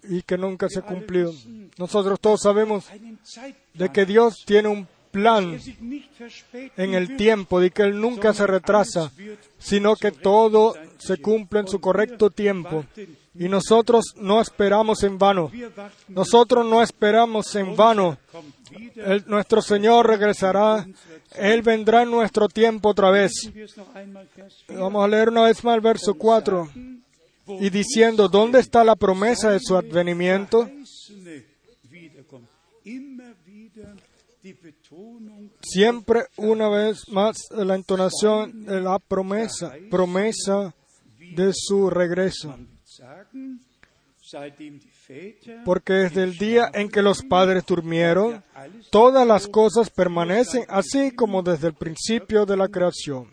y 0.03 0.21
que 0.21 0.37
nunca 0.37 0.67
se 0.69 0.81
cumplió. 0.81 1.31
Nosotros 1.77 2.19
todos 2.19 2.41
sabemos 2.41 2.85
de 3.73 3.89
que 3.89 4.05
Dios 4.05 4.43
tiene 4.45 4.67
un 4.69 4.87
plan 5.11 5.57
en 6.75 6.93
el 6.93 7.15
tiempo, 7.15 7.61
de 7.61 7.71
que 7.71 7.83
Él 7.83 8.01
nunca 8.01 8.33
se 8.33 8.45
retrasa, 8.45 9.11
sino 9.57 9.95
que 9.95 10.11
todo 10.11 10.75
se 10.97 11.17
cumple 11.17 11.61
en 11.61 11.67
su 11.69 11.79
correcto 11.79 12.29
tiempo. 12.29 12.83
Y 13.33 13.47
nosotros 13.47 14.13
no 14.17 14.41
esperamos 14.41 15.03
en 15.03 15.17
vano. 15.17 15.49
Nosotros 16.09 16.65
no 16.65 16.83
esperamos 16.83 17.55
en 17.55 17.75
vano. 17.77 18.17
Nuestro 19.27 19.61
Señor 19.61 20.07
regresará. 20.07 20.85
Él 21.35 21.61
vendrá 21.61 22.03
en 22.03 22.11
nuestro 22.11 22.47
tiempo 22.47 22.89
otra 22.89 23.09
vez. 23.11 23.31
Vamos 24.69 25.03
a 25.03 25.07
leer 25.07 25.29
una 25.29 25.43
vez 25.43 25.63
más 25.63 25.75
el 25.75 25.81
verso 25.81 26.13
4. 26.15 26.69
Y 27.59 27.69
diciendo, 27.69 28.27
¿dónde 28.27 28.59
está 28.59 28.83
la 28.83 28.95
promesa 28.95 29.51
de 29.51 29.59
su 29.59 29.75
advenimiento? 29.75 30.69
Siempre 35.61 36.25
una 36.37 36.69
vez 36.69 37.09
más 37.09 37.37
la 37.51 37.75
entonación 37.75 38.65
de 38.65 38.81
la 38.81 38.99
promesa, 38.99 39.73
promesa 39.89 40.73
de 41.35 41.51
su 41.53 41.89
regreso. 41.89 42.55
Porque 45.63 45.93
desde 45.93 46.23
el 46.23 46.37
día 46.37 46.69
en 46.73 46.89
que 46.89 47.01
los 47.01 47.21
padres 47.23 47.65
durmieron, 47.65 48.43
todas 48.89 49.27
las 49.27 49.47
cosas 49.47 49.89
permanecen 49.89 50.65
así 50.67 51.11
como 51.11 51.43
desde 51.43 51.67
el 51.67 51.73
principio 51.73 52.45
de 52.45 52.57
la 52.57 52.67
creación. 52.67 53.27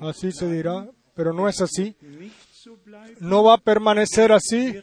Así 0.00 0.32
se 0.32 0.50
dirá, 0.50 0.88
pero 1.14 1.32
no 1.32 1.48
es 1.48 1.60
así. 1.60 1.96
No 3.20 3.44
va 3.44 3.54
a 3.54 3.58
permanecer 3.58 4.32
así. 4.32 4.80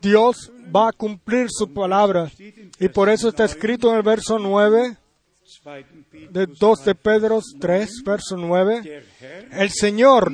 Dios 0.00 0.50
va 0.74 0.88
a 0.88 0.92
cumplir 0.92 1.48
su 1.50 1.72
palabra. 1.72 2.30
Y 2.80 2.88
por 2.88 3.08
eso 3.08 3.28
está 3.28 3.44
escrito 3.44 3.90
en 3.90 3.96
el 3.96 4.02
verso 4.02 4.38
9 4.38 4.96
de 6.30 6.46
2 6.46 6.84
de 6.84 6.94
Pedro 6.94 7.40
3, 7.60 8.02
verso 8.04 8.36
9. 8.36 9.04
El 9.52 9.70
Señor 9.70 10.32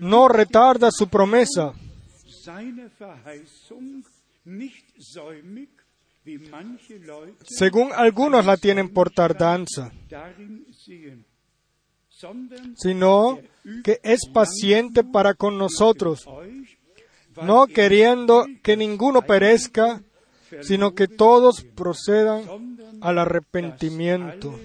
no 0.00 0.28
retarda 0.28 0.90
su 0.90 1.08
promesa 1.08 1.72
según 7.48 7.92
algunos 7.92 8.44
la 8.44 8.56
tienen 8.56 8.92
por 8.92 9.10
tardanza, 9.10 9.92
sino 12.76 13.38
que 13.84 14.00
es 14.02 14.28
paciente 14.32 15.04
para 15.04 15.34
con 15.34 15.58
nosotros, 15.58 16.26
no 17.42 17.66
queriendo 17.66 18.46
que 18.62 18.76
ninguno 18.76 19.22
perezca, 19.22 20.02
sino 20.62 20.94
que 20.94 21.08
todos 21.08 21.64
procedan 21.64 22.78
al 23.00 23.18
arrepentimiento. 23.18 24.58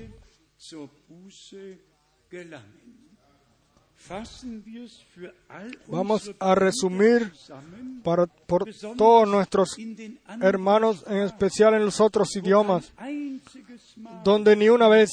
Vamos 5.88 6.32
a 6.40 6.56
resumir 6.56 7.32
para, 8.04 8.28
por 8.28 8.66
todos 8.98 9.28
nuestros 9.28 9.76
hermanos, 10.42 11.04
en 11.08 11.18
especial 11.18 11.74
en 11.74 11.86
los 11.86 12.00
otros 12.00 12.36
idiomas, 12.36 12.94
donde 14.24 14.56
ni 14.56 14.70
una 14.70 14.88
vez 14.88 15.10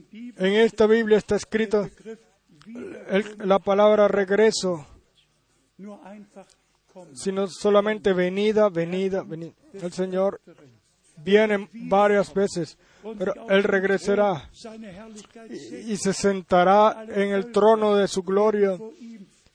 en 0.00 0.52
esta 0.52 0.86
Biblia 0.86 1.18
está 1.18 1.36
escrita 1.36 1.88
la 3.38 3.58
palabra 3.58 4.08
regreso, 4.08 4.86
sino 7.14 7.46
solamente 7.48 8.12
venida, 8.12 8.68
venida, 8.68 9.22
venida. 9.22 9.52
El 9.72 9.92
Señor 9.92 10.40
viene 11.16 11.68
varias 11.72 12.32
veces 12.34 12.76
pero 13.18 13.34
Él 13.48 13.62
regresará 13.62 14.48
y, 15.50 15.96
se 15.96 16.12
sentará 16.12 17.04
en 17.08 17.30
el 17.30 17.52
trono 17.52 17.96
de 17.96 18.08
su 18.08 18.22
gloria 18.22 18.78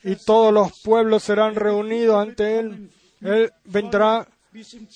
y 0.03 0.15
todos 0.15 0.53
los 0.53 0.81
pueblos 0.83 1.23
serán 1.23 1.55
reunidos 1.55 2.15
ante 2.15 2.59
Él. 2.59 2.89
Él 3.21 3.51
vendrá 3.65 4.27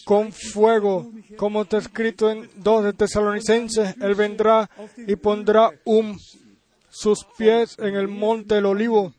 con 0.05 0.31
fuego, 0.31 1.11
como 1.37 1.63
está 1.63 1.77
escrito 1.77 2.31
en 2.31 2.49
2 2.55 2.85
de 2.85 2.93
Tesalonicenses, 2.93 3.95
Él 4.01 4.15
vendrá 4.15 4.69
y 4.97 5.15
pondrá 5.15 5.71
sus 6.89 7.25
pies 7.37 7.77
en 7.79 7.95
el 7.95 8.07
monte 8.07 8.55
del 8.55 8.65
olivo. 8.65 9.13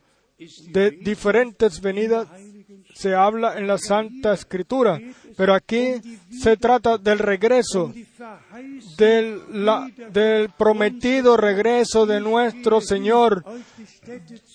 De 0.68 0.90
diferentes 0.90 1.80
venidas 1.80 2.28
se 2.94 3.14
habla 3.14 3.58
en 3.58 3.66
la 3.66 3.78
Santa 3.78 4.34
Escritura, 4.34 5.00
pero 5.36 5.54
aquí 5.54 6.00
se 6.30 6.56
trata 6.56 6.98
del 6.98 7.18
regreso, 7.18 7.92
del, 8.96 10.50
prometido 10.56 11.36
regreso 11.36 12.06
de 12.06 12.20
nuestro 12.20 12.80
Señor. 12.80 13.44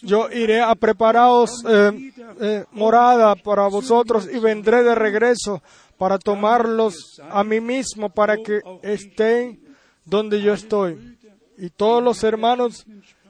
Yo 0.01 0.29
iré 0.31 0.61
a 0.61 0.75
prepararos 0.75 1.63
eh, 1.67 2.11
eh, 2.39 2.65
morada 2.71 3.35
para 3.35 3.67
vosotros 3.67 4.27
y 4.31 4.39
vendré 4.39 4.83
de 4.83 4.95
regreso 4.95 5.61
para 5.97 6.17
tomarlos 6.17 7.21
a 7.29 7.43
mí 7.43 7.59
mismo 7.59 8.09
para 8.09 8.37
que 8.37 8.61
estén 8.81 9.59
donde 10.05 10.41
yo 10.41 10.53
estoy. 10.53 11.17
Y 11.57 11.69
todos 11.69 12.01
los 12.01 12.23
hermanos 12.23 12.85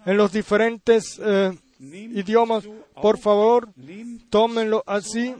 en 0.06 0.18
los 0.18 0.32
diferentes 0.32 1.20
eh, 1.24 1.52
idiomas, 1.80 2.64
por 3.02 3.18
favor, 3.18 3.70
tómenlo 4.30 4.84
así. 4.86 5.36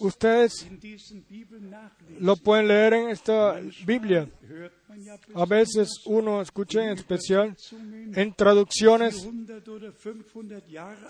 Ustedes 0.00 0.66
lo 2.18 2.36
pueden 2.36 2.68
leer 2.68 2.94
en 2.94 3.10
esta 3.10 3.60
Biblia. 3.84 4.28
A 5.34 5.46
veces 5.46 5.88
uno 6.04 6.42
escucha 6.42 6.82
en 6.84 6.90
especial 6.90 7.56
en 8.14 8.34
traducciones 8.34 9.26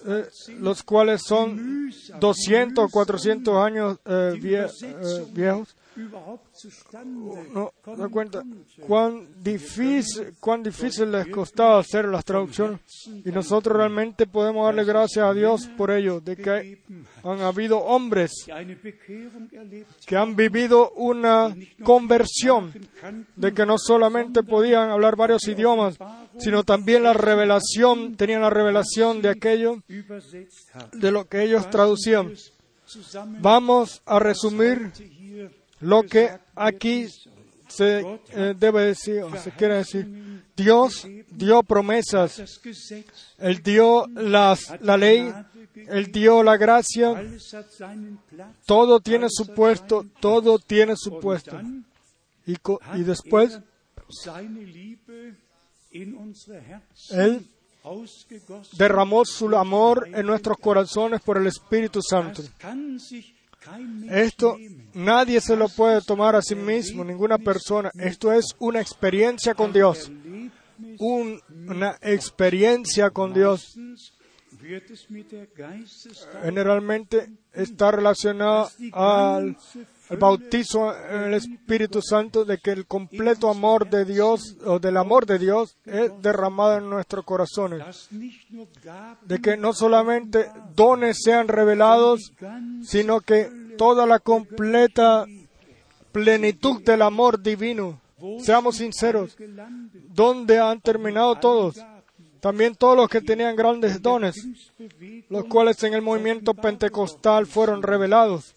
eh, 0.07 0.25
los 0.59 0.83
cuales 0.83 1.23
son 1.27 1.91
200 2.20 2.85
o 2.85 2.89
400 2.89 3.57
años 3.57 3.99
eh, 4.05 4.39
eh, 4.41 5.27
viejos 5.33 5.77
no 5.97 7.72
da 7.84 8.09
cuenta 8.09 8.43
cuán 8.86 9.28
difícil, 9.43 10.34
cuán 10.40 10.62
difícil 10.62 11.11
les 11.12 11.28
costaba 11.28 11.78
hacer 11.78 12.07
las 12.07 12.24
traducciones. 12.24 12.80
Y 13.24 13.30
nosotros 13.30 13.76
realmente 13.76 14.26
podemos 14.26 14.66
darle 14.66 14.84
gracias 14.84 15.24
a 15.24 15.34
Dios 15.34 15.66
por 15.76 15.90
ello, 15.90 16.20
de 16.20 16.36
que 16.36 16.82
han 17.22 17.40
habido 17.40 17.78
hombres 17.78 18.32
que 20.07 20.16
han 20.16 20.36
vivido 20.36 20.90
una 20.93 21.55
conversión, 21.82 22.72
de 23.36 23.53
que 23.53 23.66
no 23.66 23.76
solamente 23.78 24.43
podían 24.43 24.90
hablar 24.90 25.16
varios 25.16 25.47
idiomas, 25.49 25.99
sino 26.38 26.64
también 26.64 27.03
la 27.03 27.12
revelación, 27.12 28.16
tenían 28.16 28.43
la 28.43 28.51
revelación 28.51 29.20
de 29.20 29.28
aquello, 29.30 29.82
de 30.93 31.12
lo 31.12 31.26
que 31.26 31.43
ellos 31.43 31.68
traducían. 31.70 32.32
Vamos 33.40 34.03
a 34.05 34.18
resumir 34.18 34.93
lo 35.83 36.03
que 36.05 36.30
aquí 36.55 37.09
se 37.68 38.01
eh, 38.30 38.55
debe 38.57 38.87
decir, 38.87 39.24
se 39.43 39.51
quiere 39.53 39.76
decir, 39.76 40.45
Dios 40.57 41.07
dio 41.30 41.62
promesas, 41.62 42.61
Él 43.39 43.62
dio 43.62 44.07
las, 44.09 44.80
la 44.80 44.97
ley, 44.97 45.33
Él 45.74 46.12
dio 46.12 46.43
la 46.43 46.57
gracia, 46.57 47.24
todo 48.66 49.01
tiene 49.01 49.26
su 49.30 49.47
puesto, 49.47 50.07
todo 50.20 50.59
tiene 50.59 50.95
su 50.97 51.18
puesto. 51.18 51.61
Y, 52.47 52.57
y 52.95 53.03
después, 53.03 53.61
Él 57.11 57.47
derramó 58.76 59.24
su 59.24 59.57
amor 59.57 60.09
en 60.12 60.26
nuestros 60.26 60.59
corazones 60.59 61.20
por 61.22 61.39
el 61.39 61.47
Espíritu 61.47 62.01
Santo. 62.03 62.43
Esto 64.10 64.56
nadie 64.94 65.40
se 65.40 65.56
lo 65.56 65.68
puede 65.68 66.00
tomar 66.02 66.36
a 66.36 66.42
sí 66.42 66.54
mismo, 66.54 67.04
ninguna 67.04 67.38
persona. 67.38 67.90
Esto 67.94 68.32
es 68.32 68.54
una 68.58 68.80
experiencia 68.80 69.54
con 69.54 69.72
Dios. 69.72 70.10
una 70.98 71.96
experiencia 72.02 73.10
con 73.10 73.32
Dios. 73.32 73.76
Generalmente 76.42 77.30
está 77.52 77.90
relacionada 77.90 78.68
al 78.92 79.56
el 80.12 80.18
bautizo 80.18 80.94
en 80.94 81.22
el 81.22 81.34
Espíritu 81.34 82.00
Santo, 82.02 82.44
de 82.44 82.58
que 82.58 82.70
el 82.70 82.86
completo 82.86 83.48
amor 83.48 83.88
de 83.88 84.04
Dios 84.04 84.56
o 84.64 84.78
del 84.78 84.98
amor 84.98 85.26
de 85.26 85.38
Dios 85.38 85.76
es 85.86 86.12
derramado 86.20 86.78
en 86.78 86.90
nuestros 86.90 87.24
corazones. 87.24 88.08
De 89.22 89.40
que 89.40 89.56
no 89.56 89.72
solamente 89.72 90.50
dones 90.76 91.18
sean 91.22 91.48
revelados, 91.48 92.32
sino 92.82 93.20
que 93.20 93.50
toda 93.78 94.06
la 94.06 94.18
completa 94.18 95.24
plenitud 96.12 96.82
del 96.82 97.02
amor 97.02 97.42
divino. 97.42 98.00
Seamos 98.40 98.76
sinceros, 98.76 99.36
¿dónde 100.14 100.58
han 100.58 100.80
terminado 100.80 101.34
todos? 101.36 101.76
También 102.42 102.74
todos 102.74 102.96
los 102.96 103.08
que 103.08 103.20
tenían 103.20 103.54
grandes 103.54 104.02
dones, 104.02 104.34
los 105.28 105.44
cuales 105.44 105.80
en 105.84 105.94
el 105.94 106.02
movimiento 106.02 106.54
pentecostal 106.54 107.46
fueron 107.46 107.84
revelados. 107.84 108.52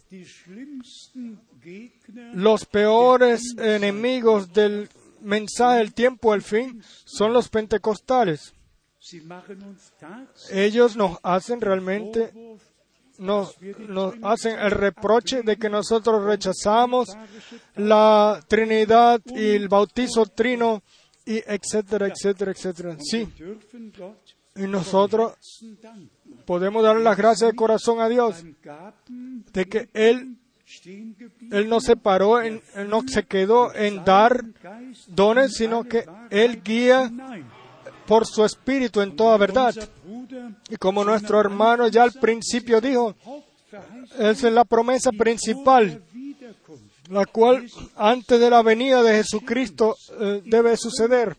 Los 2.34 2.66
peores 2.66 3.55
enemigos 3.57 4.53
del 4.53 4.89
mensaje 5.22 5.80
del 5.80 5.93
tiempo 5.93 6.32
del 6.32 6.41
fin 6.41 6.82
son 7.05 7.34
los 7.34 7.49
pentecostales. 7.49 8.53
Ellos 10.51 10.95
nos 10.95 11.18
hacen 11.24 11.61
realmente, 11.61 12.32
nos, 13.18 13.55
hacen 14.24 14.59
el 14.59 14.72
reproche 14.72 15.43
de 15.43 15.57
que 15.57 15.70
nosotros 15.70 16.24
rechazamos 16.24 17.09
la 17.76 18.43
Trinidad 18.47 19.22
y 19.26 19.55
el 19.55 19.68
bautizo 19.68 20.26
trino 20.26 20.84
y 21.26 21.38
etcétera, 21.45 22.07
etcétera, 22.07 22.51
etcétera. 22.51 22.97
Sí. 22.99 23.28
Y 24.55 24.68
nosotros 24.68 25.34
podemos 26.45 26.84
dar 26.84 26.97
las 26.97 27.18
gracias 27.18 27.51
de 27.51 27.55
corazón 27.55 27.99
a 27.99 28.09
Dios 28.09 28.43
de 29.53 29.66
que 29.66 29.89
Él 29.93 30.38
él 31.51 31.69
no 31.69 31.80
se 31.80 31.95
paró, 31.95 32.41
en, 32.41 32.61
él 32.76 32.89
no 32.89 33.01
se 33.07 33.23
quedó 33.23 33.73
en 33.73 34.03
dar 34.03 34.43
dones, 35.07 35.53
sino 35.55 35.84
que 35.84 36.05
Él 36.30 36.61
guía 36.63 37.11
por 38.05 38.26
su 38.26 38.43
espíritu 38.45 39.01
en 39.01 39.15
toda 39.15 39.38
verdad. 39.38 39.76
Y 40.69 40.76
como 40.78 41.03
nuestro 41.03 41.39
hermano 41.39 41.88
ya 41.88 42.03
al 42.03 42.13
principio 42.13 42.82
dijo, 42.82 43.15
esa 44.17 44.47
es 44.47 44.53
la 44.53 44.65
promesa 44.65 45.11
principal, 45.11 46.03
la 47.09 47.26
cual 47.26 47.69
antes 47.95 48.39
de 48.39 48.49
la 48.49 48.61
venida 48.61 49.03
de 49.03 49.17
Jesucristo 49.17 49.95
eh, 50.19 50.41
debe 50.45 50.78
suceder 50.78 51.36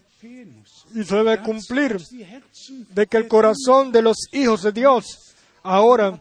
y 0.94 1.04
se 1.04 1.16
debe 1.16 1.42
cumplir, 1.42 1.98
de 2.94 3.06
que 3.06 3.16
el 3.16 3.28
corazón 3.28 3.92
de 3.92 4.02
los 4.02 4.16
hijos 4.32 4.62
de 4.62 4.72
Dios 4.72 5.25
ahora 5.66 6.20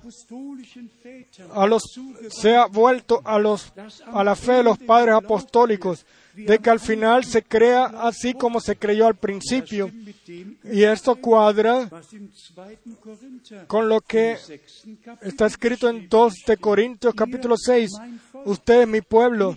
a 1.53 1.67
los, 1.67 1.83
se 2.29 2.55
ha 2.55 2.65
vuelto 2.65 3.21
a, 3.23 3.37
los, 3.37 3.71
a 4.07 4.23
la 4.23 4.35
fe 4.35 4.53
de 4.53 4.63
los 4.63 4.77
padres 4.79 5.15
apostólicos, 5.15 6.05
de 6.33 6.59
que 6.59 6.69
al 6.69 6.79
final 6.79 7.23
se 7.23 7.43
crea 7.43 7.85
así 7.85 8.33
como 8.33 8.59
se 8.59 8.75
creyó 8.75 9.07
al 9.07 9.15
principio. 9.15 9.91
Y 10.63 10.83
esto 10.83 11.15
cuadra 11.15 11.89
con 13.67 13.87
lo 13.87 14.01
que 14.01 14.37
está 15.21 15.45
escrito 15.45 15.89
en 15.89 16.09
2 16.09 16.33
de 16.47 16.57
Corintios 16.57 17.13
capítulo 17.13 17.55
6. 17.57 17.91
Usted 18.45 18.87
mi 18.87 19.01
pueblo, 19.01 19.55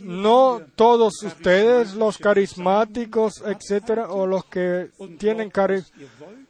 no 0.00 0.60
todos 0.74 1.22
ustedes, 1.22 1.94
los 1.94 2.18
carismáticos, 2.18 3.42
etcétera, 3.44 4.08
o 4.10 4.26
los 4.26 4.44
que 4.44 4.90
tienen 5.18 5.50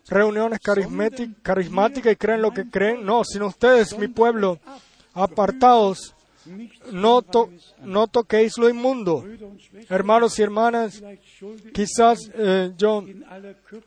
reuniones 0.09 0.61
carismáticas 0.61 2.13
y 2.13 2.17
creen 2.17 2.43
lo 2.43 2.53
que 2.53 2.69
creen, 2.69 3.05
no, 3.05 3.25
sino 3.25 3.47
ustedes, 3.47 3.97
mi 3.99 4.09
pueblo, 4.09 4.59
apartados, 5.15 6.15
no, 6.93 7.25
no 7.83 8.07
toquéis 8.07 8.57
lo 8.59 8.69
inmundo. 8.69 9.25
Hermanos 9.89 10.39
y 10.39 10.43
hermanas, 10.43 11.03
quizás 11.75 12.31
eh, 12.35 12.73
yo 12.77 13.05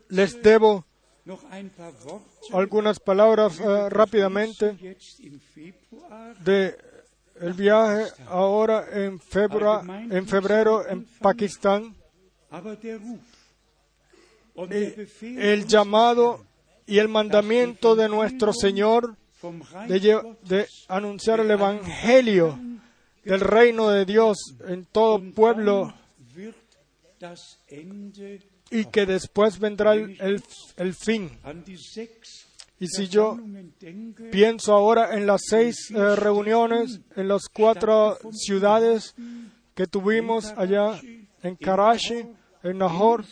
les 0.08 0.42
debo 0.42 0.84
algunas 2.52 2.98
palabras 2.98 3.60
eh, 3.60 3.88
rápidamente 3.88 4.96
de 6.44 6.91
el 7.42 7.54
viaje 7.54 8.12
ahora 8.28 8.86
en 8.92 9.18
febrero, 9.18 9.82
en 10.10 10.26
febrero 10.26 10.88
en 10.88 11.04
Pakistán, 11.20 11.94
el 15.20 15.66
llamado 15.66 16.44
y 16.86 16.98
el 16.98 17.08
mandamiento 17.08 17.96
de 17.96 18.08
nuestro 18.08 18.52
Señor 18.52 19.16
de, 19.88 20.36
de, 20.42 20.66
anunciar 20.86 21.40
el 21.40 21.50
Evangelio 21.50 22.58
del 23.24 23.40
reino 23.40 23.90
de 23.90 24.04
Dios 24.04 24.54
en 24.68 24.84
todo 24.84 25.20
pueblo 25.32 25.92
y 28.70 28.84
que 28.86 29.04
después 29.04 29.58
vendrá 29.58 29.94
el, 29.94 30.42
el 30.76 30.94
fin. 30.94 31.30
Y 32.82 32.88
si 32.88 33.06
yo 33.06 33.38
pienso 34.32 34.72
ahora 34.72 35.16
en 35.16 35.24
las 35.24 35.42
seis 35.48 35.88
eh, 35.92 36.16
reuniones 36.16 37.00
en 37.14 37.28
las 37.28 37.42
cuatro 37.48 38.18
ciudades 38.32 39.14
que 39.72 39.86
tuvimos 39.86 40.46
allá 40.56 41.00
en 41.44 41.54
Karachi, 41.54 42.24
en 42.64 42.78
Nahor, 42.78 43.24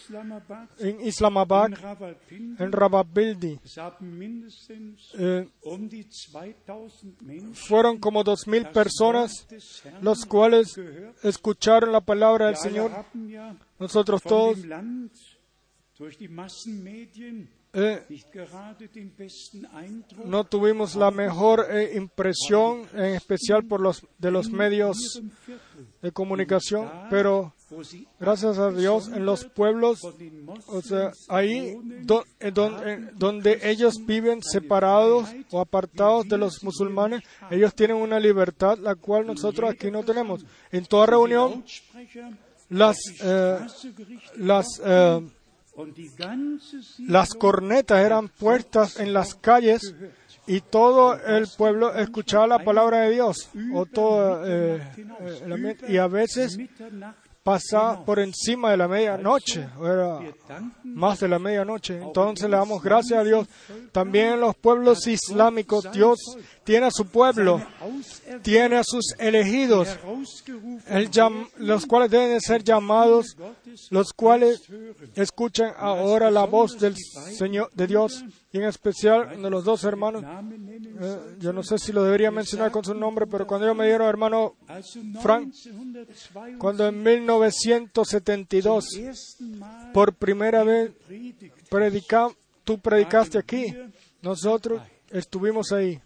en 0.78 1.00
Islamabad, 1.00 1.72
en 2.30 2.70
Rawalpindi. 2.70 3.58
Eh, 5.18 5.48
fueron 7.54 7.98
como 7.98 8.22
dos 8.22 8.46
mil 8.46 8.66
personas 8.66 9.48
los 10.00 10.26
cuales 10.26 10.78
escucharon 11.24 11.90
la 11.90 12.00
palabra 12.00 12.46
del 12.46 12.56
Señor. 12.56 12.92
Nosotros 13.80 14.22
todos 14.22 14.58
eh, 17.72 18.04
no 20.24 20.44
tuvimos 20.44 20.96
la 20.96 21.10
mejor 21.12 21.66
eh, 21.70 21.92
impresión, 21.96 22.82
en 22.94 23.14
especial 23.14 23.64
por 23.64 23.80
los 23.80 24.04
de 24.18 24.30
los 24.32 24.50
medios 24.50 25.22
de 26.02 26.10
comunicación, 26.10 26.90
pero 27.10 27.54
gracias 28.18 28.58
a 28.58 28.72
Dios, 28.72 29.08
en 29.08 29.24
los 29.24 29.44
pueblos, 29.44 30.00
o 30.66 30.82
sea, 30.82 31.12
ahí 31.28 31.76
donde 33.14 33.60
ellos 33.62 34.04
viven 34.04 34.42
separados 34.42 35.28
o 35.52 35.60
apartados 35.60 36.28
de 36.28 36.38
los 36.38 36.64
musulmanes, 36.64 37.22
ellos 37.50 37.72
tienen 37.74 37.96
una 37.96 38.18
libertad 38.18 38.78
la 38.78 38.96
cual 38.96 39.26
nosotros 39.26 39.70
aquí 39.70 39.90
no 39.92 40.02
tenemos. 40.02 40.44
En 40.72 40.86
toda 40.86 41.06
reunión, 41.06 41.64
las, 42.68 42.96
eh, 43.22 43.58
las, 44.36 44.66
las 46.98 47.34
cornetas 47.34 48.04
eran 48.04 48.28
puestas 48.28 48.98
en 48.98 49.12
las 49.12 49.34
calles 49.34 49.94
y 50.46 50.60
todo 50.60 51.14
el 51.14 51.46
pueblo 51.56 51.94
escuchaba 51.94 52.46
la 52.46 52.64
palabra 52.64 53.02
de 53.02 53.10
Dios 53.10 53.50
o 53.74 53.86
todo 53.86 54.42
eh, 54.46 54.80
y 55.88 55.96
a 55.96 56.06
veces 56.06 56.58
pasaba 57.42 58.04
por 58.04 58.18
encima 58.18 58.70
de 58.70 58.76
la 58.76 58.86
medianoche, 58.86 59.66
o 59.78 59.86
era 59.86 60.20
más 60.84 61.20
de 61.20 61.28
la 61.28 61.38
medianoche. 61.38 61.98
Entonces 61.98 62.48
le 62.48 62.56
damos 62.56 62.82
gracias 62.82 63.18
a 63.18 63.24
Dios. 63.24 63.48
También 63.92 64.34
en 64.34 64.40
los 64.40 64.54
pueblos 64.56 65.06
islámicos, 65.06 65.90
Dios 65.92 66.18
tiene 66.64 66.86
a 66.86 66.90
su 66.90 67.06
pueblo, 67.06 67.60
tiene 68.42 68.76
a 68.76 68.84
sus 68.84 69.14
elegidos, 69.18 69.88
los 71.56 71.86
cuales 71.86 72.10
deben 72.10 72.30
de 72.30 72.40
ser 72.40 72.62
llamados, 72.62 73.36
los 73.90 74.12
cuales 74.12 74.62
escuchan 75.14 75.72
ahora 75.76 76.30
la 76.30 76.44
voz 76.44 76.78
del 76.78 76.94
Señor, 76.96 77.70
de 77.72 77.86
Dios 77.86 78.24
y 78.52 78.58
en 78.58 78.64
especial 78.64 79.40
de 79.40 79.50
los 79.50 79.64
dos 79.64 79.84
hermanos, 79.84 80.24
eh, 80.24 81.36
yo 81.38 81.52
no 81.52 81.62
sé 81.62 81.78
si 81.78 81.92
lo 81.92 82.02
debería 82.02 82.30
mencionar 82.30 82.70
con 82.70 82.84
su 82.84 82.94
nombre, 82.94 83.26
pero 83.26 83.46
cuando 83.46 83.66
ellos 83.66 83.76
me 83.76 83.86
dieron 83.86 84.08
hermano 84.08 84.56
Frank, 85.22 85.52
cuando 86.58 86.88
en 86.88 87.02
1972 87.02 88.84
por 89.92 90.14
primera 90.14 90.64
vez 90.64 90.92
predica, 91.68 92.28
tú 92.64 92.78
predicaste 92.78 93.38
aquí, 93.38 93.74
nosotros 94.22 94.82
estuvimos 95.10 95.72
ahí. 95.72 96.00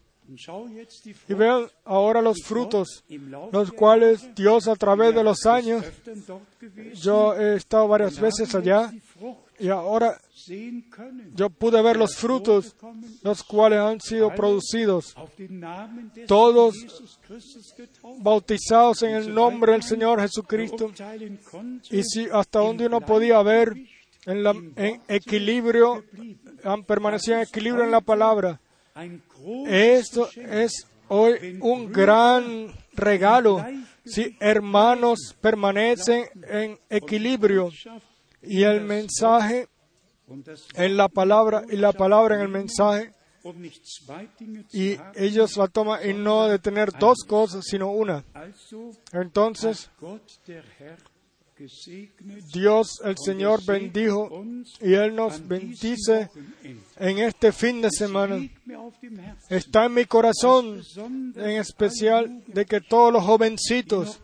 Y 1.28 1.34
vean 1.34 1.66
ahora 1.84 2.22
los 2.22 2.42
frutos, 2.42 3.04
los 3.52 3.72
cuales 3.72 4.34
Dios 4.34 4.68
a 4.68 4.76
través 4.76 5.14
de 5.14 5.22
los 5.22 5.44
años, 5.46 5.84
yo 6.94 7.34
he 7.34 7.56
estado 7.56 7.88
varias 7.88 8.18
veces 8.18 8.54
allá 8.54 8.90
y 9.58 9.68
ahora 9.68 10.20
yo 11.34 11.50
pude 11.50 11.80
ver 11.82 11.96
los 11.96 12.16
frutos, 12.16 12.74
los 13.22 13.42
cuales 13.44 13.78
han 13.78 14.00
sido 14.00 14.34
producidos, 14.34 15.14
todos 16.26 16.74
bautizados 18.18 19.02
en 19.02 19.14
el 19.14 19.34
nombre 19.34 19.72
del 19.72 19.82
Señor 19.82 20.20
Jesucristo. 20.20 20.90
Y 21.90 22.02
si 22.02 22.26
hasta 22.32 22.58
donde 22.60 22.86
uno 22.86 23.00
podía 23.00 23.42
ver 23.42 23.74
en, 24.26 24.72
en 24.76 25.02
equilibrio, 25.08 26.04
han 26.64 26.84
permanecido 26.84 27.36
en 27.36 27.42
equilibrio 27.42 27.84
en 27.84 27.90
la 27.90 28.00
palabra. 28.00 28.60
Esto 29.66 30.28
es 30.36 30.86
hoy 31.08 31.58
un 31.60 31.92
gran 31.92 32.72
regalo. 32.92 33.64
Si 34.04 34.36
hermanos 34.40 35.36
permanecen 35.40 36.26
en 36.48 36.78
equilibrio 36.88 37.70
y 38.42 38.62
el 38.62 38.82
mensaje 38.82 39.68
en 40.74 40.96
la 40.96 41.08
palabra 41.08 41.64
y 41.70 41.76
la 41.76 41.92
palabra 41.92 42.36
en 42.36 42.42
el 42.42 42.48
mensaje 42.48 43.12
y 44.72 44.96
ellos 45.14 45.56
la 45.58 45.68
toman 45.68 46.08
y 46.08 46.14
no 46.14 46.48
de 46.48 46.58
tener 46.58 46.92
dos 46.92 47.18
cosas 47.26 47.64
sino 47.66 47.90
una. 47.90 48.24
Entonces, 49.12 49.90
Dios 52.52 53.00
el 53.04 53.16
Señor 53.16 53.64
bendijo 53.64 54.44
y 54.80 54.94
Él 54.94 55.14
nos 55.14 55.46
bendice 55.46 56.28
en 56.96 57.18
este 57.18 57.52
fin 57.52 57.80
de 57.80 57.90
semana. 57.90 58.40
Está 59.48 59.84
en 59.84 59.94
mi 59.94 60.04
corazón 60.04 60.82
en 61.36 61.50
especial 61.60 62.42
de 62.46 62.66
que 62.66 62.80
todos 62.80 63.12
los 63.12 63.22
jovencitos, 63.22 64.20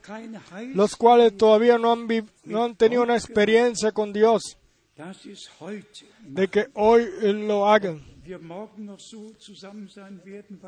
los 0.74 0.96
cuales 0.96 1.36
todavía 1.36 1.78
no 1.78 1.92
han, 1.92 2.08
no 2.44 2.64
han 2.64 2.74
tenido 2.74 3.02
una 3.02 3.16
experiencia 3.16 3.92
con 3.92 4.12
Dios, 4.12 4.58
de 6.20 6.48
que 6.48 6.66
hoy 6.74 7.08
lo 7.22 7.68
hagan 7.68 8.09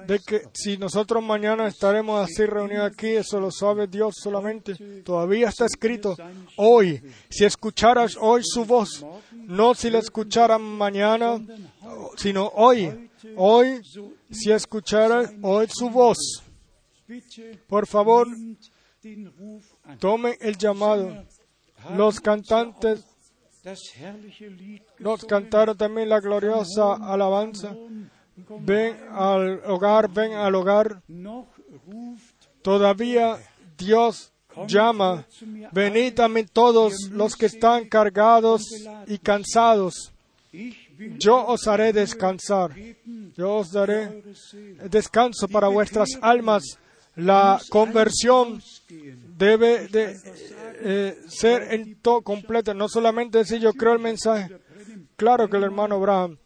de 0.07 0.18
que 0.20 0.42
si 0.55 0.78
nosotros 0.78 1.22
mañana 1.22 1.66
estaremos 1.68 2.20
así 2.20 2.46
reunidos 2.46 2.90
aquí, 2.90 3.09
eso 3.09 3.38
lo 3.40 3.50
sabe 3.50 3.86
Dios 3.86 4.14
solamente. 4.20 5.03
Todavía 5.03 5.48
está 5.48 5.66
escrito 5.66 6.16
hoy. 6.57 7.03
Si 7.28 7.44
escucharas 7.44 8.16
hoy 8.18 8.42
su 8.44 8.64
voz, 8.64 9.05
no 9.32 9.74
si 9.74 9.90
la 9.90 9.98
escucharan 9.98 10.62
mañana, 10.62 11.40
sino 12.16 12.46
hoy. 12.55 13.11
Hoy, 13.36 13.82
si 14.30 14.50
escucharas 14.50 15.32
hoy 15.42 15.66
su 15.68 15.90
voz. 15.90 16.42
Por 17.68 17.86
favor, 17.86 18.28
tomen 19.98 20.36
el 20.40 20.57
llamado. 20.57 21.24
Los 21.96 22.20
cantantes 22.20 23.05
nos 24.98 25.24
cantaron 25.24 25.76
también 25.76 26.08
la 26.08 26.20
gloriosa 26.20 26.94
alabanza. 26.94 27.74
Ven 28.60 28.96
al 29.10 29.60
hogar, 29.66 30.10
ven 30.10 30.32
al 30.32 30.54
hogar. 30.54 31.02
Todavía 32.62 33.38
Dios 33.78 34.32
llama, 34.66 35.24
venid 35.72 36.18
a 36.20 36.28
mí 36.28 36.44
todos 36.44 37.10
los 37.10 37.36
que 37.36 37.46
están 37.46 37.88
cargados 37.88 38.62
y 39.06 39.18
cansados. 39.18 40.12
Yo 41.18 41.46
os 41.46 41.66
haré 41.66 41.92
descansar. 41.92 42.74
Yo 43.36 43.56
os 43.56 43.72
daré 43.72 44.22
descanso 44.90 45.48
para 45.48 45.68
vuestras 45.68 46.10
almas. 46.20 46.78
La 47.14 47.60
conversión 47.68 48.62
debe 49.37 49.89
de 49.89 50.16
eh, 50.85 51.18
ser 51.28 51.74
en 51.74 52.01
todo 52.01 52.22
completo, 52.22 52.74
no 52.74 52.89
solamente 52.89 53.39
decir 53.39 53.61
yo 53.61 53.72
creo 53.72 53.93
el 53.93 53.99
mensaje. 53.99 54.49
Claro 55.16 55.49
que 55.49 55.57
el 55.57 55.64
hermano 55.64 55.97
Abraham, 55.97 56.39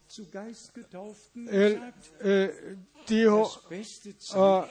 él 1.51 1.95
eh, 2.21 2.77
dijo 3.07 3.51
a, 4.35 4.69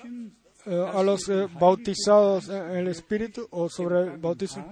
eh, 0.66 1.03
los 1.03 1.32
bautizados 1.59 2.49
en 2.49 2.78
el 2.78 2.88
Espíritu 2.88 3.47
o 3.51 3.70
sobre 3.70 4.01
el 4.01 4.18
bautismo, 4.18 4.72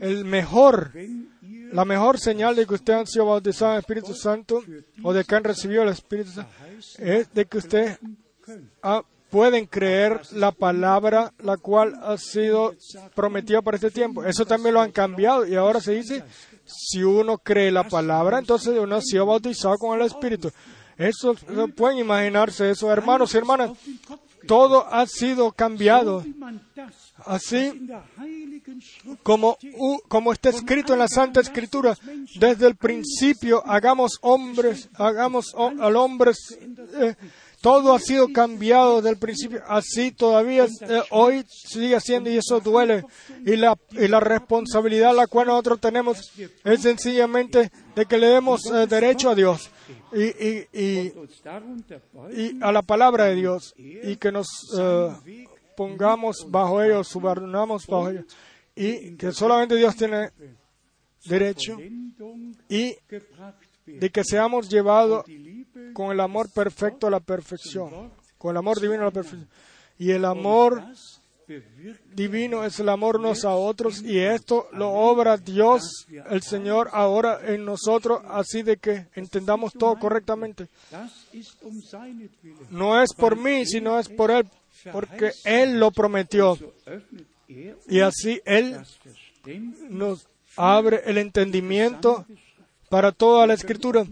el 0.00 0.24
mejor, 0.24 0.92
la 1.72 1.84
mejor 1.84 2.18
señal 2.18 2.54
de 2.54 2.66
que 2.66 2.74
ustedes 2.74 3.00
han 3.00 3.06
sido 3.06 3.26
bautizados 3.26 3.72
en 3.72 3.76
el 3.76 3.80
Espíritu 3.80 4.14
Santo 4.14 4.62
o 5.02 5.12
de 5.12 5.24
que 5.24 5.34
han 5.34 5.44
recibido 5.44 5.82
el 5.82 5.88
Espíritu 5.90 6.30
Santo 6.30 6.52
es 6.98 7.32
de 7.32 7.46
que 7.46 7.58
usted 7.58 7.98
ha 8.82 9.02
pueden 9.30 9.66
creer 9.66 10.20
la 10.32 10.52
palabra 10.52 11.32
la 11.38 11.56
cual 11.56 11.94
ha 12.02 12.18
sido 12.18 12.74
prometida 13.14 13.62
para 13.62 13.76
este 13.76 13.90
tiempo. 13.90 14.24
Eso 14.24 14.44
también 14.44 14.74
lo 14.74 14.80
han 14.80 14.92
cambiado 14.92 15.46
y 15.46 15.54
ahora 15.54 15.80
se 15.80 15.92
dice, 15.92 16.24
si 16.64 17.02
uno 17.02 17.38
cree 17.38 17.70
la 17.70 17.88
palabra, 17.88 18.38
entonces 18.38 18.76
uno 18.78 18.96
ha 18.96 19.02
sido 19.02 19.26
bautizado 19.26 19.76
con 19.78 19.98
el 19.98 20.06
Espíritu. 20.06 20.50
Eso, 20.96 21.34
pueden 21.76 21.98
imaginarse 21.98 22.70
eso, 22.70 22.92
hermanos 22.92 23.32
y 23.32 23.38
hermanas. 23.38 23.70
Todo 24.46 24.86
ha 24.86 25.06
sido 25.06 25.50
cambiado. 25.52 26.24
Así 27.24 27.88
como, 29.22 29.56
como 30.08 30.32
está 30.32 30.50
escrito 30.50 30.92
en 30.92 30.98
la 30.98 31.08
Santa 31.08 31.40
Escritura, 31.40 31.96
desde 32.38 32.66
el 32.66 32.76
principio 32.76 33.62
hagamos 33.66 34.18
hombres, 34.20 34.88
hagamos 34.94 35.54
al 35.54 35.96
hombre 35.96 36.32
eh, 37.00 37.14
todo 37.60 37.94
ha 37.94 37.98
sido 37.98 38.32
cambiado 38.32 38.96
desde 38.96 39.10
el 39.10 39.18
principio. 39.18 39.62
Así 39.66 40.12
todavía 40.12 40.64
eh, 40.64 41.02
hoy 41.10 41.44
sigue 41.48 42.00
siendo 42.00 42.30
y 42.30 42.38
eso 42.38 42.60
duele. 42.60 43.04
Y 43.44 43.56
la, 43.56 43.76
y 43.92 44.08
la 44.08 44.20
responsabilidad 44.20 45.14
la 45.14 45.26
cual 45.26 45.48
nosotros 45.48 45.80
tenemos 45.80 46.32
es 46.64 46.80
sencillamente 46.80 47.70
de 47.94 48.06
que 48.06 48.18
le 48.18 48.28
demos 48.28 48.64
eh, 48.66 48.86
derecho 48.86 49.30
a 49.30 49.34
Dios 49.34 49.70
y, 50.12 51.12
a 52.60 52.72
la 52.72 52.82
palabra 52.82 53.24
de 53.26 53.34
Dios 53.34 53.74
y 53.76 54.16
que 54.16 54.32
nos 54.32 54.48
eh, 54.78 55.46
pongamos 55.76 56.46
bajo 56.48 56.82
ellos, 56.82 57.08
subordinamos 57.08 57.86
bajo 57.86 58.10
ellos. 58.10 58.24
Y 58.74 59.16
que 59.16 59.32
solamente 59.32 59.76
Dios 59.76 59.94
tiene 59.96 60.30
derecho 61.26 61.76
y 62.68 62.96
de 63.86 64.10
que 64.10 64.24
seamos 64.24 64.68
llevados 64.68 65.24
con 65.92 66.12
el 66.12 66.20
amor 66.20 66.48
perfecto 66.50 67.06
a 67.06 67.10
la 67.10 67.20
perfección, 67.20 68.12
con 68.38 68.50
el 68.52 68.56
amor 68.56 68.80
divino 68.80 69.02
a 69.02 69.06
la 69.06 69.10
perfección. 69.10 69.48
Y 69.98 70.10
el 70.12 70.24
amor 70.24 70.82
divino 72.14 72.64
es 72.64 72.78
el 72.78 72.88
amor 72.88 73.16
unos 73.16 73.44
a 73.44 73.54
otros 73.54 74.02
y 74.02 74.18
esto 74.18 74.68
lo 74.72 74.90
obra 74.90 75.36
Dios, 75.36 76.06
el 76.30 76.42
Señor, 76.42 76.90
ahora 76.92 77.40
en 77.44 77.64
nosotros, 77.64 78.22
así 78.28 78.62
de 78.62 78.76
que 78.76 79.06
entendamos 79.14 79.72
todo 79.72 79.98
correctamente. 79.98 80.68
No 82.70 83.02
es 83.02 83.12
por 83.14 83.36
mí, 83.36 83.66
sino 83.66 83.98
es 83.98 84.08
por 84.08 84.30
Él, 84.30 84.46
porque 84.92 85.32
Él 85.44 85.78
lo 85.80 85.90
prometió. 85.90 86.56
Y 87.88 88.00
así 88.00 88.40
Él 88.44 88.80
nos 89.88 90.26
abre 90.56 91.02
el 91.06 91.18
entendimiento 91.18 92.26
para 92.88 93.12
toda 93.12 93.46
la 93.46 93.54
escritura. 93.54 94.04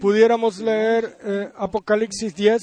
Pudiéramos 0.00 0.58
leer 0.58 1.18
eh, 1.22 1.50
Apocalipsis 1.56 2.34
10 2.34 2.60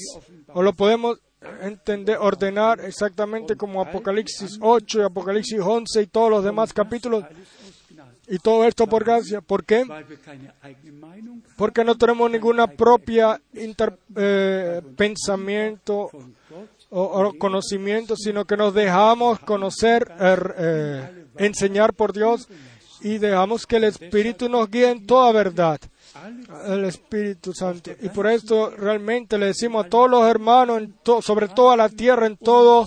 o 0.48 0.62
lo 0.62 0.72
podemos 0.72 1.18
entender, 1.62 2.18
ordenar 2.18 2.80
exactamente 2.80 3.56
como 3.56 3.80
Apocalipsis 3.80 4.58
8 4.60 5.00
y 5.00 5.02
Apocalipsis 5.02 5.60
11 5.60 6.02
y 6.02 6.06
todos 6.06 6.30
los 6.30 6.44
demás 6.44 6.72
capítulos. 6.72 7.24
Y 8.28 8.38
todo 8.38 8.64
esto 8.64 8.86
por 8.88 9.04
gracia. 9.04 9.40
¿Por 9.40 9.64
qué? 9.64 9.84
Porque 11.56 11.84
no 11.84 11.96
tenemos 11.96 12.30
ninguna 12.30 12.66
propia 12.66 13.40
eh, 13.54 14.82
pensamiento 14.96 16.10
o, 16.90 17.32
conocimiento, 17.38 18.16
sino 18.16 18.44
que 18.44 18.56
nos 18.56 18.74
dejamos 18.74 19.38
conocer, 19.40 20.10
er, 20.18 20.54
eh, 20.58 21.26
enseñar 21.38 21.94
por 21.94 22.12
Dios 22.12 22.48
y 23.00 23.18
dejamos 23.18 23.66
que 23.66 23.76
el 23.76 23.84
Espíritu 23.84 24.48
nos 24.48 24.68
guíe 24.70 24.90
en 24.90 25.06
toda 25.06 25.30
verdad. 25.30 25.78
El 26.66 26.84
Espíritu 26.84 27.52
Santo. 27.52 27.92
Y 28.00 28.08
por 28.08 28.26
esto 28.26 28.70
realmente 28.70 29.38
le 29.38 29.46
decimos 29.46 29.86
a 29.86 29.88
todos 29.88 30.10
los 30.10 30.26
hermanos, 30.28 30.82
sobre 31.22 31.48
toda 31.48 31.76
la 31.76 31.88
tierra, 31.88 32.26
en 32.26 32.36
todo 32.36 32.86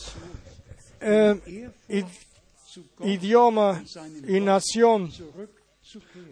eh, 1.02 1.70
idioma 3.00 3.84
y 4.28 4.40
nación, 4.40 5.12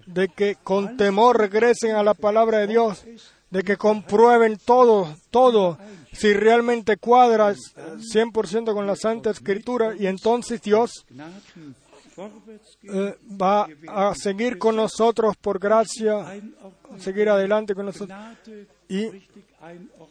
de 0.05 0.29
que 0.29 0.55
con 0.63 0.97
temor 0.97 1.37
regresen 1.37 1.95
a 1.95 2.03
la 2.03 2.13
palabra 2.13 2.59
de 2.59 2.67
Dios, 2.67 3.03
de 3.49 3.63
que 3.63 3.77
comprueben 3.77 4.57
todo, 4.57 5.15
todo, 5.31 5.77
si 6.11 6.33
realmente 6.33 6.97
cuadra 6.97 7.53
100% 7.53 8.73
con 8.73 8.85
la 8.85 8.95
Santa 8.95 9.31
Escritura, 9.31 9.95
y 9.97 10.07
entonces 10.07 10.61
Dios 10.61 11.05
eh, 12.83 13.17
va 13.39 13.67
a 13.87 14.15
seguir 14.15 14.57
con 14.57 14.75
nosotros 14.75 15.35
por 15.37 15.59
gracia, 15.59 16.41
seguir 16.97 17.29
adelante 17.29 17.75
con 17.75 17.85
nosotros. 17.85 18.17
Y 18.89 19.07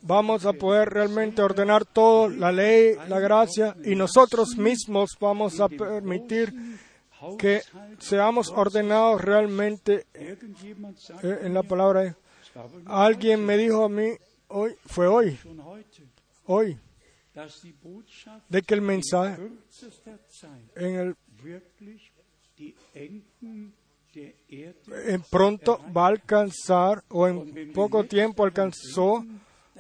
vamos 0.02 0.44
a 0.46 0.52
poder 0.52 0.88
realmente 0.90 1.42
ordenar 1.42 1.84
todo, 1.84 2.28
la 2.28 2.52
ley, 2.52 2.96
la 3.08 3.18
gracia, 3.20 3.76
y 3.84 3.94
nosotros 3.94 4.56
mismos 4.56 5.16
vamos 5.20 5.60
a 5.60 5.68
permitir 5.68 6.54
que 7.38 7.62
seamos 7.98 8.50
ordenados 8.50 9.20
realmente 9.20 10.06
eh, 10.14 10.38
en 11.42 11.54
la 11.54 11.62
palabra. 11.62 12.16
Alguien 12.86 13.44
me 13.44 13.56
dijo 13.56 13.84
a 13.84 13.88
mí, 13.88 14.10
hoy, 14.48 14.76
fue 14.84 15.06
hoy, 15.06 15.38
hoy, 16.46 16.78
de 18.48 18.62
que 18.62 18.74
el 18.74 18.80
mensaje 18.80 19.50
en 20.74 20.94
el 20.94 21.16
pronto 25.30 25.80
va 25.94 26.04
a 26.04 26.08
alcanzar 26.08 27.04
o 27.08 27.28
en 27.28 27.72
poco 27.72 28.04
tiempo 28.04 28.44
alcanzó 28.44 29.24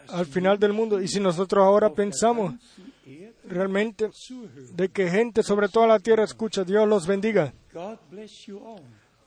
al 0.08 0.26
final 0.26 0.58
del 0.58 0.72
mundo. 0.72 1.00
Y 1.00 1.08
si 1.08 1.20
nosotros 1.20 1.64
ahora 1.64 1.92
pensamos 1.92 2.54
realmente 3.44 4.10
de 4.72 4.88
que 4.88 5.08
gente 5.08 5.42
sobre 5.42 5.68
toda 5.68 5.86
la 5.86 5.98
tierra 5.98 6.24
escucha, 6.24 6.64
Dios 6.64 6.86
los 6.88 7.06
bendiga. 7.06 7.52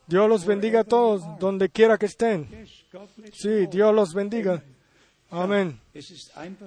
Dios 0.08 0.28
los 0.28 0.46
bendiga 0.46 0.82
a 0.82 0.84
todos, 0.84 1.22
donde 1.40 1.70
quiera 1.70 1.98
que 1.98 2.08
estén. 2.08 2.48
Sí, 3.34 3.68
Dios 3.68 3.94
los 3.94 4.14
bendiga. 4.14 4.64
Amén. 5.30 5.80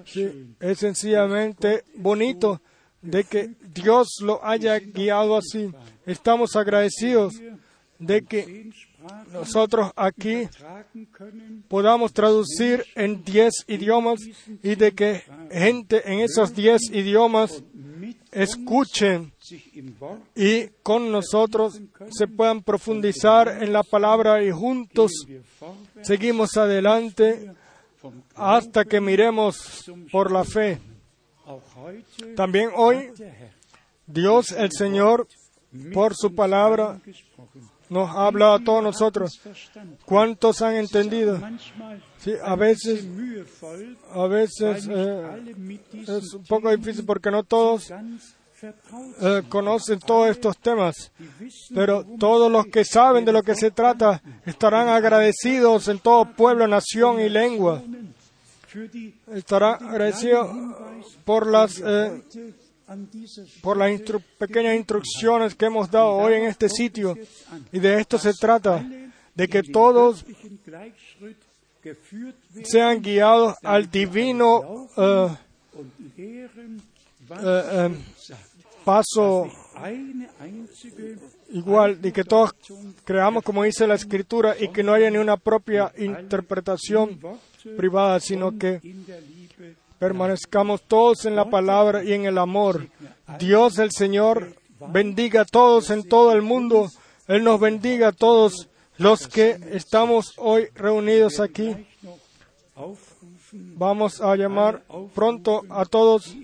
Sí, 0.05 0.55
es 0.59 0.79
sencillamente 0.79 1.83
bonito 1.95 2.61
de 3.03 3.23
que 3.23 3.51
Dios 3.73 4.17
lo 4.21 4.43
haya 4.43 4.79
guiado 4.79 5.37
así. 5.37 5.71
Estamos 6.05 6.55
agradecidos 6.55 7.33
de 7.99 8.23
que 8.23 8.71
nosotros 9.31 9.91
aquí 9.95 10.47
podamos 11.67 12.13
traducir 12.13 12.85
en 12.95 13.23
diez 13.23 13.53
idiomas 13.67 14.19
y 14.61 14.75
de 14.75 14.93
que 14.93 15.23
gente 15.51 16.01
en 16.11 16.19
esos 16.21 16.55
diez 16.55 16.81
idiomas 16.91 17.63
escuchen 18.31 19.33
y 20.35 20.67
con 20.81 21.11
nosotros 21.11 21.79
se 22.11 22.27
puedan 22.27 22.63
profundizar 22.63 23.61
en 23.61 23.73
la 23.73 23.83
palabra 23.83 24.43
y 24.43 24.51
juntos 24.51 25.11
seguimos 26.01 26.57
adelante 26.57 27.51
hasta 28.35 28.85
que 28.85 28.99
miremos 28.99 29.91
por 30.11 30.31
la 30.31 30.43
fe. 30.43 30.79
También 32.35 32.69
hoy 32.75 33.11
Dios 34.05 34.51
el 34.51 34.71
Señor 34.71 35.27
por 35.93 36.15
su 36.15 36.33
palabra 36.33 36.99
nos 37.89 38.09
ha 38.09 38.27
hablado 38.27 38.53
a 38.55 38.63
todos 38.63 38.83
nosotros. 38.83 39.39
¿Cuántos 40.05 40.61
han 40.61 40.75
entendido? 40.75 41.39
A 42.43 42.55
veces, 42.55 43.05
a 44.11 44.27
veces 44.27 44.87
eh, 44.89 45.55
es 46.07 46.33
un 46.33 46.43
poco 46.45 46.75
difícil 46.75 47.05
porque 47.05 47.29
no 47.29 47.43
todos 47.43 47.91
eh, 49.21 49.43
conocen 49.49 49.99
todos 49.99 50.29
estos 50.29 50.57
temas, 50.57 51.11
pero 51.75 52.05
todos 52.17 52.51
los 52.51 52.65
que 52.67 52.85
saben 52.85 53.25
de 53.25 53.33
lo 53.33 53.43
que 53.43 53.55
se 53.55 53.71
trata 53.71 54.21
estarán 54.45 54.87
agradecidos 54.87 55.87
en 55.89 55.99
todo 55.99 56.25
pueblo, 56.33 56.65
nación 56.67 57.19
y 57.19 57.29
lengua. 57.29 57.81
Estarán 59.33 59.83
agradecidos 59.87 60.49
por 61.23 61.47
las 61.47 61.81
eh, 61.85 62.23
por 63.61 63.77
las 63.77 64.01
pequeñas 64.37 64.75
instrucciones 64.75 65.55
que 65.55 65.65
hemos 65.65 65.89
dado 65.89 66.13
hoy 66.13 66.33
en 66.33 66.43
este 66.43 66.69
sitio. 66.69 67.17
Y 67.71 67.79
de 67.79 67.99
esto 67.99 68.17
se 68.17 68.33
trata, 68.33 68.85
de 69.33 69.47
que 69.47 69.63
todos 69.63 70.25
sean 72.63 73.01
guiados 73.01 73.55
al 73.63 73.89
divino 73.89 74.87
uh, 74.95 75.29
uh, 77.29 77.95
paso 78.85 79.49
igual, 81.49 81.99
y 82.03 82.11
que 82.11 82.23
todos 82.23 82.53
creamos 83.03 83.43
como 83.43 83.63
dice 83.63 83.87
la 83.87 83.95
escritura 83.95 84.55
y 84.59 84.69
que 84.69 84.83
no 84.83 84.93
haya 84.93 85.09
ni 85.09 85.17
una 85.17 85.37
propia 85.37 85.91
interpretación 85.97 87.19
privada, 87.77 88.19
sino 88.19 88.57
que 88.57 88.81
permanezcamos 89.99 90.81
todos 90.81 91.25
en 91.25 91.35
la 91.35 91.49
palabra 91.49 92.03
y 92.03 92.13
en 92.13 92.25
el 92.25 92.37
amor. 92.37 92.87
Dios 93.39 93.77
el 93.79 93.91
Señor 93.91 94.55
bendiga 94.89 95.41
a 95.41 95.45
todos 95.45 95.89
en 95.89 96.03
todo 96.03 96.33
el 96.33 96.41
mundo. 96.41 96.89
Él 97.27 97.43
nos 97.43 97.59
bendiga 97.59 98.09
a 98.09 98.11
todos 98.11 98.67
los 98.97 99.27
que 99.27 99.57
estamos 99.71 100.33
hoy 100.37 100.67
reunidos 100.75 101.39
aquí. 101.39 101.75
Vamos 103.51 104.19
a 104.21 104.35
llamar 104.35 104.83
pronto 105.13 105.63
a 105.69 105.85
todos 105.85 106.35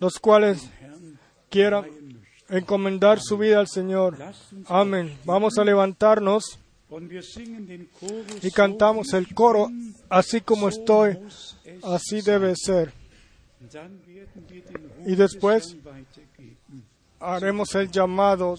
los 0.00 0.18
cuales 0.18 0.68
quieran 1.50 1.86
encomendar 2.48 3.20
su 3.20 3.38
vida 3.38 3.60
al 3.60 3.68
Señor. 3.68 4.18
Amén. 4.66 5.16
Vamos 5.24 5.58
a 5.58 5.64
levantarnos 5.64 6.58
y 8.42 8.50
cantamos 8.50 9.12
el 9.14 9.34
coro, 9.34 9.70
así 10.08 10.40
como 10.40 10.68
estoy, 10.68 11.18
así 11.82 12.20
debe 12.20 12.54
ser. 12.56 12.92
Y 15.06 15.14
después 15.14 15.76
haremos 17.18 17.74
el 17.74 17.90
llamado 17.90 18.56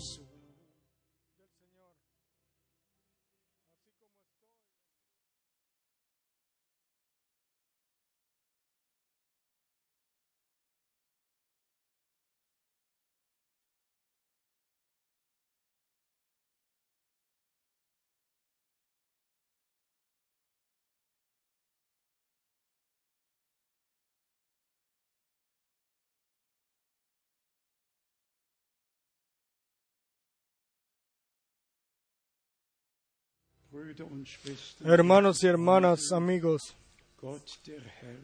Hermanos 34.83 35.43
y 35.43 35.47
hermanas, 35.47 36.11
amigos, 36.11 36.75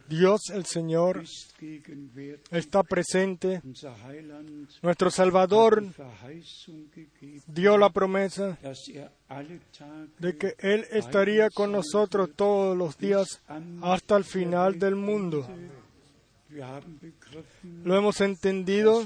Dios 0.08 0.50
el 0.54 0.66
Señor 0.66 1.24
está 2.52 2.84
presente. 2.84 3.62
Nuestro 4.82 5.10
Salvador 5.10 5.84
dio 7.48 7.78
la 7.78 7.90
promesa 7.90 8.58
de 10.20 10.38
que 10.38 10.56
Él 10.60 10.86
estaría 10.92 11.50
con 11.50 11.72
nosotros 11.72 12.30
todos 12.36 12.78
los 12.78 12.98
días 12.98 13.42
hasta 13.82 14.18
el 14.18 14.24
final 14.24 14.78
del 14.78 14.96
mundo. 14.96 15.48
Lo 17.84 17.98
hemos 17.98 18.20
entendido 18.22 19.06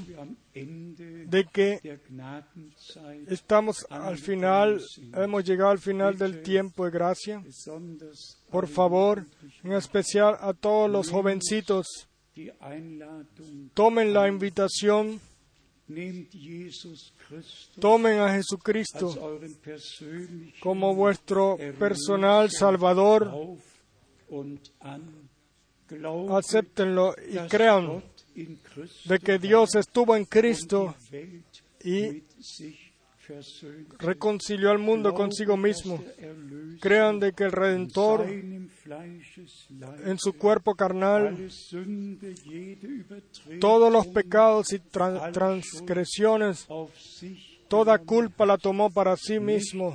de 0.52 1.44
que 1.52 1.98
estamos 3.28 3.86
al 3.88 4.18
final, 4.18 4.82
hemos 5.14 5.44
llegado 5.44 5.70
al 5.70 5.78
final 5.78 6.18
del 6.18 6.42
tiempo 6.42 6.84
de 6.84 6.90
gracia. 6.90 7.44
Por 8.50 8.66
favor, 8.66 9.24
en 9.62 9.72
especial 9.72 10.36
a 10.40 10.54
todos 10.54 10.90
los 10.90 11.10
jovencitos, 11.10 12.08
tomen 13.74 14.12
la 14.12 14.28
invitación, 14.28 15.20
tomen 17.78 18.18
a 18.18 18.32
Jesucristo 18.34 19.38
como 20.60 20.94
vuestro 20.94 21.56
personal 21.78 22.50
Salvador, 22.50 23.32
acéptenlo 26.30 27.14
y 27.28 27.36
crean 27.48 28.02
de 29.04 29.18
que 29.18 29.38
Dios 29.38 29.74
estuvo 29.74 30.16
en 30.16 30.24
Cristo 30.24 30.94
y 31.82 32.22
reconcilió 33.98 34.70
al 34.70 34.78
mundo 34.78 35.12
consigo 35.14 35.56
mismo. 35.56 36.02
Crean 36.80 37.18
de 37.18 37.32
que 37.32 37.44
el 37.44 37.52
Redentor 37.52 38.26
en 38.28 40.18
su 40.18 40.34
cuerpo 40.34 40.74
carnal 40.74 41.48
todos 43.60 43.92
los 43.92 44.06
pecados 44.08 44.72
y 44.72 44.78
transgresiones, 45.32 46.66
toda 47.68 47.98
culpa 47.98 48.46
la 48.46 48.58
tomó 48.58 48.90
para 48.90 49.16
sí 49.16 49.40
mismo. 49.40 49.94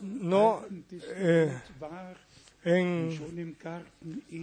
No 0.00 0.64
eh, 1.14 1.52
en 2.64 3.56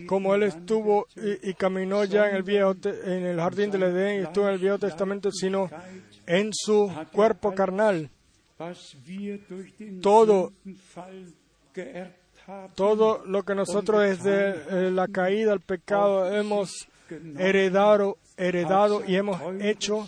como 0.08 0.34
él 0.34 0.44
estuvo 0.44 1.08
y, 1.16 1.54
caminó 1.56 2.06
ya 2.06 2.30
en 2.30 2.38
el 2.38 2.44
viejo 2.44 2.74
en 2.84 3.26
el 3.26 3.38
jardín 3.38 3.70
del 3.70 3.84
Edén 3.84 4.22
y 4.22 4.24
estuvo 4.24 4.48
en 4.48 4.54
el 4.54 4.60
Viejo 4.60 4.80
Testamento, 4.80 5.30
sino 5.32 5.70
en 6.26 6.52
su 6.54 6.90
cuerpo 7.12 7.54
carnal. 7.54 8.10
Todo, 10.02 10.54
todo 12.76 13.26
lo 13.26 13.44
que 13.44 13.56
nosotros 13.56 14.02
desde 14.02 14.88
eh, 14.88 14.92
la 14.92 15.08
caída 15.10 15.52
al 15.52 15.60
pecado 15.60 16.34
hemos 16.34 16.88
heredado, 17.38 18.18
heredado 18.38 19.04
y 19.06 19.16
hemos 19.16 19.42
hecho, 19.62 20.08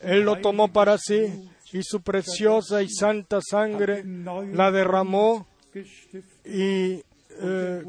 Él 0.00 0.20
lo 0.20 0.36
tomó 0.36 0.68
para 0.68 0.98
sí 0.98 1.48
y 1.74 1.82
su 1.82 2.02
preciosa 2.02 2.82
y 2.82 2.88
santa 2.88 3.40
sangre 3.42 4.04
la 4.04 4.70
derramó 4.70 5.44
y 6.44 7.02
eh, 7.40 7.84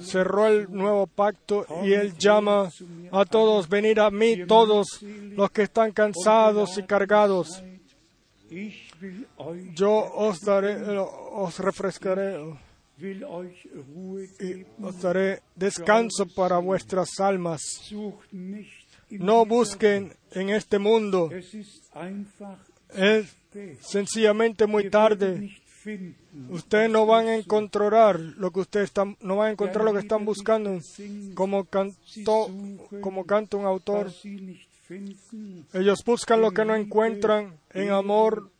cerró 0.00 0.46
el 0.46 0.70
nuevo 0.70 1.08
pacto 1.08 1.66
y 1.82 1.92
Él 1.92 2.16
llama 2.16 2.70
a 3.10 3.24
todos, 3.24 3.68
venir 3.68 3.98
a 3.98 4.12
mí 4.12 4.46
todos 4.46 5.02
los 5.02 5.50
que 5.50 5.62
están 5.62 5.90
cansados 5.90 6.78
y 6.78 6.84
cargados. 6.84 7.64
Yo 9.74 9.90
os 9.90 10.40
daré, 10.42 10.76
os 10.96 11.58
refrescaré 11.58 12.38
y 13.00 13.22
os 14.80 15.02
daré 15.02 15.42
descanso 15.56 16.26
para 16.32 16.58
vuestras 16.58 17.18
almas. 17.18 17.60
No 19.10 19.44
busquen 19.46 20.14
en 20.30 20.50
este 20.50 20.78
mundo. 20.78 21.28
Es 22.94 23.36
sencillamente 23.80 24.66
muy 24.66 24.90
tarde 24.90 25.50
Ustedes 26.50 26.90
no 26.90 27.06
van 27.06 27.28
a 27.28 27.36
encontrar 27.36 28.18
lo 28.18 28.50
que 28.50 28.60
ustedes 28.60 28.86
están, 28.86 29.16
no 29.20 29.36
van 29.36 29.48
a 29.48 29.52
encontrar 29.52 29.84
lo 29.84 29.92
que 29.92 30.00
están 30.00 30.24
buscando, 30.24 30.78
como 31.34 31.64
cantó, 31.64 32.50
como 33.00 33.24
canta 33.24 33.56
un 33.56 33.66
autor. 33.66 34.10
Ellos 35.72 36.02
buscan 36.04 36.40
lo 36.40 36.50
que 36.50 36.64
no 36.64 36.74
encuentran 36.74 37.56
en 37.70 37.90
amor, 37.90 38.50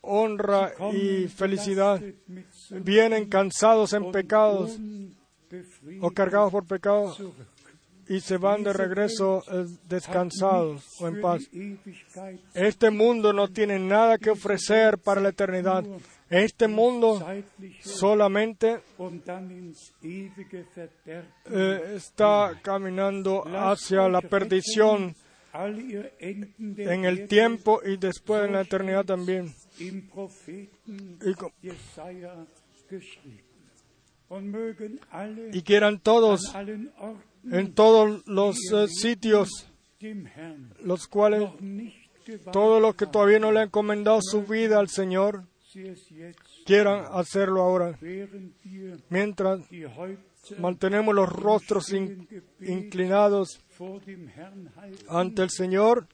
honra 0.00 0.72
y 0.92 1.26
felicidad. 1.26 2.00
Vienen 2.70 3.28
cansados 3.28 3.92
en 3.92 4.12
pecados 4.12 4.78
o 6.00 6.10
cargados 6.12 6.52
por 6.52 6.64
pecados 6.64 7.20
y 8.08 8.20
se 8.20 8.38
van 8.38 8.62
de 8.62 8.72
regreso 8.72 9.44
eh, 9.52 9.66
descansados 9.86 11.00
o 11.00 11.08
en 11.08 11.20
paz. 11.20 11.42
Este 12.54 12.90
mundo 12.90 13.32
no 13.32 13.48
tiene 13.48 13.78
nada 13.78 14.18
que 14.18 14.30
ofrecer 14.30 14.98
para 14.98 15.20
la 15.20 15.28
eternidad. 15.28 15.84
Este 16.30 16.68
mundo 16.68 17.22
solamente 17.80 18.80
eh, 21.50 21.92
está 21.96 22.58
caminando 22.62 23.44
hacia 23.46 24.08
la 24.08 24.20
perdición 24.20 25.14
en 25.54 27.04
el 27.04 27.26
tiempo 27.28 27.80
y 27.84 27.96
después 27.96 28.44
en 28.44 28.52
la 28.52 28.62
eternidad 28.62 29.04
también. 29.04 29.54
Y 35.52 35.62
quieran 35.62 35.98
todos 36.00 36.54
en 37.44 37.72
todos 37.74 38.22
los 38.26 38.56
eh, 38.72 38.88
sitios, 38.88 39.70
los 40.82 41.06
cuales 41.06 41.50
todos 42.52 42.80
los 42.80 42.94
que 42.94 43.06
todavía 43.06 43.38
no 43.38 43.52
le 43.52 43.60
han 43.60 43.66
encomendado 43.66 44.20
su 44.22 44.42
vida 44.42 44.78
al 44.78 44.88
Señor, 44.88 45.44
quieran 46.64 47.04
hacerlo 47.10 47.62
ahora. 47.62 47.98
Mientras 49.08 49.60
mantenemos 50.58 51.14
los 51.14 51.28
rostros 51.28 51.92
inclinados 52.60 53.60
ante 55.08 55.42
el 55.42 55.50
Señor, 55.50 56.06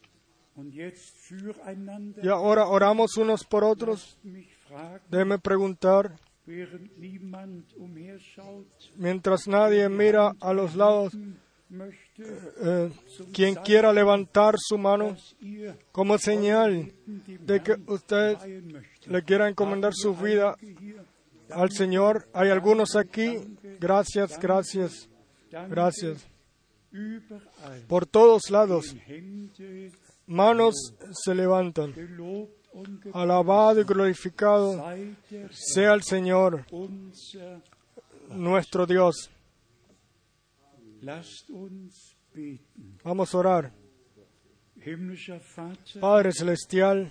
y 2.22 2.28
ahora 2.28 2.66
oramos 2.66 3.16
unos 3.16 3.44
por 3.44 3.64
otros. 3.64 4.18
Déjeme 5.10 5.38
preguntar, 5.38 6.16
Mientras 8.96 9.48
nadie 9.48 9.88
mira 9.88 10.32
a 10.40 10.52
los 10.52 10.76
lados, 10.76 11.16
eh, 12.18 12.92
quien 13.32 13.54
quiera 13.56 13.92
levantar 13.92 14.56
su 14.58 14.76
mano 14.76 15.16
como 15.90 16.18
señal 16.18 16.92
de 17.06 17.60
que 17.60 17.76
usted 17.86 18.36
le 19.06 19.22
quiera 19.22 19.48
encomendar 19.48 19.92
su 19.94 20.14
vida 20.14 20.54
al 21.50 21.70
Señor. 21.70 22.28
Hay 22.32 22.50
algunos 22.50 22.94
aquí. 22.94 23.38
Gracias, 23.80 24.38
gracias, 24.38 25.08
gracias. 25.68 26.26
Por 27.88 28.06
todos 28.06 28.50
lados, 28.50 28.94
manos 30.26 30.74
se 31.24 31.34
levantan. 31.34 31.94
Alabado 33.12 33.80
y 33.80 33.84
glorificado 33.84 34.82
sea 35.50 35.94
el 35.94 36.02
Señor, 36.02 36.66
nuestro 38.30 38.86
Dios. 38.86 39.30
Vamos 43.04 43.34
a 43.34 43.38
orar. 43.38 43.72
Padre 46.00 46.32
Celestial, 46.32 47.10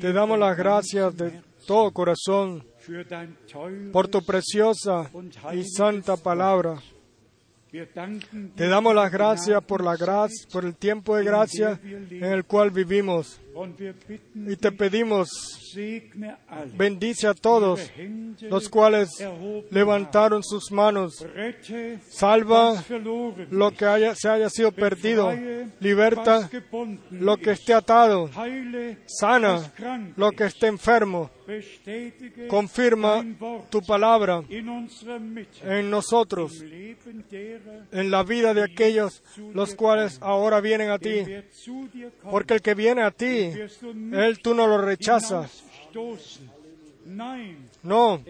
te 0.00 0.12
damos 0.12 0.38
las 0.38 0.56
gracias 0.56 1.16
de 1.16 1.42
todo 1.66 1.90
corazón 1.92 2.64
por 3.92 4.08
tu 4.08 4.24
preciosa 4.24 5.10
y 5.52 5.64
santa 5.64 6.16
palabra. 6.16 6.80
Te 8.54 8.68
damos 8.68 8.94
las 8.94 9.10
gracias 9.10 9.62
por 9.64 9.82
la 9.82 9.96
gracia, 9.96 10.48
por 10.52 10.64
el 10.64 10.76
tiempo 10.76 11.16
de 11.16 11.24
gracia 11.24 11.80
en 11.82 12.24
el 12.24 12.44
cual 12.44 12.70
vivimos. 12.70 13.40
Y 14.34 14.56
te 14.56 14.72
pedimos, 14.72 15.28
bendice 16.76 17.28
a 17.28 17.34
todos 17.34 17.80
los 18.40 18.68
cuales 18.68 19.10
levantaron 19.70 20.42
sus 20.42 20.72
manos. 20.72 21.24
Salva 22.08 22.82
lo 23.50 23.70
que 23.70 23.84
haya, 23.86 24.14
se 24.14 24.28
haya 24.28 24.50
sido 24.50 24.72
perdido. 24.72 25.32
Liberta 25.80 26.50
lo 27.10 27.36
que 27.36 27.52
esté 27.52 27.74
atado. 27.74 28.28
Sana 29.06 29.72
lo 30.16 30.32
que 30.32 30.44
esté 30.44 30.66
enfermo. 30.66 31.30
Confirma 32.48 33.24
tu 33.70 33.82
palabra 33.82 34.42
en 34.48 35.90
nosotros, 35.90 36.64
en 37.92 38.10
la 38.10 38.22
vida 38.22 38.54
de 38.54 38.62
aquellos 38.62 39.22
los 39.52 39.74
cuales 39.74 40.18
ahora 40.22 40.60
vienen 40.60 40.90
a 40.90 40.98
ti. 40.98 41.24
Porque 42.30 42.54
el 42.54 42.62
que 42.62 42.74
viene 42.74 43.02
a 43.02 43.10
ti 43.10 43.43
él 43.52 44.38
tú 44.40 44.54
no 44.54 44.66
lo 44.66 44.78
rechazas. 44.78 45.64
No, 47.82 48.22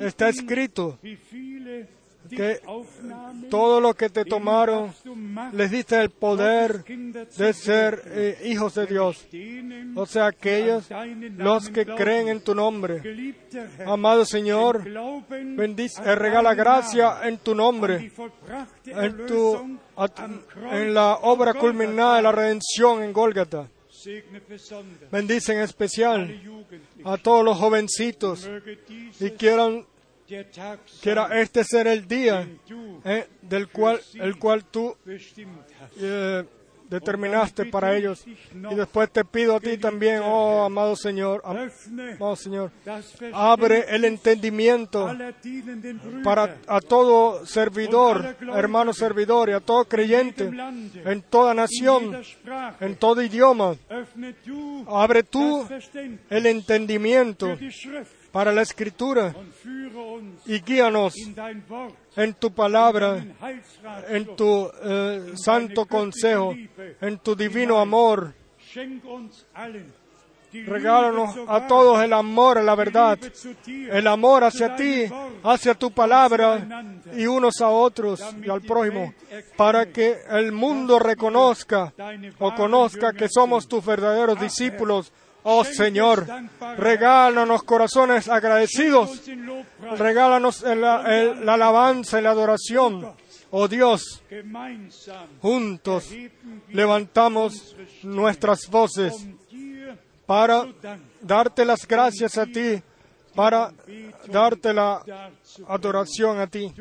está 0.00 0.28
escrito 0.28 0.98
que 2.28 2.60
todo 3.50 3.80
lo 3.80 3.94
que 3.94 4.10
te 4.10 4.24
tomaron, 4.24 4.92
les 5.52 5.70
diste 5.70 6.00
el 6.00 6.10
poder 6.10 6.84
de 6.84 7.52
ser 7.52 8.02
eh, 8.06 8.38
hijos 8.44 8.74
de 8.74 8.86
Dios. 8.86 9.26
O 9.94 10.06
sea, 10.06 10.26
aquellos, 10.26 10.88
los 11.36 11.68
que 11.70 11.86
creen 11.86 12.28
en 12.28 12.40
tu 12.40 12.54
nombre. 12.54 13.34
Amado 13.86 14.24
Señor, 14.24 14.84
bendice, 15.56 16.02
eh, 16.04 16.14
regala 16.14 16.54
gracia 16.54 17.20
en 17.24 17.38
tu 17.38 17.54
nombre, 17.54 18.12
en, 18.86 19.26
tu, 19.26 19.78
en 20.70 20.94
la 20.94 21.14
obra 21.22 21.54
culminada 21.54 22.16
de 22.16 22.22
la 22.22 22.32
redención 22.32 23.02
en 23.02 23.12
Gólgata. 23.12 23.68
Bendice 25.10 25.52
en 25.52 25.60
especial 25.60 26.40
a 27.04 27.16
todos 27.16 27.44
los 27.44 27.56
jovencitos 27.56 28.48
y 29.20 29.30
quieran 29.30 29.86
quiera 31.00 31.40
este 31.40 31.64
ser 31.64 31.86
el 31.86 32.06
día 32.06 32.46
eh, 33.04 33.26
del 33.42 33.68
cual, 33.68 34.00
el 34.14 34.38
cual 34.38 34.64
tú 34.64 34.94
eh, 35.96 36.44
determinaste 36.88 37.66
para 37.66 37.96
ellos. 37.96 38.24
Y 38.26 38.74
después 38.74 39.10
te 39.10 39.24
pido 39.24 39.56
a 39.56 39.60
ti 39.60 39.78
también, 39.78 40.22
oh 40.24 40.64
amado 40.64 40.96
Señor, 40.96 41.42
amado 41.44 42.36
Señor, 42.36 42.70
abre 43.32 43.84
el 43.88 44.04
entendimiento 44.04 45.08
para 46.24 46.56
a 46.66 46.80
todo 46.80 47.44
servidor, 47.46 48.36
hermano 48.54 48.92
servidor 48.92 49.50
y 49.50 49.52
a 49.52 49.60
todo 49.60 49.84
creyente 49.84 50.50
en 51.04 51.22
toda 51.22 51.54
nación, 51.54 52.22
en 52.80 52.96
todo 52.96 53.22
idioma. 53.22 53.76
Abre 54.86 55.22
tú 55.22 55.66
el 56.30 56.46
entendimiento 56.46 57.56
para 58.32 58.52
la 58.52 58.62
escritura. 58.62 59.34
Y 60.46 60.60
guíanos 60.60 61.14
en 62.16 62.34
tu 62.34 62.52
palabra, 62.52 63.24
en 64.08 64.36
tu 64.36 64.70
eh, 64.82 65.32
santo 65.36 65.86
consejo, 65.86 66.54
en 67.00 67.18
tu 67.18 67.34
divino 67.34 67.78
amor. 67.78 68.34
Regálanos 70.50 71.36
a 71.46 71.66
todos 71.66 72.02
el 72.02 72.12
amor 72.12 72.56
a 72.56 72.62
la 72.62 72.74
verdad, 72.74 73.18
el 73.66 74.06
amor 74.06 74.44
hacia 74.44 74.74
ti, 74.76 75.04
hacia 75.42 75.74
tu 75.74 75.90
palabra 75.90 76.66
y 77.14 77.26
unos 77.26 77.60
a 77.60 77.68
otros 77.68 78.24
y 78.42 78.48
al 78.48 78.62
prójimo, 78.62 79.12
para 79.56 79.92
que 79.92 80.16
el 80.30 80.52
mundo 80.52 80.98
reconozca 80.98 81.92
o 82.38 82.54
conozca 82.54 83.12
que 83.12 83.28
somos 83.28 83.68
tus 83.68 83.84
verdaderos 83.84 84.40
discípulos 84.40 85.12
Oh 85.42 85.64
Señor, 85.64 86.26
regálanos 86.76 87.62
corazones 87.62 88.28
agradecidos, 88.28 89.22
regálanos 89.96 90.62
la, 90.62 91.34
la 91.34 91.54
alabanza 91.54 92.18
y 92.18 92.22
la 92.22 92.30
adoración. 92.30 93.14
Oh 93.50 93.66
Dios, 93.66 94.22
juntos 95.40 96.10
levantamos 96.68 97.74
nuestras 98.02 98.68
voces 98.68 99.26
para 100.26 100.66
darte 101.22 101.64
las 101.64 101.86
gracias 101.86 102.36
a 102.36 102.44
ti, 102.44 102.82
para 103.38 103.72
darte 104.26 104.74
la 104.74 105.00
adoración 105.68 106.40
a 106.40 106.48
ti. 106.48 106.74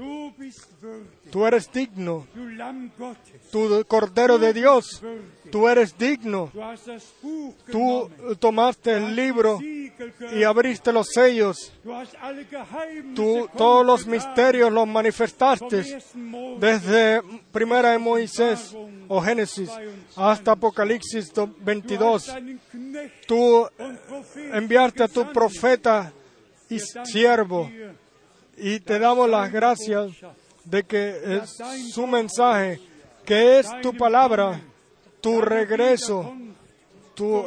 Tú 1.30 1.46
eres 1.46 1.72
digno, 1.72 2.26
tu 3.52 3.86
Cordero 3.86 4.40
de 4.40 4.54
Dios, 4.54 5.04
tú 5.52 5.68
eres 5.68 5.96
digno. 5.96 6.52
Tú 7.72 8.10
tomaste 8.40 8.98
el 8.98 9.16
libro 9.16 9.60
y 9.62 10.44
abriste 10.44 10.92
los 10.92 11.10
sellos. 11.10 11.72
Tú 13.14 13.48
todos 13.56 13.86
los 13.86 14.08
misterios 14.08 14.74
los 14.74 14.88
manifestaste 14.88 16.02
desde 16.60 17.22
Primera 17.52 17.92
de 17.92 18.00
Moisés 18.00 18.76
o 19.08 19.22
Génesis 19.22 19.70
hasta 20.16 20.54
Apocalipsis 20.54 21.32
22. 21.60 22.36
Tú 23.28 23.70
enviaste 24.52 25.04
a 25.04 25.08
tu 25.08 25.32
profeta 25.32 26.12
y 26.70 26.80
siervo 26.80 27.70
y 28.58 28.80
te 28.80 29.00
damos 29.00 29.30
las 29.30 29.52
gracias 29.52 30.12
de 30.66 30.84
que 30.84 31.42
su 31.92 32.08
mensaje, 32.08 32.80
que 33.24 33.60
es 33.60 33.68
tu 33.82 33.94
palabra, 33.96 34.60
tu 35.22 35.42
regreso, 35.42 36.36
tu, 37.14 37.40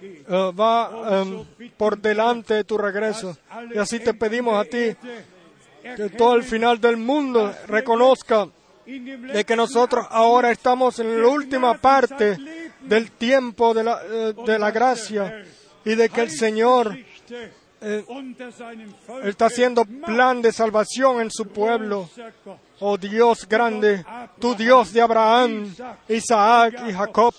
eh, 0.00 0.22
va 0.28 1.22
em, 1.22 1.44
por 1.76 1.98
delante 1.98 2.54
de 2.54 2.64
tu 2.64 2.76
regreso. 2.76 3.36
Y 3.74 3.78
así 3.78 3.98
te 3.98 4.14
pedimos 4.14 4.54
a 4.54 4.64
ti 4.64 4.94
que 5.82 6.10
todo 6.10 6.34
el 6.34 6.42
final 6.42 6.80
del 6.80 6.96
mundo 6.96 7.52
reconozca 7.66 8.48
de 8.84 9.44
que 9.44 9.56
nosotros 9.56 10.06
ahora 10.10 10.50
estamos 10.50 10.98
en 10.98 11.22
la 11.22 11.28
última 11.28 11.74
parte 11.78 12.36
del 12.80 13.10
tiempo 13.12 13.74
de 13.74 13.84
la, 13.84 14.02
eh, 14.04 14.34
de 14.44 14.58
la 14.58 14.70
gracia 14.70 15.44
y 15.84 15.94
de 15.94 16.08
que 16.08 16.20
el 16.20 16.30
Señor 16.30 16.96
eh, 17.82 18.04
está 19.24 19.46
haciendo 19.46 19.84
plan 19.84 20.40
de 20.40 20.52
salvación 20.52 21.20
en 21.20 21.30
su 21.30 21.46
pueblo. 21.46 22.08
Oh 22.78 22.96
Dios 22.96 23.46
grande, 23.48 24.04
tu 24.38 24.54
Dios 24.54 24.92
de 24.92 25.00
Abraham, 25.00 25.74
Isaac 26.08 26.82
y 26.88 26.92
Jacob, 26.92 27.34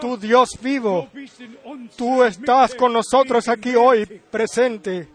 tu 0.00 0.16
Dios 0.16 0.50
vivo, 0.60 1.08
tú 1.96 2.24
estás 2.24 2.74
con 2.74 2.92
nosotros 2.92 3.48
aquí 3.48 3.74
hoy 3.74 4.04
presente. 4.30 5.08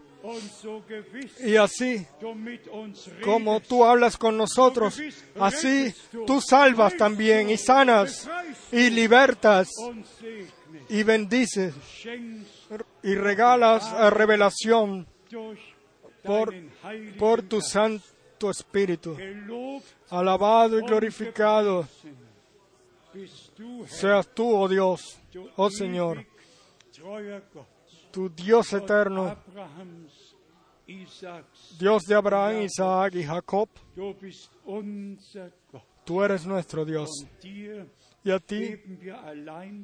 Y 1.40 1.56
así 1.56 2.06
como 3.24 3.60
tú 3.60 3.84
hablas 3.84 4.16
con 4.16 4.36
nosotros, 4.36 5.00
así 5.38 5.94
tú 6.26 6.40
salvas 6.40 6.96
también 6.96 7.50
y 7.50 7.56
sanas 7.56 8.28
y 8.72 8.90
libertas 8.90 9.68
y 10.88 11.02
bendices 11.02 11.74
y 13.02 13.14
regalas 13.14 13.92
revelación 14.10 15.06
por, 16.22 16.54
por 17.18 17.42
tu 17.42 17.60
Santo 17.60 18.50
Espíritu. 18.50 19.16
Alabado 20.10 20.78
y 20.78 20.82
glorificado 20.82 21.86
seas 23.86 24.28
tú, 24.34 24.54
oh 24.54 24.68
Dios, 24.68 25.18
oh 25.56 25.70
Señor, 25.70 26.24
tu 28.10 28.28
Dios 28.28 28.72
eterno, 28.72 29.36
Dios 31.78 32.02
de 32.04 32.14
Abraham, 32.14 32.62
Isaac 32.62 33.14
y 33.14 33.24
Jacob. 33.24 33.68
Tú 36.04 36.22
eres 36.22 36.46
nuestro 36.46 36.84
Dios. 36.84 37.10
Y 38.24 38.30
a 38.30 38.38
ti 38.40 38.76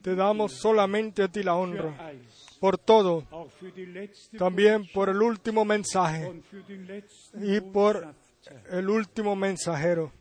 te 0.02 0.14
damos 0.14 0.52
solamente 0.52 1.22
a 1.22 1.28
ti 1.28 1.42
la 1.42 1.54
honra. 1.54 2.12
por 2.60 2.78
todo, 2.78 3.24
también 4.38 4.86
por 4.92 5.08
el 5.08 5.22
último 5.22 5.64
mensaje. 5.64 6.42
Y 7.40 7.60
por 7.60 8.14
el 8.70 8.88
último 8.88 9.36
mensajero. 9.36 10.12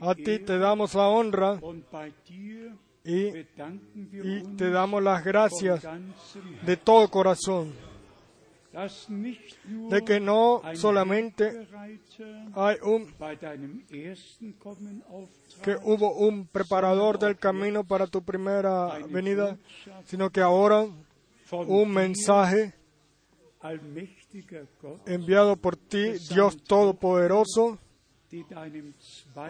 A 0.00 0.14
ti 0.14 0.38
te 0.38 0.58
damos 0.58 0.94
la 0.94 1.08
honra 1.08 1.60
y, 3.02 3.44
te 4.56 4.70
damos 4.70 5.02
las 5.02 5.24
gracias 5.24 5.86
de 6.64 6.76
todo 6.76 7.08
corazón 7.10 7.93
de 9.90 10.02
que 10.04 10.18
no 10.18 10.62
solamente 10.74 11.66
hay 12.54 12.76
un 12.82 13.06
que 15.62 15.76
hubo 15.84 16.14
un 16.14 16.46
preparador 16.46 17.18
del 17.18 17.36
camino 17.38 17.84
para 17.84 18.06
tu 18.06 18.22
primera 18.22 18.98
venida, 19.08 19.56
sino 20.04 20.30
que 20.30 20.40
ahora 20.40 20.86
un 21.50 21.90
mensaje 21.90 22.74
enviado 25.06 25.56
por 25.56 25.76
ti, 25.76 26.12
Dios 26.30 26.62
Todopoderoso, 26.64 27.78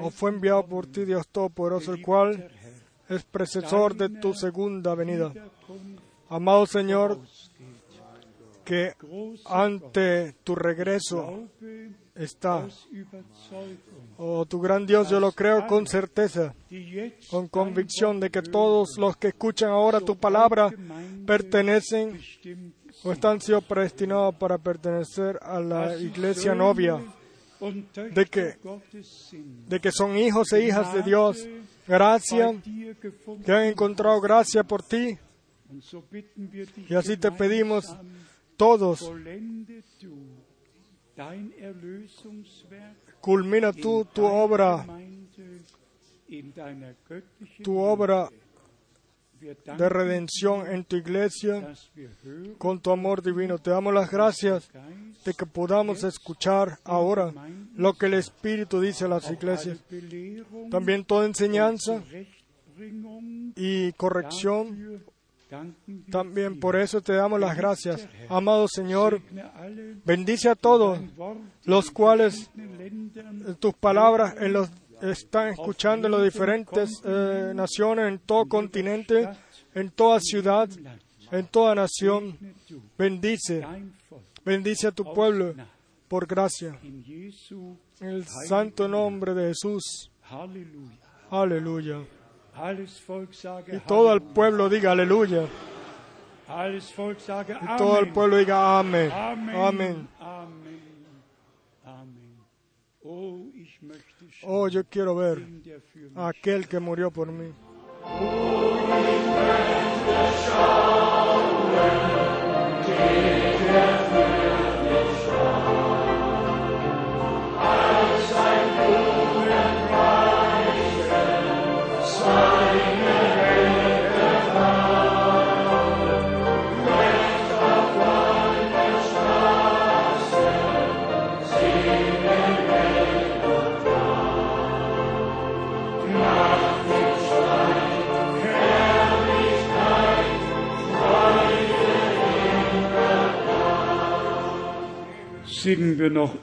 o 0.00 0.10
fue 0.10 0.30
enviado 0.30 0.66
por 0.66 0.86
ti, 0.86 1.04
Dios 1.04 1.26
Todopoderoso, 1.28 1.94
el 1.94 2.02
cual 2.02 2.50
es 3.08 3.24
precesor 3.24 3.94
de 3.94 4.08
tu 4.08 4.34
segunda 4.34 4.94
venida. 4.94 5.32
Amado 6.28 6.66
Señor, 6.66 7.20
que 8.64 8.94
ante 9.46 10.34
tu 10.42 10.54
regreso 10.54 11.48
está. 12.14 12.66
Oh, 14.16 14.46
tu 14.46 14.60
gran 14.60 14.86
Dios, 14.86 15.08
yo 15.10 15.20
lo 15.20 15.32
creo 15.32 15.66
con 15.66 15.86
certeza, 15.86 16.54
con 17.30 17.48
convicción 17.48 18.20
de 18.20 18.30
que 18.30 18.42
todos 18.42 18.96
los 18.98 19.16
que 19.16 19.28
escuchan 19.28 19.70
ahora 19.70 20.00
tu 20.00 20.16
palabra 20.16 20.72
pertenecen 21.26 22.20
o 23.02 23.12
están 23.12 23.40
sido 23.40 23.60
predestinados 23.60 24.34
para 24.36 24.56
pertenecer 24.58 25.38
a 25.42 25.60
la 25.60 25.96
iglesia 25.96 26.54
novia, 26.54 27.00
de 27.94 28.26
que, 28.26 28.56
de 29.68 29.80
que 29.80 29.92
son 29.92 30.16
hijos 30.16 30.52
e 30.52 30.66
hijas 30.66 30.94
de 30.94 31.02
Dios. 31.02 31.46
Gracia, 31.86 32.54
que 33.44 33.52
han 33.52 33.64
encontrado 33.64 34.18
gracia 34.20 34.62
por 34.62 34.82
ti. 34.82 35.18
Y 36.88 36.94
así 36.94 37.16
te 37.16 37.30
pedimos 37.30 37.94
todos 38.56 39.10
culmina 43.20 43.72
tú 43.72 44.06
tu 44.12 44.24
obra, 44.24 44.86
tu 47.62 47.78
obra 47.78 48.28
de 49.40 49.88
redención 49.88 50.66
en 50.66 50.84
tu 50.84 50.96
iglesia 50.96 51.74
con 52.58 52.80
tu 52.80 52.90
amor 52.90 53.22
divino. 53.22 53.58
Te 53.58 53.70
damos 53.70 53.92
las 53.92 54.10
gracias 54.10 54.70
de 55.24 55.34
que 55.34 55.46
podamos 55.46 56.02
escuchar 56.02 56.78
ahora 56.84 57.32
lo 57.74 57.94
que 57.94 58.06
el 58.06 58.14
Espíritu 58.14 58.80
dice 58.80 59.04
a 59.04 59.08
las 59.08 59.30
iglesias. 59.30 59.78
También 60.70 61.04
toda 61.04 61.26
enseñanza 61.26 62.02
y 63.56 63.92
corrección. 63.92 65.04
También 66.10 66.58
por 66.60 66.76
eso 66.76 67.00
te 67.00 67.14
damos 67.14 67.40
las 67.40 67.56
gracias. 67.56 68.08
Amado 68.28 68.66
Señor, 68.68 69.20
bendice 70.04 70.48
a 70.48 70.54
todos 70.54 70.98
los 71.64 71.90
cuales 71.90 72.50
tus 73.58 73.74
palabras 73.74 74.34
en 74.38 74.52
los 74.52 74.70
están 75.02 75.48
escuchando 75.48 76.06
en 76.06 76.12
las 76.12 76.22
diferentes 76.22 76.90
eh, 77.04 77.52
naciones, 77.54 78.06
en 78.08 78.18
todo 78.20 78.46
continente, 78.46 79.28
en 79.74 79.90
toda 79.90 80.20
ciudad, 80.20 80.68
en 81.30 81.46
toda 81.46 81.74
nación. 81.74 82.38
Bendice, 82.96 83.64
bendice 84.44 84.86
a 84.86 84.92
tu 84.92 85.12
pueblo 85.12 85.54
por 86.08 86.26
gracia. 86.26 86.78
En 86.80 88.08
el 88.08 88.24
santo 88.26 88.88
nombre 88.88 89.34
de 89.34 89.48
Jesús. 89.48 90.10
Aleluya. 91.30 92.04
Y 93.72 93.78
todo 93.80 94.12
el 94.12 94.22
pueblo 94.22 94.68
diga 94.68 94.92
aleluya. 94.92 95.46
Y 97.64 97.76
todo 97.78 97.98
el 97.98 98.12
pueblo 98.12 98.36
diga 98.36 98.78
amén. 98.78 99.10
Amén. 99.12 100.08
Oh, 104.42 104.68
yo 104.68 104.84
quiero 104.84 105.14
ver 105.16 105.42
a 106.14 106.28
aquel 106.28 106.68
que 106.68 106.78
murió 106.78 107.10
por 107.10 107.28
mí. 107.32 107.52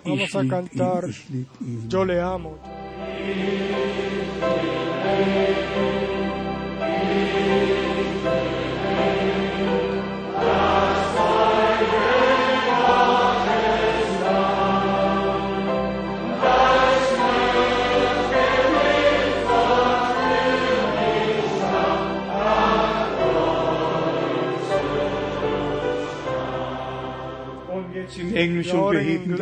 Vamos 0.04 0.36
a 0.36 0.48
cantar 0.48 1.06
Yo 1.88 2.06
le 2.06 2.20
amo. 2.20 2.58
In 28.32 28.38
Englisch 28.38 28.74
und 28.74 28.92
wir 28.92 29.00
heben 29.00 29.38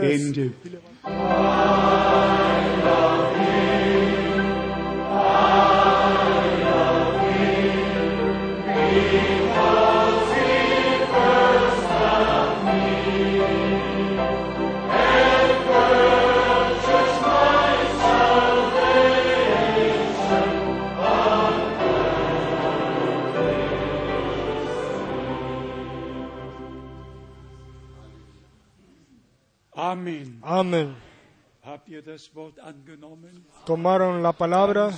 Tomaron 33.66 34.22
la 34.24 34.34
palabra, 34.34 34.92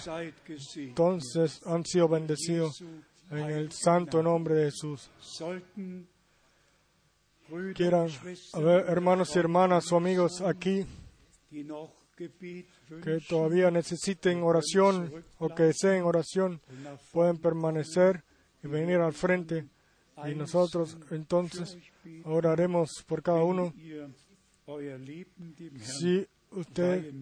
entonces 0.75 1.61
han 1.65 1.85
sido 1.85 2.07
bendecidos 2.07 2.83
en 3.29 3.49
el 3.49 3.71
santo 3.71 4.21
nombre 4.21 4.55
de 4.55 4.65
Jesús. 4.71 5.09
Quieran 7.75 8.07
ver 8.61 8.85
hermanos 8.87 9.35
y 9.35 9.39
hermanas 9.39 9.91
o 9.91 9.97
amigos 9.97 10.41
aquí 10.41 10.85
que 13.03 13.19
todavía 13.27 13.71
necesiten 13.71 14.43
oración 14.43 15.23
o 15.37 15.49
que 15.49 15.63
deseen 15.63 16.03
oración, 16.03 16.61
pueden 17.11 17.37
permanecer 17.37 18.23
y 18.63 18.67
venir 18.67 18.97
al 18.97 19.13
frente. 19.13 19.67
Y 20.25 20.35
nosotros 20.35 20.97
entonces 21.09 21.77
oraremos 22.25 22.89
por 23.07 23.23
cada 23.23 23.43
uno. 23.43 23.73
si 25.81 26.27
ustedes 26.51 27.13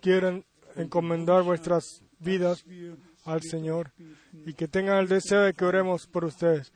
quieren 0.00 0.44
encomendar 0.76 1.42
vuestras 1.42 2.02
vidas 2.18 2.64
al 3.24 3.42
Señor 3.42 3.92
y 4.44 4.54
que 4.54 4.68
tengan 4.68 4.98
el 4.98 5.08
deseo 5.08 5.42
de 5.42 5.54
que 5.54 5.64
oremos 5.64 6.06
por 6.06 6.24
ustedes, 6.24 6.72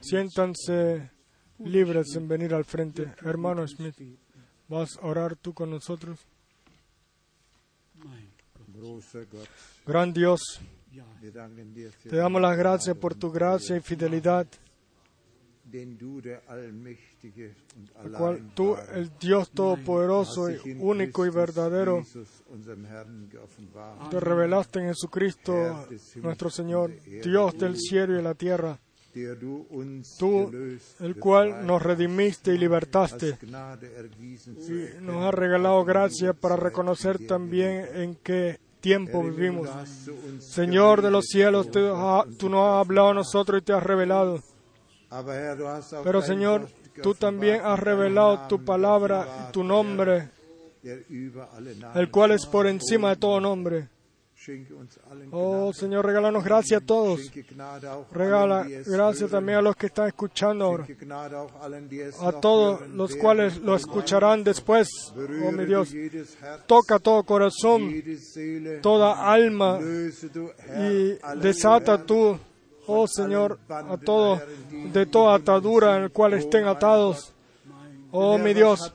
siéntanse 0.00 1.10
libres 1.58 2.14
en 2.16 2.28
venir 2.28 2.54
al 2.54 2.64
frente. 2.64 3.12
Hermano 3.22 3.66
Smith, 3.66 3.96
¿vas 4.68 4.98
a 5.00 5.06
orar 5.06 5.36
tú 5.36 5.52
con 5.54 5.70
nosotros? 5.70 6.18
Gran 9.86 10.12
Dios, 10.12 10.40
te 12.08 12.16
damos 12.16 12.42
las 12.42 12.56
gracias 12.56 12.96
por 12.96 13.14
tu 13.14 13.30
gracia 13.30 13.76
y 13.76 13.80
fidelidad 13.80 14.46
el 18.04 18.12
cual 18.12 18.50
tú, 18.54 18.76
el 18.94 19.10
Dios 19.18 19.50
Todopoderoso 19.50 20.50
y 20.50 20.76
único 20.78 21.24
y 21.24 21.30
verdadero, 21.30 22.04
te 24.10 24.20
revelaste 24.20 24.80
en 24.80 24.88
Jesucristo, 24.88 25.86
nuestro 26.16 26.50
Señor, 26.50 26.92
Dios 27.22 27.56
del 27.58 27.76
cielo 27.78 28.14
y 28.14 28.16
de 28.16 28.22
la 28.22 28.34
tierra, 28.34 28.78
tú, 30.18 30.50
el 31.00 31.16
cual 31.16 31.66
nos 31.66 31.82
redimiste 31.82 32.54
y 32.54 32.58
libertaste, 32.58 33.38
y 33.42 35.02
nos 35.02 35.24
has 35.24 35.34
regalado 35.34 35.84
gracia 35.84 36.32
para 36.32 36.56
reconocer 36.56 37.26
también 37.26 37.88
en 37.94 38.14
qué 38.16 38.58
tiempo 38.80 39.22
vivimos. 39.22 39.70
Señor 40.40 41.00
de 41.02 41.10
los 41.10 41.26
cielos, 41.26 41.70
tú 41.70 41.80
nos 41.80 42.68
has 42.68 42.86
hablado 42.86 43.10
a 43.10 43.14
nosotros 43.14 43.62
y 43.62 43.64
te 43.64 43.72
has 43.72 43.82
revelado. 43.82 44.42
Pero 46.04 46.22
Señor, 46.22 46.68
tú 47.02 47.14
también 47.14 47.60
has 47.64 47.78
revelado 47.78 48.48
tu 48.48 48.64
palabra 48.64 49.48
y 49.48 49.52
tu 49.52 49.62
nombre, 49.62 50.30
el 51.94 52.10
cual 52.10 52.32
es 52.32 52.46
por 52.46 52.66
encima 52.66 53.10
de 53.10 53.16
todo 53.16 53.40
nombre. 53.40 53.88
Oh 55.30 55.72
Señor, 55.72 56.04
regálanos 56.04 56.42
gracia 56.42 56.78
a 56.78 56.80
todos. 56.80 57.30
Regala 58.10 58.66
gracia 58.86 59.28
también 59.28 59.58
a 59.58 59.62
los 59.62 59.76
que 59.76 59.86
están 59.86 60.08
escuchando 60.08 60.64
ahora. 60.64 60.86
A 62.20 62.32
todos 62.40 62.88
los 62.88 63.14
cuales 63.14 63.58
lo 63.58 63.76
escucharán 63.76 64.42
después. 64.42 64.88
Oh 65.14 65.52
mi 65.52 65.64
Dios, 65.64 65.94
toca 66.66 66.98
todo 66.98 67.22
corazón, 67.22 67.92
toda 68.80 69.32
alma 69.32 69.78
y 69.80 71.18
desata 71.40 72.04
tú 72.04 72.36
oh 72.86 73.06
Señor, 73.06 73.58
a 73.68 73.96
todos 73.96 74.40
de 74.70 75.06
toda 75.06 75.36
atadura 75.36 75.96
en 75.96 76.04
el 76.04 76.10
cual 76.10 76.34
estén 76.34 76.66
atados. 76.66 77.32
Oh 78.14 78.36
mi 78.36 78.52
Dios, 78.52 78.92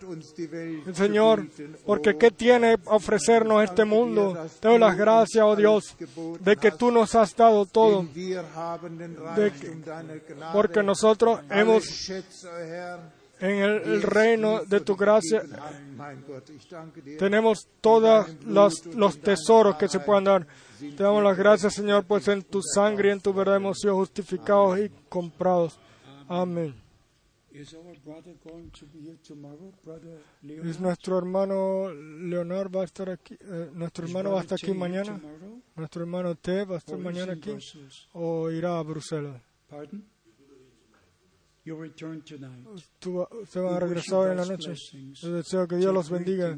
Señor, 0.94 1.48
porque 1.88 2.16
¿qué 2.18 2.30
tiene 2.30 2.78
ofrecernos 2.86 3.64
este 3.64 3.84
mundo? 3.84 4.38
Te 4.60 4.68
doy 4.68 4.78
las 4.78 4.96
gracias, 4.96 5.44
oh 5.44 5.56
Dios, 5.56 5.96
de 6.40 6.56
que 6.56 6.70
tú 6.70 6.92
nos 6.92 7.16
has 7.16 7.36
dado 7.36 7.66
todo, 7.66 8.06
porque 10.54 10.84
nosotros 10.84 11.40
hemos 11.50 12.12
en 13.40 13.58
el, 13.58 14.02
reino 14.04 14.62
de 14.66 14.82
tu 14.82 14.96
gracia 14.96 15.44
tenemos 17.20 17.68
todos 17.82 18.28
los, 18.46 18.86
los 18.88 19.20
tesoros 19.20 19.76
que 19.78 19.88
se 19.88 20.00
puedan 20.00 20.24
dar. 20.24 20.48
Te 20.80 21.04
damos 21.04 21.24
las 21.24 21.38
gracias, 21.38 21.74
Señor, 21.74 22.06
pues 22.06 22.28
en 22.28 22.44
tu 22.44 22.62
sangre 22.62 23.10
y 23.10 23.12
en 23.14 23.20
tu 23.20 23.34
verdad 23.34 23.56
hemos 23.56 23.80
sido 23.80 23.96
justificados 23.96 24.80
y 24.80 24.90
comprados. 25.10 25.80
Amén. 26.28 26.76
¿Es 30.64 30.80
nuestro 30.80 31.18
hermano 31.18 31.92
Leonor 31.92 32.76
va 32.76 32.82
a 32.82 32.86
estar 32.86 33.10
aquí? 33.10 33.36
Eh, 33.40 33.72
¿Nuestro 33.74 34.06
hermano 34.06 34.34
va 34.34 34.40
a 34.40 34.42
estar 34.44 34.60
aquí 34.62 34.74
mañana? 34.74 35.20
¿Nuestro 35.76 36.02
hermano 36.02 36.36
T 36.36 36.66
va 36.66 36.76
a 36.76 36.78
estar 36.78 36.98
mañana 37.00 37.34
aquí? 37.34 37.58
¿O 38.14 38.52
irá 38.52 38.78
a 38.78 38.84
Bruselas? 38.84 39.42
se 43.50 43.60
van 43.60 43.74
a 43.74 43.80
regresar 43.80 44.20
hoy 44.20 44.32
en 44.32 44.38
la 44.38 44.46
noche. 44.46 44.74
Yo 45.14 45.34
deseo 45.34 45.68
que 45.68 45.78
Dios 45.78 45.94
los 45.94 46.10
bendiga. 46.10 46.56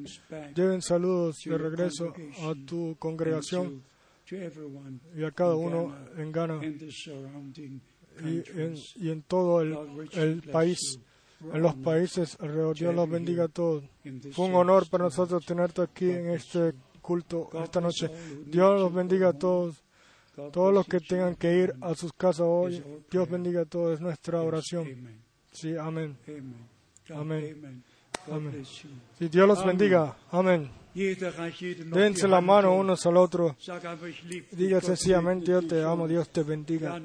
Lleven 0.54 0.82
saludos 0.82 1.38
de 1.46 1.58
regreso 1.58 2.14
a 2.44 2.54
tu 2.66 2.98
congregación 3.00 3.84
y 5.15 5.23
a 5.23 5.31
cada 5.31 5.56
uno 5.56 5.95
en 6.18 6.31
Ghana 6.31 6.60
y 8.22 9.10
en, 9.10 9.22
todo 9.23 9.61
el, 9.61 10.41
país, 10.51 10.99
en 11.53 11.61
los 11.61 11.76
países 11.76 12.38
alrededor. 12.39 12.76
Dios 12.76 12.95
los 12.95 13.10
bendiga 13.10 13.45
a 13.45 13.47
todos. 13.47 13.84
Fue 14.31 14.45
un 14.45 14.56
honor 14.56 14.89
para 14.89 15.06
nosotros 15.06 15.45
tenerte 15.45 15.81
aquí 15.81 16.10
en 16.10 16.31
este 16.31 16.73
culto 17.01 17.49
esta 17.64 17.81
noche. 17.81 18.10
Dios 18.45 18.80
los 18.80 18.93
bendiga 18.93 19.30
a 19.30 19.34
todos. 19.34 19.84
Todos 20.53 20.73
los 20.73 20.88
que 20.88 21.01
tengan 21.01 21.35
que 21.35 21.53
ir 21.53 21.73
a 21.81 21.93
sus 21.95 22.14
casas 22.14 22.45
hoy, 22.47 22.81
Dios 23.11 23.30
bendiga 23.30 23.61
a 23.61 23.65
todos. 23.65 23.95
Es 23.95 24.01
nuestra 24.01 24.41
oración. 24.41 24.88
Sí, 25.51 25.76
amén. 25.76 26.18
Amén. 27.14 27.84
Amén. 28.31 28.65
Sí, 29.18 29.27
Dios 29.27 29.47
los 29.47 29.65
bendiga. 29.65 30.15
Amén. 30.31 30.69
Dense 30.94 32.28
la 32.28 32.41
mano 32.41 32.74
unos 32.76 33.06
al 33.06 33.18
otro. 33.18 33.56
Diga 34.52 34.82
sencillamente, 34.82 35.52
yo 35.52 35.61
te 35.61 35.84
amo, 35.84 36.07
Dios 36.07 36.30
te 36.30 36.44
bendiga. 36.44 36.99